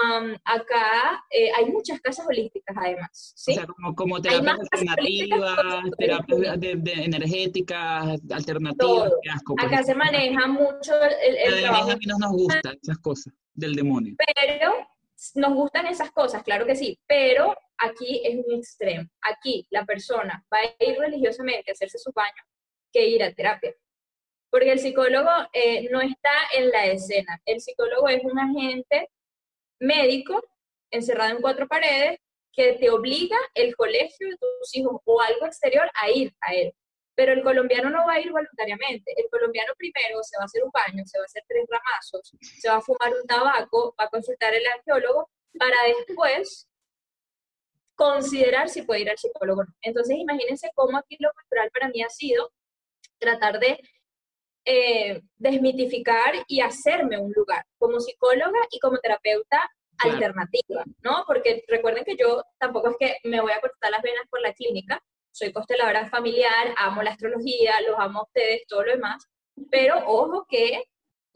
Am, 0.04 0.36
acá 0.44 1.24
eh, 1.30 1.50
hay 1.56 1.66
muchas 1.66 2.02
casas 2.02 2.26
holísticas 2.28 2.76
además, 2.78 3.34
¿sí? 3.38 3.52
O 3.54 3.56
sea, 3.56 3.66
como, 3.68 3.96
como 3.96 4.22
terapias 4.22 4.58
alternativas, 4.60 5.56
terapias 5.98 6.60
de, 6.60 6.76
de 6.76 6.92
energéticas, 7.06 8.20
alternativas, 8.32 9.12
asco. 9.34 9.56
acá 9.58 9.82
se 9.84 9.96
maneja 9.96 10.48
mucho 10.48 10.94
el, 11.02 11.38
el- 11.38 11.62
trabajo 11.62 11.92
a 11.92 11.96
mí 11.96 12.06
no 12.06 12.18
nos 12.18 12.32
gustan 12.32 12.78
esas 12.82 12.98
cosas 12.98 13.34
del 13.54 13.76
demonio. 13.76 14.16
pero 14.36 14.74
nos 15.36 15.54
gustan 15.54 15.86
esas 15.88 16.12
cosas, 16.12 16.44
claro 16.44 16.66
que 16.66 16.76
sí, 16.76 17.00
pero 17.08 17.56
aquí 17.78 18.22
es 18.26 18.36
un 18.46 18.54
extremo. 18.56 19.08
Aquí 19.22 19.68
la 19.70 19.86
persona 19.86 20.44
va 20.54 20.58
a 20.58 20.84
ir 20.84 20.98
religiosamente 21.00 21.72
a 21.72 21.74
hacerse 21.74 21.98
su 21.98 22.12
baño 22.14 22.44
que 22.92 23.08
ir 23.08 23.24
a 23.24 23.34
terapia. 23.34 23.74
Porque 24.50 24.72
el 24.74 24.80
psicólogo 24.80 25.30
eh, 25.54 25.88
no 25.92 26.02
está 26.02 26.32
en 26.58 26.70
la 26.72 26.88
escena. 26.88 27.40
El 27.46 27.62
psicólogo 27.62 28.10
es 28.10 28.22
un 28.26 28.38
agente 28.38 29.10
médico 29.82 30.42
encerrado 30.92 31.32
en 31.32 31.42
cuatro 31.42 31.68
paredes 31.68 32.20
que 32.54 32.74
te 32.74 32.90
obliga 32.90 33.38
el 33.54 33.76
colegio 33.76 34.30
de 34.30 34.38
tus 34.38 34.76
hijos 34.76 35.02
o 35.06 35.22
algo 35.22 35.46
exterior 35.46 35.90
a 35.94 36.10
ir 36.10 36.34
a 36.42 36.54
él. 36.54 36.74
Pero 37.16 37.34
el 37.34 37.44
colombiano 37.44 37.90
no 37.90 38.06
va 38.06 38.14
a 38.14 38.20
ir 38.20 38.32
voluntariamente. 38.32 39.14
El 39.18 39.30
colombiano 39.30 39.74
primero 39.78 40.22
se 40.24 40.38
va 40.38 40.44
a 40.44 40.46
hacer 40.46 40.64
un 40.64 40.72
baño, 40.72 41.04
se 41.06 41.18
va 41.18 41.24
a 41.24 41.26
hacer 41.26 41.44
tres 41.48 41.66
ramazos, 41.70 42.32
se 42.42 42.70
va 42.70 42.76
a 42.76 42.82
fumar 42.82 43.14
un 43.14 43.26
tabaco, 43.28 43.94
va 44.00 44.06
a 44.06 44.10
consultar 44.10 44.54
al 44.54 44.66
angiólogo 44.78 45.30
para 45.58 45.76
después 45.88 46.68
considerar 47.96 48.70
si 48.70 48.82
puede 48.82 49.02
ir 49.02 49.10
al 49.10 49.18
psicólogo. 49.18 49.64
Entonces, 49.82 50.18
imagínense 50.18 50.72
cómo 50.74 50.98
aquí 50.98 51.18
lo 51.20 51.32
cultural 51.34 51.70
para 51.72 51.90
mí 51.90 52.02
ha 52.02 52.10
sido 52.10 52.52
tratar 53.20 53.60
de 53.60 53.80
eh, 54.66 55.22
desmitificar 55.38 56.34
y 56.48 56.62
hacerme 56.62 57.18
un 57.18 57.32
lugar 57.34 57.64
como 57.78 58.00
psicóloga 58.00 58.60
y 58.72 58.80
como 58.80 58.98
terapeuta 59.00 59.70
Claro. 59.98 60.16
alternativa, 60.18 60.84
¿no? 61.04 61.24
Porque 61.28 61.64
recuerden 61.68 62.04
que 62.04 62.16
yo 62.18 62.44
tampoco 62.60 62.90
es 62.90 62.96
que 63.00 63.18
me 63.30 63.40
voy 63.40 63.52
a 63.52 63.62
cortar 63.62 63.92
las 63.92 64.02
venas 64.02 64.24
por 64.32 64.42
la 64.42 64.52
clínica, 64.54 65.00
soy 65.32 65.54
consteladora 65.54 66.10
familiar, 66.10 66.74
amo 66.78 67.04
la 67.04 67.12
astrología, 67.12 67.80
los 67.88 68.00
amo 68.00 68.20
a 68.20 68.24
ustedes, 68.24 68.64
todo 68.68 68.84
lo 68.84 68.92
demás, 68.94 69.24
pero 69.70 70.00
ojo 70.08 70.46
que 70.50 70.86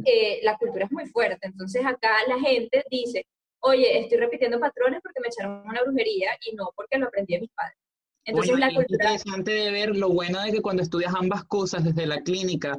eh, 0.03 0.39
la 0.41 0.57
cultura 0.57 0.86
es 0.86 0.91
muy 0.91 1.05
fuerte, 1.07 1.47
entonces 1.47 1.86
acá 1.86 2.15
la 2.28 2.39
gente 2.39 2.84
dice, 2.89 3.28
oye, 3.59 3.99
estoy 3.99 4.17
repitiendo 4.17 4.59
patrones 4.59 4.99
porque 5.03 5.19
me 5.21 5.28
echaron 5.28 5.61
una 5.67 5.84
brujería 5.84 6.32
y 6.49 6.55
no 6.55 6.71
porque 6.76 6.97
lo 6.97 7.07
aprendí 7.07 7.36
de 7.36 7.41
mis 7.41 7.51
padres. 7.51 7.78
Entonces 8.26 8.51
Bueno, 8.51 8.65
la 8.65 8.71
y 8.71 8.73
es 8.73 8.76
cultura... 8.78 9.03
interesante 9.05 9.51
de 9.51 9.71
ver 9.71 9.95
lo 9.95 10.09
bueno 10.09 10.41
de 10.41 10.51
que 10.51 10.61
cuando 10.61 10.82
estudias 10.82 11.13
ambas 11.15 11.43
cosas 11.45 11.84
desde 11.84 12.07
la 12.07 12.21
clínica 12.21 12.76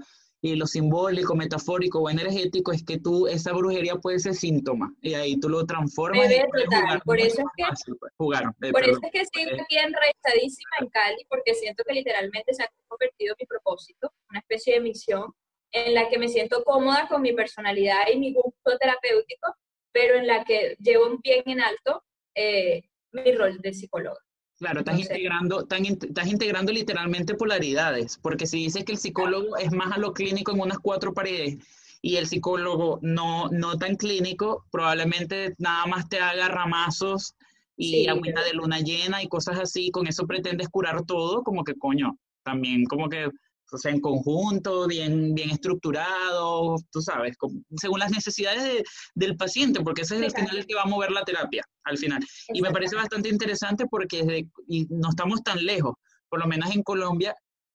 y 0.52 0.56
lo 0.56 0.66
simbólico, 0.66 1.34
metafórico 1.34 2.00
o 2.00 2.08
energético 2.10 2.72
es 2.72 2.84
que 2.84 2.98
tú, 2.98 3.26
esa 3.26 3.52
brujería 3.52 3.96
puede 3.96 4.18
ser 4.18 4.34
síntoma 4.34 4.94
y 5.00 5.14
ahí 5.14 5.38
tú 5.40 5.48
lo 5.48 5.64
transformas. 5.66 6.24
Y 6.24 6.28
puedes 6.28 6.44
total, 6.64 6.82
jugar 6.82 7.02
por 7.04 7.18
eso 7.20 7.40
es 7.40 7.46
que- 7.56 7.64
fácil, 7.64 7.96
pues, 7.98 8.12
jugar, 8.16 8.44
eh, 8.62 8.72
Por 8.72 8.82
eso 8.84 9.00
es 9.02 9.10
que 9.12 9.24
sigo 9.32 9.50
Eh, 9.50 9.60
aquí 9.60 9.76
enraizadísima 9.78 10.70
en 10.80 10.88
Cali, 10.88 11.26
porque 11.28 11.54
siento 11.54 11.82
que 11.86 11.94
literalmente 11.94 12.54
se 12.54 12.62
ha 12.62 12.70
convertido 12.88 13.32
en 13.32 13.36
mi 13.40 13.46
propósito, 13.46 14.12
una 14.30 14.38
especie 14.40 14.74
de 14.74 14.80
misión 14.80 15.32
en 15.72 15.94
la 15.94 16.08
que 16.08 16.18
me 16.18 16.28
siento 16.28 16.62
cómoda 16.64 17.08
con 17.08 17.22
mi 17.22 17.32
personalidad 17.32 18.02
y 18.12 18.18
mi 18.18 18.32
gusto 18.32 18.78
terapéutico, 18.78 19.54
pero 19.92 20.14
en 20.16 20.26
la 20.26 20.44
que 20.44 20.76
llevo 20.80 21.18
bien 21.22 21.42
en 21.46 21.60
alto 21.60 22.02
eh, 22.34 22.82
mi 23.12 23.32
rol 23.32 23.58
de 23.60 23.72
psicóloga. 23.72 24.20
Claro, 24.58 24.80
estás 24.80 24.94
Entonces- 24.94 25.16
integrando, 25.16 25.66
in- 25.78 25.98
estás 26.00 26.26
integrando 26.28 26.72
literalmente 26.72 27.34
polaridades, 27.34 28.18
porque 28.22 28.46
si 28.46 28.58
dices 28.58 28.84
que 28.84 28.92
el 28.92 28.98
psicólogo 28.98 29.56
es 29.58 29.70
más 29.72 29.92
a 29.92 29.98
lo 29.98 30.12
clínico 30.14 30.52
en 30.52 30.60
unas 30.60 30.78
cuatro 30.78 31.12
paredes 31.12 31.58
y 32.00 32.16
el 32.16 32.26
psicólogo 32.26 32.98
no, 33.02 33.48
no 33.50 33.76
tan 33.76 33.96
clínico, 33.96 34.64
probablemente 34.70 35.54
nada 35.58 35.86
más 35.86 36.08
te 36.08 36.20
haga 36.20 36.48
ramazos 36.48 37.34
y 37.76 37.90
Sí, 37.90 38.08
agüita 38.08 38.42
de 38.44 38.54
luna 38.54 38.80
llena 38.80 39.22
y 39.22 39.28
cosas 39.28 39.58
así, 39.58 39.90
con 39.90 40.06
eso 40.06 40.26
pretendes 40.26 40.68
curar 40.70 41.04
todo, 41.04 41.42
como 41.42 41.62
que 41.62 41.74
coño, 41.74 42.16
también 42.42 42.84
como 42.86 43.10
que, 43.10 43.28
o 43.72 43.78
sea, 43.78 43.90
en 43.92 44.00
conjunto, 44.00 44.86
bien, 44.86 45.34
bien 45.34 45.50
estructurado, 45.50 46.76
tú 46.90 47.00
sabes, 47.00 47.36
como- 47.36 47.60
según 47.76 47.98
las 48.00 48.10
necesidades 48.10 48.62
de- 48.62 48.84
del 49.14 49.36
paciente, 49.36 49.80
porque 49.80 50.02
ese 50.02 50.16
es 50.16 50.22
el 50.22 50.30
final 50.30 50.56
el 50.58 50.66
que 50.66 50.74
va 50.74 50.82
a 50.82 50.86
mover 50.86 51.10
la 51.10 51.24
terapia, 51.24 51.64
al 51.84 51.98
final. 51.98 52.24
Y 52.52 52.62
me 52.62 52.70
parece 52.70 52.96
bastante 52.96 53.28
interesante 53.28 53.86
porque 53.90 54.18
desde, 54.22 54.48
y 54.68 54.86
no 54.90 55.10
estamos 55.10 55.42
tan 55.42 55.64
lejos, 55.64 55.94
por 56.28 56.40
lo 56.40 56.46
menos 56.46 56.74
en 56.74 56.82
Colombia, 56.82 57.34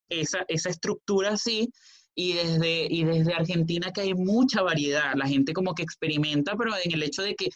esa, 0.10 0.44
esa 0.48 0.70
estructura 0.70 1.38
sí, 1.38 1.70
y 2.14 2.34
desde, 2.34 2.88
y 2.90 3.06
desde 3.06 3.34
Argentina 3.34 3.92
que 3.94 4.02
hay 4.02 4.14
mucha 4.14 4.62
variedad, 4.62 5.14
la 5.16 5.28
gente 5.28 5.54
como 5.54 5.74
que 5.74 5.84
experimenta, 5.84 6.56
pero 6.58 6.72
en 6.84 6.92
el 6.92 7.04
hecho 7.04 7.22
de 7.22 7.36
que, 7.36 7.48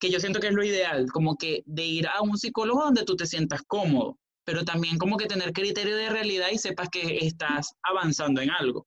que 0.00 0.10
yo 0.10 0.18
siento 0.20 0.40
que 0.40 0.48
es 0.48 0.54
lo 0.54 0.64
ideal, 0.64 1.06
como 1.12 1.36
que 1.36 1.62
de 1.66 1.84
ir 1.84 2.06
a 2.06 2.22
un 2.22 2.38
psicólogo 2.38 2.84
donde 2.84 3.04
tú 3.04 3.16
te 3.16 3.26
sientas 3.26 3.60
cómodo, 3.66 4.18
pero 4.48 4.64
también 4.64 4.96
como 4.96 5.18
que 5.18 5.26
tener 5.26 5.52
criterio 5.52 5.94
de 5.94 6.08
realidad 6.08 6.46
y 6.50 6.56
sepas 6.56 6.88
que 6.88 7.18
estás 7.18 7.74
avanzando 7.82 8.40
en 8.40 8.48
algo. 8.48 8.86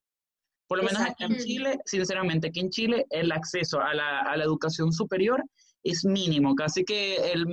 Por 0.67 0.79
lo 0.79 0.83
menos 0.83 1.03
aquí 1.03 1.23
en. 1.23 1.37
Chile, 1.37 1.77
sinceramente, 1.85 2.47
aquí 2.47 2.61
en 2.61 2.71
Chile 2.71 3.05
el 3.11 3.31
acceso 3.31 3.79
a 3.79 3.93
la, 3.93 4.21
a 4.21 4.35
la 4.37 4.43
educación 4.43 4.91
superior 4.91 5.43
es 5.83 6.03
mínimo, 6.03 6.55
casi 6.55 6.83
que 6.83 7.31
el, 7.31 7.45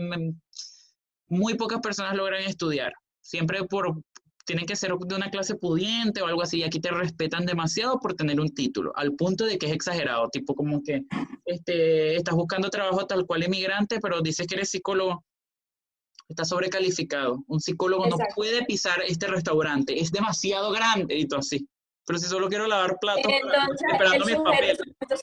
muy 1.26 1.52
pocas 1.56 1.80
personas 1.80 2.16
logran 2.16 2.44
estudiar, 2.44 2.94
siempre 3.20 3.62
por, 3.64 4.00
tienen 4.46 4.64
que 4.64 4.76
ser 4.76 4.94
de 4.96 5.14
una 5.14 5.30
clase 5.30 5.56
pudiente 5.56 6.22
o 6.22 6.28
algo 6.28 6.40
así, 6.40 6.60
y 6.60 6.62
aquí 6.62 6.80
te 6.80 6.90
respetan 6.90 7.44
demasiado 7.44 8.00
por 8.00 8.14
tener 8.14 8.40
un 8.40 8.54
título, 8.54 8.90
al 8.96 9.16
punto 9.16 9.44
de 9.44 9.58
que 9.58 9.66
es 9.66 9.72
exagerado, 9.72 10.30
tipo 10.30 10.54
como 10.54 10.82
que 10.82 11.02
este, 11.44 12.16
estás 12.16 12.34
buscando 12.34 12.70
trabajo 12.70 13.06
tal 13.06 13.26
cual 13.26 13.44
inmigrante, 13.44 14.00
pero 14.00 14.22
dices 14.22 14.46
que 14.46 14.54
eres 14.54 14.70
psicólogo, 14.70 15.26
estás 16.28 16.48
sobrecalificado, 16.48 17.42
un 17.46 17.60
psicólogo 17.60 18.06
no 18.06 18.16
puede 18.34 18.64
pisar 18.64 19.02
este 19.06 19.26
restaurante, 19.26 20.00
es 20.00 20.12
demasiado 20.12 20.70
grande 20.70 21.16
y 21.16 21.26
todo 21.26 21.40
así. 21.40 21.66
Pero 22.06 22.18
si 22.18 22.26
solo 22.26 22.48
quiero 22.48 22.66
lavar 22.66 22.98
platos, 23.00 23.24
Entonces, 23.26 23.82
el 23.82 23.92
esperando 23.92 24.26
mis 24.26 24.36
papeles. 24.36 24.78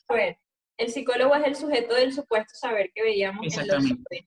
saber. 0.08 0.38
El 0.78 0.92
psicólogo 0.92 1.36
es 1.36 1.48
el 1.48 1.56
sujeto 1.56 1.96
del 1.96 2.14
supuesto 2.14 2.54
saber 2.60 2.92
que 2.94 3.02
veíamos 3.02 3.40
en 3.42 3.46
los 3.46 3.58
Exactamente. 3.58 4.26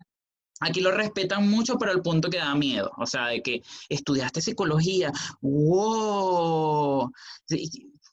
Aquí 0.61 0.81
lo 0.81 0.91
respetan 0.91 1.49
mucho, 1.49 1.79
pero 1.79 1.93
al 1.93 2.03
punto 2.03 2.31
que 2.31 2.39
da 2.39 2.55
miedo. 2.55 2.91
O 2.97 3.07
sea, 3.07 3.29
de 3.29 3.43
que 3.43 3.63
estudiaste 3.89 4.41
psicología, 4.41 5.13
wow, 5.41 7.13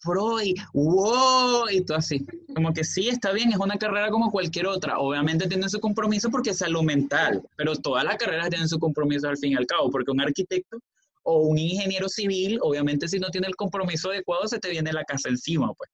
Freud, 0.06 0.56
wow, 0.74 1.68
y 1.70 1.82
todo 1.84 1.98
así. 1.98 2.26
Como 2.56 2.72
que 2.74 2.84
sí, 2.84 3.10
está 3.10 3.32
bien, 3.34 3.52
es 3.52 3.58
una 3.58 3.78
carrera 3.78 4.10
como 4.10 4.32
cualquier 4.32 4.68
otra. 4.68 5.00
Obviamente 5.00 5.48
tiene 5.48 5.68
su 5.68 5.80
compromiso 5.80 6.30
porque 6.30 6.52
es 6.52 6.60
salud 6.60 6.84
mental, 6.84 7.42
pero 7.58 7.76
todas 7.76 8.04
las 8.04 8.16
carreras 8.18 8.50
tienen 8.50 8.70
su 8.70 8.80
compromiso 8.80 9.28
al 9.28 9.38
fin 9.38 9.54
y 9.54 9.56
al 9.56 9.66
cabo, 9.66 9.90
porque 9.90 10.12
un 10.12 10.22
arquitecto 10.22 10.78
o 11.24 11.40
un 11.40 11.58
ingeniero 11.58 12.08
civil, 12.08 12.60
obviamente 12.62 13.08
si 13.08 13.18
no 13.20 13.30
tiene 13.30 13.48
el 13.48 13.56
compromiso 13.56 14.12
adecuado, 14.12 14.48
se 14.48 14.60
te 14.60 14.70
viene 14.70 14.94
la 14.94 15.04
casa 15.04 15.30
encima, 15.30 15.74
pues. 15.74 15.90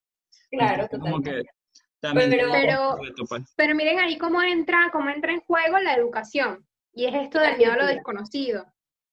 Claro, 0.51 0.87
totalmente. 0.89 1.45
también 2.01 2.29
Pero- 2.31 2.97
pues. 3.29 3.43
Pero 3.55 3.75
miren 3.75 3.99
ahí 3.99 4.17
cómo 4.17 4.41
entra, 4.41 4.89
cómo 4.91 5.09
entra 5.09 5.31
en 5.31 5.39
juego 5.41 5.79
la 5.79 5.93
educación. 5.95 6.67
Y 6.93 7.05
es 7.05 7.13
esto 7.15 7.39
del 7.39 7.57
miedo 7.57 7.71
a 7.71 7.77
lo 7.77 7.85
desconocido, 7.85 8.65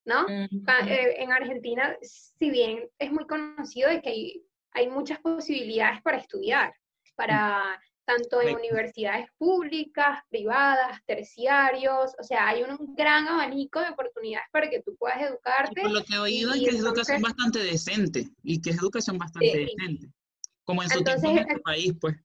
¿no? 0.05 0.27
Pa- 0.67 0.81
eh, 0.89 1.23
en 1.23 1.31
Argentina, 1.31 1.97
si 2.03 2.51
bien 2.51 2.89
es 2.99 3.13
muy 3.13 3.25
conocido 3.29 3.89
de 3.89 4.03
que 4.03 4.09
hay, 4.09 4.43
hay 4.73 4.89
muchas 4.89 5.19
posibilidades 5.21 6.03
para 6.03 6.19
estudiar, 6.19 6.75
para 7.15 7.81
tanto 8.05 8.41
en 8.41 8.55
universidades 8.57 9.27
públicas, 9.37 10.21
privadas, 10.31 10.99
terciarios, 11.05 12.15
o 12.19 12.23
sea, 12.23 12.49
hay 12.49 12.63
un 12.63 12.95
gran 12.95 13.29
abanico 13.29 13.81
de 13.81 13.91
oportunidades 13.91 14.49
para 14.51 14.71
que 14.71 14.81
tú 14.81 14.97
puedas 14.97 15.21
Y 15.21 15.25
educarte. 15.25 15.83
por 15.83 15.91
lo 15.91 16.03
que 16.05 16.15
he 16.15 16.19
oído 16.19 16.53
es 16.53 16.57
y 16.61 16.65
que 16.65 16.71
es 16.71 16.79
educación 16.79 17.21
bastante 17.21 17.59
decente 17.59 18.29
y 18.43 18.63
que 18.63 18.71
es 18.71 18.79
educación 18.79 19.19
bastante 19.19 19.51
Sí. 19.53 19.59
decente. 19.77 20.07
Como 20.65 20.83
en 20.83 20.89
su 20.89 20.99
Entonces, 20.99 21.23
tiempo 21.23 21.31
en 21.31 21.39
eh, 21.39 21.45
nuestro 21.45 21.63
país, 21.63 21.93
pues. 22.01 22.17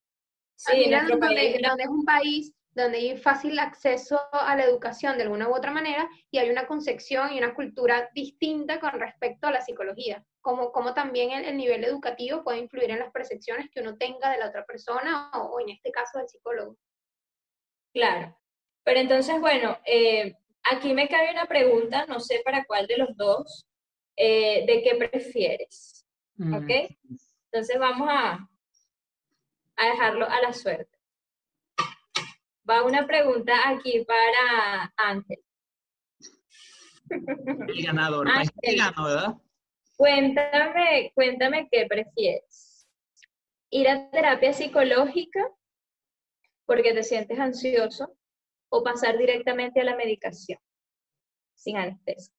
Sí, 0.56 0.90
donde, 0.90 1.18
país 1.18 1.62
donde 1.68 1.84
es 1.84 1.90
un 1.90 2.06
país 2.06 2.54
donde 2.76 2.98
hay 2.98 3.18
fácil 3.18 3.60
acceso 3.60 4.20
a 4.32 4.56
la 4.56 4.64
educación 4.64 5.18
de 5.18 5.24
alguna 5.24 5.50
u 5.50 5.56
otra 5.56 5.72
manera 5.72 6.10
y 6.32 6.38
hay 6.38 6.50
una 6.50 6.66
concepción 6.66 7.34
y 7.34 7.38
una 7.38 7.54
cultura 7.54 8.10
distinta 8.16 8.80
con 8.80 8.92
respecto 9.00 9.48
a 9.48 9.52
la 9.52 9.62
psicología, 9.62 10.26
como, 10.44 10.72
como 10.72 10.94
también 10.94 11.32
el, 11.32 11.46
el 11.46 11.58
nivel 11.58 11.84
educativo 11.84 12.44
puede 12.44 12.60
influir 12.60 12.92
en 12.92 13.00
las 13.00 13.12
percepciones 13.12 13.70
que 13.72 13.80
uno 13.82 13.98
tenga 13.98 14.30
de 14.30 14.38
la 14.38 14.50
otra 14.50 14.66
persona 14.66 15.32
o, 15.34 15.56
o 15.56 15.60
en 15.62 15.70
este 15.70 15.90
caso 15.92 16.20
del 16.20 16.28
psicólogo. 16.28 16.78
Claro. 17.94 18.38
Pero 18.84 19.00
entonces, 19.00 19.40
bueno, 19.40 19.78
eh, 19.86 20.36
aquí 20.70 20.94
me 20.94 21.08
cabe 21.08 21.32
una 21.32 21.46
pregunta, 21.46 22.06
no 22.08 22.20
sé 22.20 22.42
para 22.44 22.66
cuál 22.66 22.86
de 22.88 22.98
los 22.98 23.16
dos, 23.16 23.66
eh, 24.18 24.66
de 24.68 24.84
qué 24.84 24.96
prefieres, 24.96 26.06
¿ok? 26.40 26.70
Entonces 27.52 27.80
vamos 27.80 28.08
a, 28.12 28.48
a 29.78 29.86
dejarlo 29.86 30.28
a 30.30 30.42
la 30.42 30.52
suerte. 30.54 31.00
Va 32.70 32.84
una 32.84 33.08
pregunta 33.08 33.54
aquí 33.70 34.04
para 34.06 34.94
Ángel. 34.98 35.40
El 37.10 37.86
ganador. 37.86 38.28
El 38.28 38.50
el- 38.62 38.78
gano, 38.78 39.06
¿verdad? 39.06 39.34
Cuéntame, 39.98 41.12
cuéntame 41.14 41.68
qué 41.72 41.86
prefieres. 41.88 42.88
¿Ir 43.70 43.88
a 43.90 44.10
terapia 44.10 44.54
psicológica 44.54 45.50
porque 46.66 46.94
te 46.94 47.04
sientes 47.04 47.40
ansioso 47.40 48.16
o 48.70 48.84
pasar 48.84 49.18
directamente 49.18 49.82
a 49.82 49.84
la 49.84 49.96
medicación 49.96 50.60
sin 51.56 51.78
anestesia? 51.78 52.34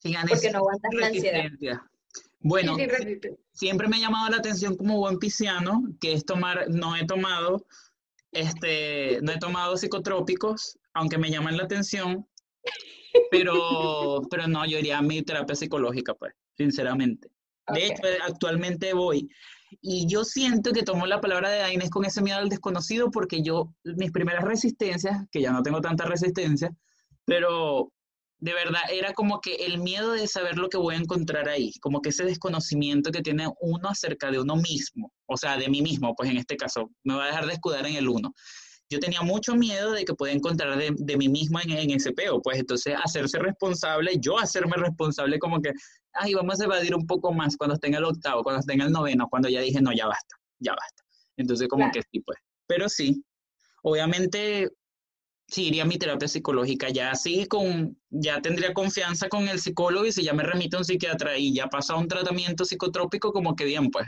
Si 0.00 0.12
ganes 0.12 0.30
Porque 0.30 0.50
no 0.50 0.58
aguantas 0.58 0.94
la 0.94 1.06
ansiedad. 1.06 1.80
Bueno, 2.40 2.76
siempre 3.52 3.88
me 3.88 3.96
ha 3.96 4.00
llamado 4.00 4.30
la 4.30 4.36
atención 4.36 4.76
como 4.76 4.98
buen 4.98 5.18
pisciano, 5.18 5.82
que 6.00 6.12
es 6.12 6.24
tomar, 6.24 6.66
no 6.68 6.94
he 6.94 7.04
tomado, 7.04 7.66
este, 8.30 9.20
no 9.22 9.32
he 9.32 9.38
tomado 9.38 9.76
psicotrópicos, 9.76 10.78
aunque 10.94 11.18
me 11.18 11.30
llaman 11.30 11.56
la 11.56 11.64
atención, 11.64 12.28
pero, 13.30 14.22
pero 14.30 14.46
no, 14.46 14.66
yo 14.66 14.78
iría 14.78 14.98
a 14.98 15.02
mi 15.02 15.22
terapia 15.22 15.54
psicológica, 15.54 16.14
pues, 16.14 16.34
sinceramente. 16.56 17.28
De 17.72 17.86
hecho, 17.86 18.06
eh, 18.06 18.18
actualmente 18.26 18.94
voy. 18.94 19.28
Y 19.82 20.06
yo 20.06 20.24
siento 20.24 20.72
que 20.72 20.82
tomo 20.82 21.06
la 21.06 21.20
palabra 21.20 21.50
de 21.50 21.74
Inés 21.74 21.90
con 21.90 22.04
ese 22.04 22.22
miedo 22.22 22.38
al 22.38 22.48
desconocido 22.48 23.10
porque 23.10 23.42
yo, 23.42 23.74
mis 23.84 24.10
primeras 24.10 24.44
resistencias, 24.44 25.26
que 25.30 25.42
ya 25.42 25.52
no 25.52 25.62
tengo 25.62 25.80
tanta 25.80 26.06
resistencia, 26.06 26.70
pero 27.26 27.92
de 28.40 28.54
verdad 28.54 28.80
era 28.90 29.12
como 29.12 29.40
que 29.40 29.66
el 29.66 29.78
miedo 29.78 30.12
de 30.12 30.26
saber 30.26 30.56
lo 30.56 30.68
que 30.68 30.78
voy 30.78 30.94
a 30.94 30.98
encontrar 30.98 31.48
ahí, 31.48 31.72
como 31.80 32.00
que 32.00 32.10
ese 32.10 32.24
desconocimiento 32.24 33.10
que 33.10 33.20
tiene 33.20 33.48
uno 33.60 33.88
acerca 33.88 34.30
de 34.30 34.40
uno 34.40 34.56
mismo, 34.56 35.12
o 35.26 35.36
sea, 35.36 35.56
de 35.58 35.68
mí 35.68 35.82
mismo, 35.82 36.14
pues 36.14 36.30
en 36.30 36.38
este 36.38 36.56
caso, 36.56 36.90
me 37.02 37.14
va 37.14 37.24
a 37.24 37.28
dejar 37.28 37.46
de 37.46 37.54
escudar 37.54 37.84
en 37.86 37.96
el 37.96 38.08
uno. 38.08 38.32
Yo 38.90 38.98
tenía 39.00 39.20
mucho 39.20 39.54
miedo 39.54 39.92
de 39.92 40.04
que 40.04 40.14
pueda 40.14 40.32
encontrar 40.32 40.78
de, 40.78 40.94
de 40.96 41.16
mí 41.16 41.28
mismo 41.28 41.60
en, 41.60 41.70
en 41.70 41.90
ese 41.90 42.12
peo, 42.12 42.40
pues 42.40 42.58
entonces 42.58 42.94
hacerse 43.04 43.38
responsable, 43.38 44.12
yo 44.18 44.38
hacerme 44.38 44.76
responsable 44.76 45.38
como 45.38 45.60
que, 45.60 45.72
ay, 46.14 46.32
vamos 46.34 46.60
a 46.60 46.64
evadir 46.64 46.94
un 46.94 47.06
poco 47.06 47.32
más 47.32 47.56
cuando 47.56 47.74
esté 47.74 47.88
en 47.88 47.94
el 47.94 48.04
octavo, 48.04 48.42
cuando 48.42 48.60
esté 48.60 48.72
en 48.72 48.80
el 48.80 48.90
noveno, 48.90 49.28
cuando 49.28 49.48
ya 49.48 49.60
dije, 49.60 49.80
no, 49.82 49.92
ya 49.92 50.06
basta, 50.06 50.36
ya 50.58 50.72
basta. 50.72 51.02
Entonces 51.36 51.68
como 51.68 51.84
Claro. 51.84 51.92
que 51.92 52.02
sí, 52.10 52.20
pues. 52.20 52.38
Pero 52.66 52.88
sí, 52.88 53.22
obviamente 53.82 54.70
sí 55.48 55.68
iría 55.68 55.82
a 55.82 55.86
mi 55.86 55.98
terapia 55.98 56.28
psicológica, 56.28 56.88
ya 56.90 57.10
así 57.10 57.46
con, 57.46 57.98
ya 58.10 58.40
tendría 58.40 58.72
confianza 58.74 59.28
con 59.28 59.48
el 59.48 59.60
psicólogo 59.60 60.06
y 60.06 60.12
si 60.12 60.22
ya 60.22 60.32
me 60.32 60.42
remite 60.42 60.76
a 60.76 60.80
un 60.80 60.84
psiquiatra 60.84 61.36
y 61.36 61.54
ya 61.54 61.68
pasa 61.68 61.94
un 61.94 62.08
tratamiento 62.08 62.64
psicotrópico, 62.64 63.32
como 63.32 63.54
que 63.56 63.64
bien, 63.64 63.90
pues. 63.90 64.06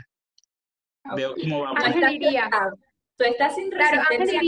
Veo 1.15 1.33
cómo 1.35 1.61
va. 1.61 1.73
Pues. 1.73 1.95
Tú 3.21 3.27
estás 3.29 3.55
sin 3.55 3.71
resistencia. 3.71 4.41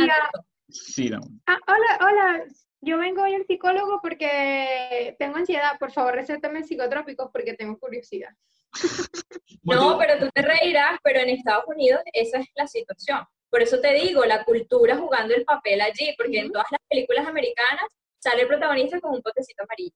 Sí, 0.69 1.09
no. 1.09 1.19
Ah, 1.45 1.59
hola, 1.67 1.99
hola, 2.01 2.43
yo 2.81 2.97
vengo 2.97 3.21
hoy 3.21 3.35
al 3.35 3.45
psicólogo 3.45 3.99
porque 4.01 5.15
tengo 5.19 5.35
ansiedad, 5.37 5.77
por 5.79 5.91
favor, 5.91 6.15
recétame 6.15 6.63
psicotrópicos 6.63 7.29
porque 7.31 7.53
tengo 7.53 7.77
curiosidad. 7.77 8.29
No, 9.65 9.97
pero 9.97 10.19
tú 10.19 10.29
te 10.33 10.41
reirás, 10.41 10.99
pero 11.03 11.19
en 11.19 11.29
Estados 11.29 11.63
Unidos 11.67 12.01
esa 12.11 12.39
es 12.39 12.47
la 12.55 12.67
situación. 12.67 13.19
Por 13.49 13.61
eso 13.61 13.79
te 13.79 13.93
digo, 13.93 14.25
la 14.25 14.43
cultura 14.43 14.97
jugando 14.97 15.33
el 15.33 15.45
papel 15.45 15.79
allí, 15.79 16.13
porque 16.17 16.39
en 16.39 16.51
todas 16.51 16.67
las 16.69 16.81
películas 16.89 17.25
americanas 17.25 17.85
sale 18.19 18.41
el 18.41 18.47
protagonista 18.49 18.99
con 18.99 19.13
un 19.13 19.21
potecito 19.21 19.63
amarillo, 19.63 19.95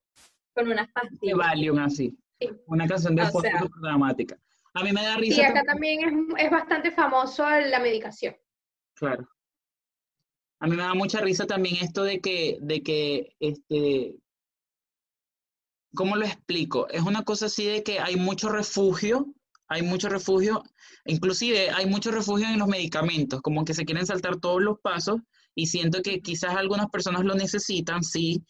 con 0.53 0.67
unas 0.71 0.87
De 0.87 0.93
pastillas. 0.93 1.37
Valium 1.37 1.79
así. 1.79 2.17
Sí. 2.39 2.49
Una 2.67 2.87
canción 2.87 3.15
de 3.15 3.23
O 3.23 3.25
fondo 3.25 3.49
sea. 3.49 3.59
súper 3.59 3.81
dramática. 3.81 4.37
A 4.75 4.83
mí 4.83 4.93
me 4.93 5.01
da 5.03 5.17
risa. 5.17 5.41
Y 5.41 5.43
acá 5.43 5.63
también- 5.65 5.99
también 6.01 6.29
es, 6.37 6.45
es 6.45 6.51
bastante 6.51 6.91
famoso 6.91 7.49
la 7.49 7.79
medicación. 7.79 8.37
Claro. 8.97 9.27
A 10.59 10.67
mí 10.67 10.75
me 10.75 10.83
da 10.83 10.93
mucha 10.95 11.21
risa 11.21 11.45
también 11.45 11.77
esto 11.77 12.03
de 12.03 12.19
que, 12.19 12.57
de 12.61 12.81
que, 12.81 13.35
este, 13.39 14.15
¿cómo 15.93 16.15
lo 16.15 16.25
explico? 16.25 16.87
Es 16.89 17.03
una 17.03 17.23
cosa 17.23 17.45
así 17.45 17.65
de 17.65 17.83
que 17.83 17.99
hay 17.99 18.15
mucho 18.15 18.49
refugio, 18.49 19.33
hay 19.67 19.83
mucho 19.83 20.09
refugio, 20.09 20.63
inclusive 21.05 21.69
hay 21.69 21.85
mucho 21.85 22.09
refugio 22.09 22.47
en 22.47 22.57
los 22.57 22.67
medicamentos, 22.67 23.41
como 23.41 23.65
que 23.65 23.75
se 23.75 23.85
quieren 23.85 24.07
saltar 24.07 24.37
todos 24.39 24.61
los 24.61 24.79
pasos 24.79 25.17
y 25.53 25.67
siento 25.67 26.01
que 26.01 26.21
quizás 26.21 26.55
algunas 26.55 26.87
personas 26.87 27.23
lo 27.23 27.35
necesitan, 27.35 28.03
sí, 28.03 28.43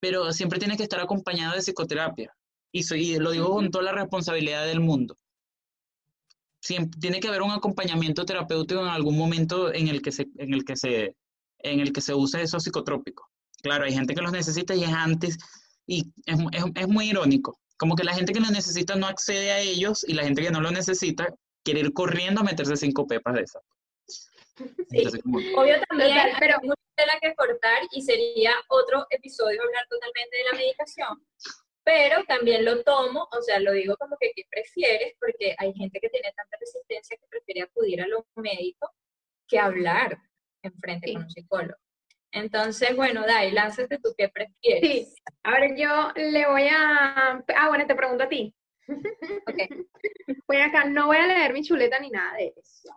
pero 0.00 0.32
siempre 0.32 0.58
tiene 0.58 0.76
que 0.76 0.82
estar 0.82 1.00
acompañado 1.00 1.54
de 1.54 1.62
psicoterapia. 1.62 2.34
Y, 2.72 2.82
soy, 2.82 3.14
y 3.14 3.18
lo 3.18 3.30
digo 3.30 3.50
con 3.50 3.70
toda 3.70 3.84
la 3.84 3.92
responsabilidad 3.92 4.66
del 4.66 4.80
mundo. 4.80 5.16
Siempre, 6.66 6.98
tiene 7.00 7.20
que 7.20 7.28
haber 7.28 7.42
un 7.42 7.52
acompañamiento 7.52 8.24
terapéutico 8.24 8.80
en 8.80 8.88
algún 8.88 9.16
momento 9.16 9.72
en 9.72 9.86
el 9.86 10.02
que 10.02 10.10
se, 10.10 10.26
en 10.36 10.52
el 10.52 10.64
que 10.64 10.74
se, 10.74 11.14
en 11.60 11.78
el 11.78 11.92
que 11.92 12.00
se 12.00 12.12
use 12.12 12.42
esos 12.42 12.64
psicotrópicos. 12.64 13.24
Claro, 13.62 13.84
hay 13.84 13.92
gente 13.92 14.14
que 14.16 14.20
los 14.20 14.32
necesita 14.32 14.74
y 14.74 14.82
es 14.82 14.90
antes, 14.92 15.38
y 15.86 16.00
es, 16.26 16.38
es, 16.52 16.64
es 16.74 16.88
muy 16.88 17.10
irónico. 17.10 17.60
Como 17.78 17.94
que 17.94 18.02
la 18.02 18.14
gente 18.14 18.32
que 18.32 18.40
los 18.40 18.50
necesita 18.50 18.96
no 18.96 19.06
accede 19.06 19.52
a 19.52 19.60
ellos 19.60 20.04
y 20.08 20.14
la 20.14 20.24
gente 20.24 20.42
que 20.42 20.50
no 20.50 20.60
lo 20.60 20.72
necesita 20.72 21.32
quiere 21.62 21.80
ir 21.80 21.92
corriendo 21.92 22.40
a 22.40 22.44
meterse 22.44 22.76
cinco 22.76 23.06
pepas 23.06 23.34
de 23.34 23.42
esas. 23.42 23.62
Entonces, 24.90 25.22
como- 25.22 25.38
Obvio 25.38 25.76
también, 25.88 26.16
Total, 26.16 26.36
pero- 26.40 26.58
mucha 26.62 26.74
tela 26.96 27.12
que 27.22 27.32
cortar 27.36 27.78
y 27.92 28.02
sería 28.02 28.52
otro 28.70 29.06
episodio 29.10 29.62
hablar 29.62 29.86
totalmente 29.88 30.36
de 30.36 30.44
la 30.50 30.58
medicación. 30.58 31.22
Pero 31.86 32.24
también 32.24 32.64
lo 32.64 32.82
tomo, 32.82 33.28
o 33.30 33.42
sea, 33.42 33.60
lo 33.60 33.70
digo 33.72 33.96
como 33.96 34.16
que 34.20 34.32
¿qué 34.34 34.42
prefieres? 34.50 35.14
Porque 35.20 35.54
hay 35.56 35.72
gente 35.72 36.00
que 36.00 36.08
tiene 36.08 36.32
tanta 36.36 36.56
resistencia 36.58 37.16
que 37.16 37.26
prefiere 37.28 37.62
acudir 37.62 38.02
a 38.02 38.08
los 38.08 38.24
médicos 38.34 38.90
que 39.46 39.60
hablar 39.60 40.18
en 40.62 40.74
frente 40.80 41.06
Sí. 41.06 41.12
con 41.14 41.22
un 41.22 41.30
psicólogo. 41.30 41.78
Entonces, 42.32 42.96
bueno, 42.96 43.24
Dai, 43.24 43.52
lánzate 43.52 43.98
tú 44.02 44.12
qué 44.18 44.28
prefieres. 44.28 45.14
Sí. 45.14 45.22
Ahora 45.44 45.68
yo 45.76 46.12
le 46.20 46.46
voy 46.48 46.66
a... 46.68 47.40
Ah, 47.56 47.68
bueno, 47.68 47.86
te 47.86 47.94
pregunto 47.94 48.24
a 48.24 48.28
ti. 48.28 48.52
Ok. 48.88 49.56
Voy 50.48 50.56
acá, 50.58 50.84
no 50.84 51.06
voy 51.06 51.16
a 51.18 51.26
leer 51.26 51.52
mi 51.52 51.62
chuleta 51.62 51.98
ni 52.00 52.10
nada 52.10 52.36
de 52.36 52.52
eso. 52.56 52.88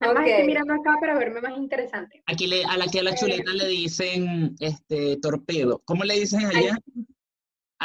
Nada 0.00 0.12
más 0.14 0.22
Ok. 0.24 0.28
estoy 0.28 0.46
mirando 0.46 0.74
acá 0.74 0.96
para 1.00 1.18
verme 1.18 1.40
más 1.40 1.56
interesante. 1.56 2.22
Aquí 2.26 2.46
le, 2.46 2.62
a 2.64 2.76
la 2.76 2.86
que 2.88 3.00
a 3.00 3.02
la 3.02 3.14
chuleta 3.14 3.52
le 3.52 3.66
dicen 3.68 4.54
este 4.60 5.16
torpedo. 5.18 5.80
¿Cómo 5.86 6.04
le 6.04 6.14
dicen 6.20 6.44
allá? 6.44 6.76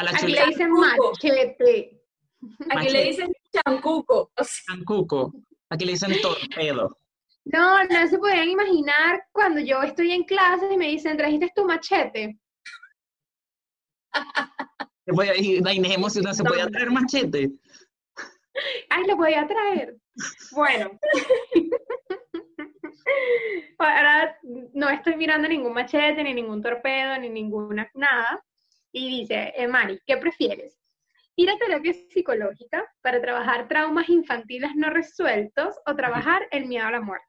A 0.00 0.02
la 0.02 0.10
Aquí 0.12 0.20
chuleta. 0.20 0.46
le 0.46 0.50
dicen 0.52 0.70
machete. 0.72 2.00
Aquí 2.42 2.74
Machete. 2.74 2.92
le 2.92 3.04
dicen 3.04 3.32
chancuco. 3.52 4.32
Chancuco. 4.66 5.34
Aquí 5.68 5.84
le 5.84 5.92
dicen 5.92 6.12
torpedo. 6.22 6.96
No, 7.44 7.84
no 7.84 8.08
se 8.08 8.18
podrían 8.18 8.48
imaginar 8.48 9.22
cuando 9.30 9.60
yo 9.60 9.82
estoy 9.82 10.12
en 10.12 10.24
clases 10.24 10.72
y 10.72 10.78
me 10.78 10.88
dicen, 10.88 11.18
¿trajiste 11.18 11.52
tu 11.54 11.66
machete? 11.66 12.38
La 15.04 15.72
Inés 15.74 15.92
emociona, 15.96 16.32
¿se 16.32 16.44
podía 16.44 16.66
traer 16.68 16.90
machete? 16.90 17.50
Ay, 18.88 19.06
lo 19.06 19.18
podía 19.18 19.46
traer. 19.46 19.96
Bueno. 20.52 20.98
Ahora 23.78 24.34
no 24.72 24.88
estoy 24.88 25.16
mirando 25.16 25.46
ningún 25.46 25.74
machete, 25.74 26.22
ni 26.22 26.32
ningún 26.32 26.62
torpedo, 26.62 27.18
ni 27.18 27.28
ninguna 27.28 27.90
nada. 27.92 28.42
Y 28.92 29.20
dice, 29.20 29.52
eh, 29.56 29.68
Mari, 29.68 30.00
¿qué 30.06 30.16
prefieres? 30.16 30.76
¿Ir 31.36 31.48
a 31.48 31.58
terapia 31.58 31.92
psicológica 31.92 32.84
para 33.02 33.20
trabajar 33.20 33.68
traumas 33.68 34.08
infantiles 34.08 34.72
no 34.74 34.90
resueltos 34.90 35.76
o 35.86 35.94
trabajar 35.96 36.46
el 36.50 36.66
miedo 36.66 36.86
a 36.86 36.90
la 36.90 37.00
muerte? 37.00 37.26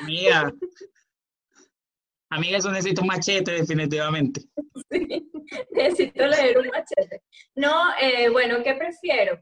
Amiga. 0.00 0.52
Amiga, 2.30 2.58
eso 2.58 2.70
necesita 2.70 3.02
un 3.02 3.08
machete, 3.08 3.52
definitivamente. 3.52 4.42
sí, 4.90 5.30
necesito 5.70 6.26
leer 6.26 6.58
un 6.58 6.68
machete. 6.68 7.22
No, 7.54 7.94
eh, 8.00 8.28
bueno, 8.28 8.62
¿qué 8.62 8.74
prefiero? 8.74 9.40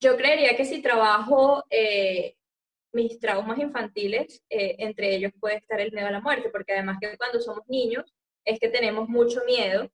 Yo 0.00 0.16
creería 0.16 0.56
que 0.56 0.64
si 0.64 0.82
trabajo 0.82 1.64
eh, 1.70 2.36
mis 2.92 3.18
traumas 3.18 3.58
infantiles, 3.58 4.42
eh, 4.50 4.76
entre 4.78 5.14
ellos 5.14 5.32
puede 5.40 5.56
estar 5.56 5.80
el 5.80 5.92
miedo 5.92 6.06
a 6.08 6.10
la 6.10 6.20
muerte, 6.20 6.50
porque 6.50 6.72
además 6.74 6.98
que 7.00 7.16
cuando 7.16 7.40
somos 7.40 7.62
niños 7.68 8.04
es 8.44 8.58
que 8.60 8.68
tenemos 8.68 9.08
mucho 9.08 9.40
miedo 9.46 9.88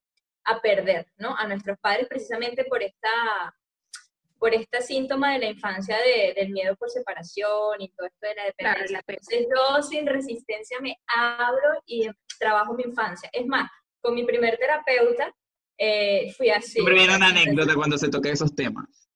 a 0.44 0.60
perder, 0.60 1.06
¿no? 1.16 1.36
A 1.36 1.46
nuestros 1.46 1.78
padres 1.80 2.08
precisamente 2.08 2.64
por 2.64 2.82
esta 2.82 3.08
por 4.40 4.54
este 4.54 4.80
síntoma 4.82 5.32
de 5.32 5.40
la 5.40 5.46
infancia 5.46 5.96
de- 5.98 6.32
del 6.32 6.50
miedo 6.50 6.76
por 6.76 6.88
separación 6.90 7.80
y 7.80 7.88
todo 7.88 8.06
esto 8.06 8.18
de 8.28 8.34
la 8.36 8.44
dependencia. 8.44 9.02
Entonces 9.04 9.46
yo 9.50 9.82
sin 9.82 10.06
resistencia 10.06 10.78
me 10.80 10.94
abro 11.12 11.82
y 11.86 12.08
trabajo 12.38 12.72
mi 12.74 12.84
infancia. 12.84 13.28
Es 13.32 13.44
más, 13.46 13.68
con 14.00 14.14
mi 14.14 14.24
primer 14.24 14.56
terapeuta 14.56 15.34
eh, 15.76 16.32
fui 16.36 16.50
así. 16.50 16.70
Siempre 16.70 16.94
viene 16.94 17.16
una 17.16 17.28
anécdota 17.30 17.74
cuando 17.74 17.98
se 17.98 18.08
toca 18.08 18.30
esos 18.30 18.54
temas. 18.54 19.07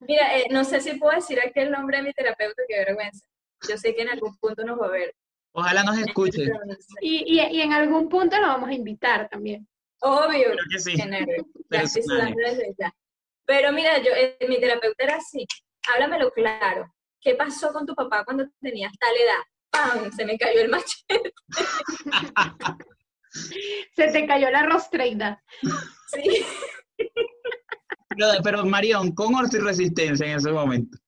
Mira, 0.00 0.36
eh, 0.38 0.46
no 0.50 0.64
sé 0.64 0.80
si 0.80 0.94
puedo 0.94 1.14
decir 1.14 1.40
aquí 1.40 1.60
el 1.60 1.70
nombre 1.70 1.98
de 1.98 2.02
mi 2.04 2.12
terapeuta, 2.12 2.62
qué 2.68 2.78
vergüenza. 2.78 3.24
Yo 3.68 3.76
sé 3.76 3.94
que 3.94 4.02
en 4.02 4.08
algún 4.08 4.36
punto 4.38 4.64
nos 4.64 4.80
va 4.80 4.86
a 4.86 4.90
ver. 4.90 5.14
Ojalá 5.52 5.82
nos 5.82 5.98
escuche. 5.98 6.46
Y, 7.00 7.38
y, 7.38 7.40
y 7.40 7.60
en 7.60 7.72
algún 7.72 8.08
punto 8.08 8.38
lo 8.38 8.46
vamos 8.46 8.68
a 8.68 8.74
invitar 8.74 9.28
también. 9.28 9.66
Obvio. 10.00 10.52
Creo 10.52 10.64
que 10.70 10.78
sí. 10.78 10.94
Ya. 12.78 12.94
Pero 13.44 13.72
mira, 13.72 13.98
yo, 13.98 14.12
eh, 14.12 14.36
mi 14.48 14.60
terapeuta 14.60 15.04
era 15.04 15.16
así. 15.16 15.46
Háblamelo 15.88 16.30
claro. 16.30 16.92
¿Qué 17.20 17.34
pasó 17.34 17.72
con 17.72 17.84
tu 17.86 17.94
papá 17.94 18.24
cuando 18.24 18.46
tenías 18.60 18.92
tal 18.98 19.14
edad? 19.16 19.42
¡Pam! 19.70 20.12
Se 20.12 20.24
me 20.24 20.38
cayó 20.38 20.60
el 20.60 20.68
machete. 20.68 21.32
Se 23.94 24.08
te 24.10 24.26
cayó 24.26 24.50
la 24.50 24.64
rostreida. 24.64 25.42
Sí. 26.08 26.44
Pero, 28.20 28.42
pero 28.42 28.66
Marión, 28.66 29.12
con 29.12 29.32
y 29.32 29.58
resistencia 29.58 30.26
en 30.26 30.36
ese 30.36 30.50
momento. 30.52 30.98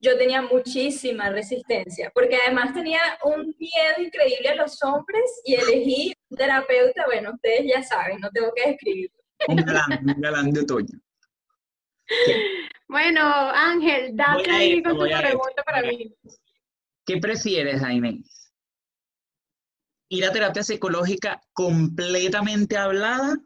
Yo 0.00 0.16
tenía 0.16 0.42
muchísima 0.42 1.30
resistencia, 1.30 2.10
porque 2.14 2.36
además 2.36 2.72
tenía 2.72 3.00
un 3.24 3.54
miedo 3.58 3.94
increíble 3.98 4.48
a 4.48 4.54
los 4.56 4.82
hombres 4.82 5.24
y 5.44 5.54
elegí 5.54 6.12
un 6.28 6.38
terapeuta, 6.38 7.06
bueno, 7.06 7.32
ustedes 7.34 7.66
ya 7.72 7.82
saben, 7.82 8.20
no 8.20 8.30
tengo 8.30 8.52
que 8.54 8.70
describirlo. 8.70 9.16
Un 9.48 9.56
galán, 9.56 10.14
un 10.16 10.20
galán 10.20 10.50
de 10.52 10.60
otoño. 10.60 11.00
Bueno, 12.88 13.22
Ángel, 13.22 14.16
date 14.16 14.50
ahí 14.50 14.82
con 14.82 14.96
tu 14.96 15.04
pregunta 15.04 15.62
para 15.64 15.82
mí. 15.82 16.14
¿Qué 17.04 17.18
prefieres, 17.18 17.82
Inés? 17.82 18.52
¿Ir 20.08 20.24
a 20.24 20.32
terapia 20.32 20.62
psicológica 20.62 21.40
completamente 21.52 22.76
hablada? 22.76 23.36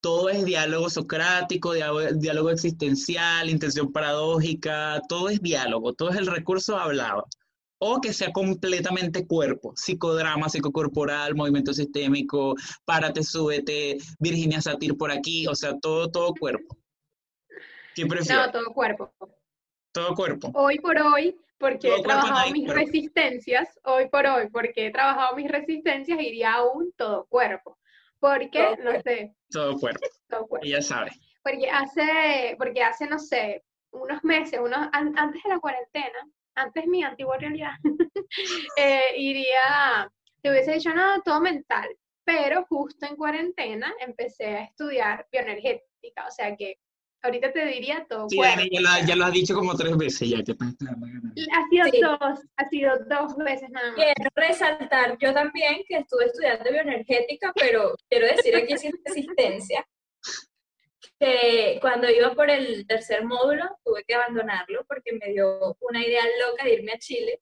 Todo 0.00 0.30
es 0.30 0.44
diálogo 0.44 0.88
socrático, 0.88 1.74
diálogo, 1.74 2.50
existencial, 2.50 3.50
intención 3.50 3.92
paradójica, 3.92 5.02
todo 5.08 5.28
es 5.28 5.40
diálogo, 5.42 5.92
todo 5.92 6.10
es 6.10 6.16
el 6.16 6.26
recurso 6.26 6.78
hablado. 6.78 7.26
O 7.78 8.00
que 8.00 8.12
sea 8.12 8.30
completamente 8.32 9.26
cuerpo, 9.26 9.72
psicodrama, 9.74 10.48
psicocorporal, 10.48 11.34
movimiento 11.34 11.72
sistémico, 11.72 12.54
párate, 12.84 13.22
súbete, 13.22 13.98
Virginia 14.18 14.60
Satir 14.60 14.96
por 14.96 15.10
aquí, 15.10 15.46
o 15.46 15.54
sea, 15.54 15.78
todo, 15.78 16.10
todo 16.10 16.34
cuerpo. 16.34 16.76
¿Qué 17.94 18.06
prefieres? 18.06 18.46
No, 18.46 18.52
todo 18.52 18.72
cuerpo. 18.72 19.12
Todo 19.92 20.14
cuerpo. 20.14 20.50
Hoy 20.54 20.78
por 20.78 20.98
hoy, 20.98 21.36
porque 21.58 21.88
Todo 21.88 21.96
he 21.96 22.02
no 22.02 22.04
trabajado 22.04 22.50
mis 22.52 22.64
cuerpo. 22.66 22.84
resistencias, 22.84 23.80
hoy 23.84 24.08
por 24.08 24.26
hoy, 24.26 24.48
porque 24.50 24.86
he 24.86 24.90
trabajado 24.92 25.36
mis 25.36 25.50
resistencias, 25.50 26.20
iría 26.20 26.54
a 26.54 26.64
un 26.64 26.92
todo 26.92 27.26
cuerpo. 27.26 27.76
Porque, 28.20 28.76
no 28.82 29.00
sé, 29.02 29.34
Todo 29.50 29.78
cuerpo. 29.78 30.06
todo 30.28 30.46
cuerpo. 30.46 30.66
Ella 30.66 30.82
sabe. 30.82 31.10
Porque 31.42 31.70
hace, 31.70 32.54
porque 32.58 32.82
hace, 32.82 33.06
no 33.06 33.18
sé, 33.18 33.64
unos 33.92 34.22
meses, 34.22 34.60
unos, 34.60 34.88
an- 34.92 35.18
antes 35.18 35.42
de 35.42 35.48
la 35.48 35.58
cuarentena, 35.58 36.28
antes 36.54 36.86
mi 36.86 37.02
antigua 37.02 37.38
realidad, 37.38 37.72
eh, 38.76 39.14
iría, 39.16 40.10
te 40.42 40.50
hubiese 40.50 40.72
dicho, 40.74 40.92
no, 40.94 41.20
todo 41.22 41.40
mental. 41.40 41.88
Pero 42.24 42.64
justo 42.68 43.06
en 43.06 43.16
cuarentena 43.16 43.92
empecé 44.00 44.46
a 44.56 44.64
estudiar 44.64 45.26
bioenergética, 45.32 46.26
o 46.28 46.30
sea 46.30 46.54
que 46.56 46.78
ahorita 47.22 47.52
te 47.52 47.66
diría 47.66 48.06
todo 48.08 48.28
Sí. 48.28 48.38
Dani, 48.40 48.68
ya, 48.70 48.80
lo, 48.80 49.06
ya 49.06 49.16
lo 49.16 49.24
has 49.24 49.32
dicho 49.32 49.54
como 49.54 49.74
tres 49.74 49.96
veces 49.96 50.28
ya, 50.28 50.38
estás. 50.38 50.56
Ha 50.68 51.68
sido 51.68 51.84
Sí. 51.86 52.00
dos, 52.00 52.40
ha 52.56 52.68
sido 52.68 52.98
dos 53.08 53.36
veces 53.36 53.70
nada 53.70 53.92
más. 53.92 53.96
Quiero 53.96 54.30
resaltar 54.34 55.18
yo 55.18 55.32
también 55.34 55.82
que 55.88 55.98
estuve 55.98 56.26
estudiando 56.26 56.70
bioenergética, 56.70 57.52
pero 57.54 57.94
quiero 58.08 58.26
decir 58.26 58.56
aquí 58.56 58.76
sin 58.78 58.92
resistencia 59.04 59.86
que 61.18 61.78
cuando 61.80 62.10
iba 62.10 62.34
por 62.34 62.48
el 62.50 62.86
tercer 62.86 63.24
módulo 63.24 63.64
tuve 63.84 64.04
que 64.04 64.14
abandonarlo 64.14 64.84
porque 64.88 65.12
me 65.12 65.32
dio 65.32 65.76
una 65.80 66.04
idea 66.04 66.22
loca 66.48 66.64
de 66.64 66.74
irme 66.74 66.92
a 66.92 66.98
Chile, 66.98 67.40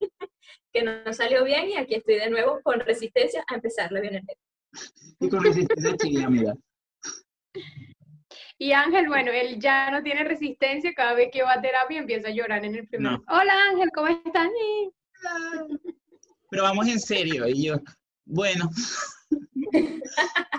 que 0.72 0.82
no 0.82 1.12
salió 1.12 1.44
bien 1.44 1.70
y 1.70 1.76
aquí 1.76 1.94
estoy 1.94 2.16
de 2.16 2.30
nuevo 2.30 2.60
con 2.62 2.80
resistencia 2.80 3.44
a 3.48 3.54
empezarlo 3.54 4.00
bien 4.00 4.16
en 4.16 4.26
Y 5.20 5.28
con 5.28 5.42
resistencia 5.42 5.90
a 5.92 5.96
Chile, 5.96 6.24
amiga. 6.24 6.54
Y 8.58 8.72
Ángel, 8.72 9.08
bueno, 9.08 9.30
él 9.32 9.60
ya 9.60 9.90
no 9.90 10.02
tiene 10.02 10.24
resistencia, 10.24 10.94
cada 10.94 11.14
vez 11.14 11.28
que 11.30 11.42
va 11.42 11.54
a 11.54 11.60
terapia 11.60 11.98
empieza 11.98 12.28
a 12.28 12.32
llorar 12.32 12.64
en 12.64 12.74
el 12.74 12.86
primer. 12.86 13.12
No. 13.12 13.24
Hola 13.28 13.52
Ángel, 13.70 13.90
¿cómo 13.94 14.08
estás? 14.08 14.48
Pero 16.50 16.62
vamos 16.62 16.88
en 16.88 16.98
serio. 16.98 17.46
Y 17.48 17.64
yo, 17.64 17.76
bueno. 18.24 18.70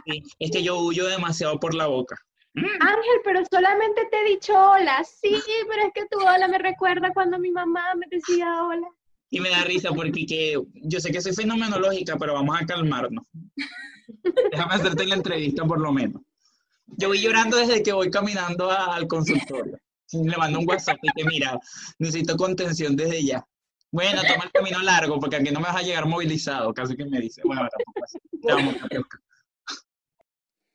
Sí, 0.06 0.24
es 0.39 0.52
que 0.52 0.62
yo 0.62 0.78
huyo 0.80 1.08
demasiado 1.08 1.60
por 1.60 1.74
la 1.74 1.88
boca. 1.88 2.16
Ángel, 2.56 3.22
pero 3.24 3.41
solamente 3.52 4.08
te 4.12 4.22
he 4.22 4.30
dicho 4.30 4.54
hola. 4.54 5.04
Sí, 5.04 5.41
pero 5.68 5.88
es 5.88 5.93
que 5.93 6.06
tu 6.10 6.20
hola 6.20 6.48
me 6.48 6.60
recuerda 6.60 7.12
cuando 7.14 7.39
mi 7.39 7.52
mamá 7.52 7.84
me 7.95 8.06
decía 8.10 8.64
hola. 8.64 8.88
Y 9.30 9.39
me 9.39 9.50
da 9.50 9.64
risa 9.64 9.91
porque 9.91 10.26
que, 10.26 10.62
yo 10.74 11.00
sé 11.00 11.12
que 11.12 11.22
soy 11.22 11.34
fenomenológica, 11.34 12.16
pero 12.18 12.34
vamos 12.34 12.60
a 12.60 12.66
calmarnos. 12.66 13.26
Déjame 14.52 14.74
hacerte 14.74 15.06
la 15.06 15.16
entrevista 15.16 15.66
por 15.66 15.80
lo 15.82 15.91
menos. 15.91 16.22
Yo 16.88 17.10
voy 17.10 17.22
llorando 17.22 17.58
desde 17.58 17.84
que 17.84 17.92
voy 17.92 18.10
caminando 18.10 18.72
al 18.72 19.08
consultorio. 19.08 19.78
Le 20.12 20.38
mando 20.38 20.60
un 20.60 20.68
WhatsApp 20.68 20.98
y 21.02 21.10
que 21.12 21.26
mira, 21.26 21.60
necesito 22.00 22.38
contención 22.38 22.96
desde 22.96 23.24
ya. 23.24 23.46
Bueno, 23.92 24.22
toma 24.22 24.46
el 24.46 24.52
camino 24.52 24.82
largo 24.82 25.20
porque 25.20 25.38
aquí 25.38 25.52
no 25.52 25.60
me 25.60 25.68
vas 25.68 25.78
a 25.78 25.82
llegar 25.82 26.06
movilizado, 26.06 26.74
casi 26.74 26.96
que 26.96 27.06
me 27.06 27.20
dice. 27.20 27.42
Bueno, 27.44 27.68
tampoco 27.70 28.06
así. 28.06 28.20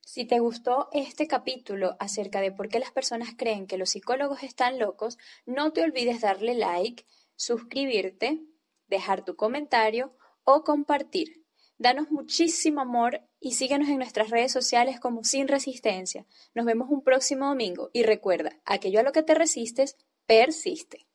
Si 0.01 0.27
te 0.27 0.41
gustó 0.41 0.91
este 0.93 1.27
capítulo 1.27 1.97
acerca 1.99 2.43
de 2.43 2.53
por 2.53 2.69
qué 2.69 2.79
las 2.79 2.93
personas 2.93 3.31
creen 3.35 3.67
que 3.67 3.79
los 3.79 3.91
psicólogos 3.91 4.43
están 4.43 4.79
locos, 4.79 5.17
no 5.47 5.73
te 5.73 5.83
olvides 5.83 6.21
darle 6.21 6.55
like, 6.55 7.07
suscribirte, 7.35 8.43
dejar 8.89 9.25
tu 9.25 9.37
comentario 9.37 10.15
o 10.45 10.65
compartir. 10.65 11.47
Danos 11.79 12.11
muchísimo 12.11 12.83
amor 12.83 13.23
y 13.43 13.53
síguenos 13.53 13.89
en 13.89 13.99
nuestras 13.99 14.31
redes 14.31 14.53
sociales 14.53 15.01
como 15.01 15.25
Sin 15.25 15.49
Resistencia. 15.49 16.25
Nos 16.55 16.65
vemos 16.65 16.89
un 16.91 17.03
próximo 17.03 17.49
domingo 17.49 17.91
y 17.93 18.05
recuerda, 18.05 18.57
aquello 18.65 19.01
a 19.01 19.03
lo 19.03 19.13
que 19.13 19.25
te 19.25 19.35
resistes, 19.35 19.97
persiste. 20.27 21.07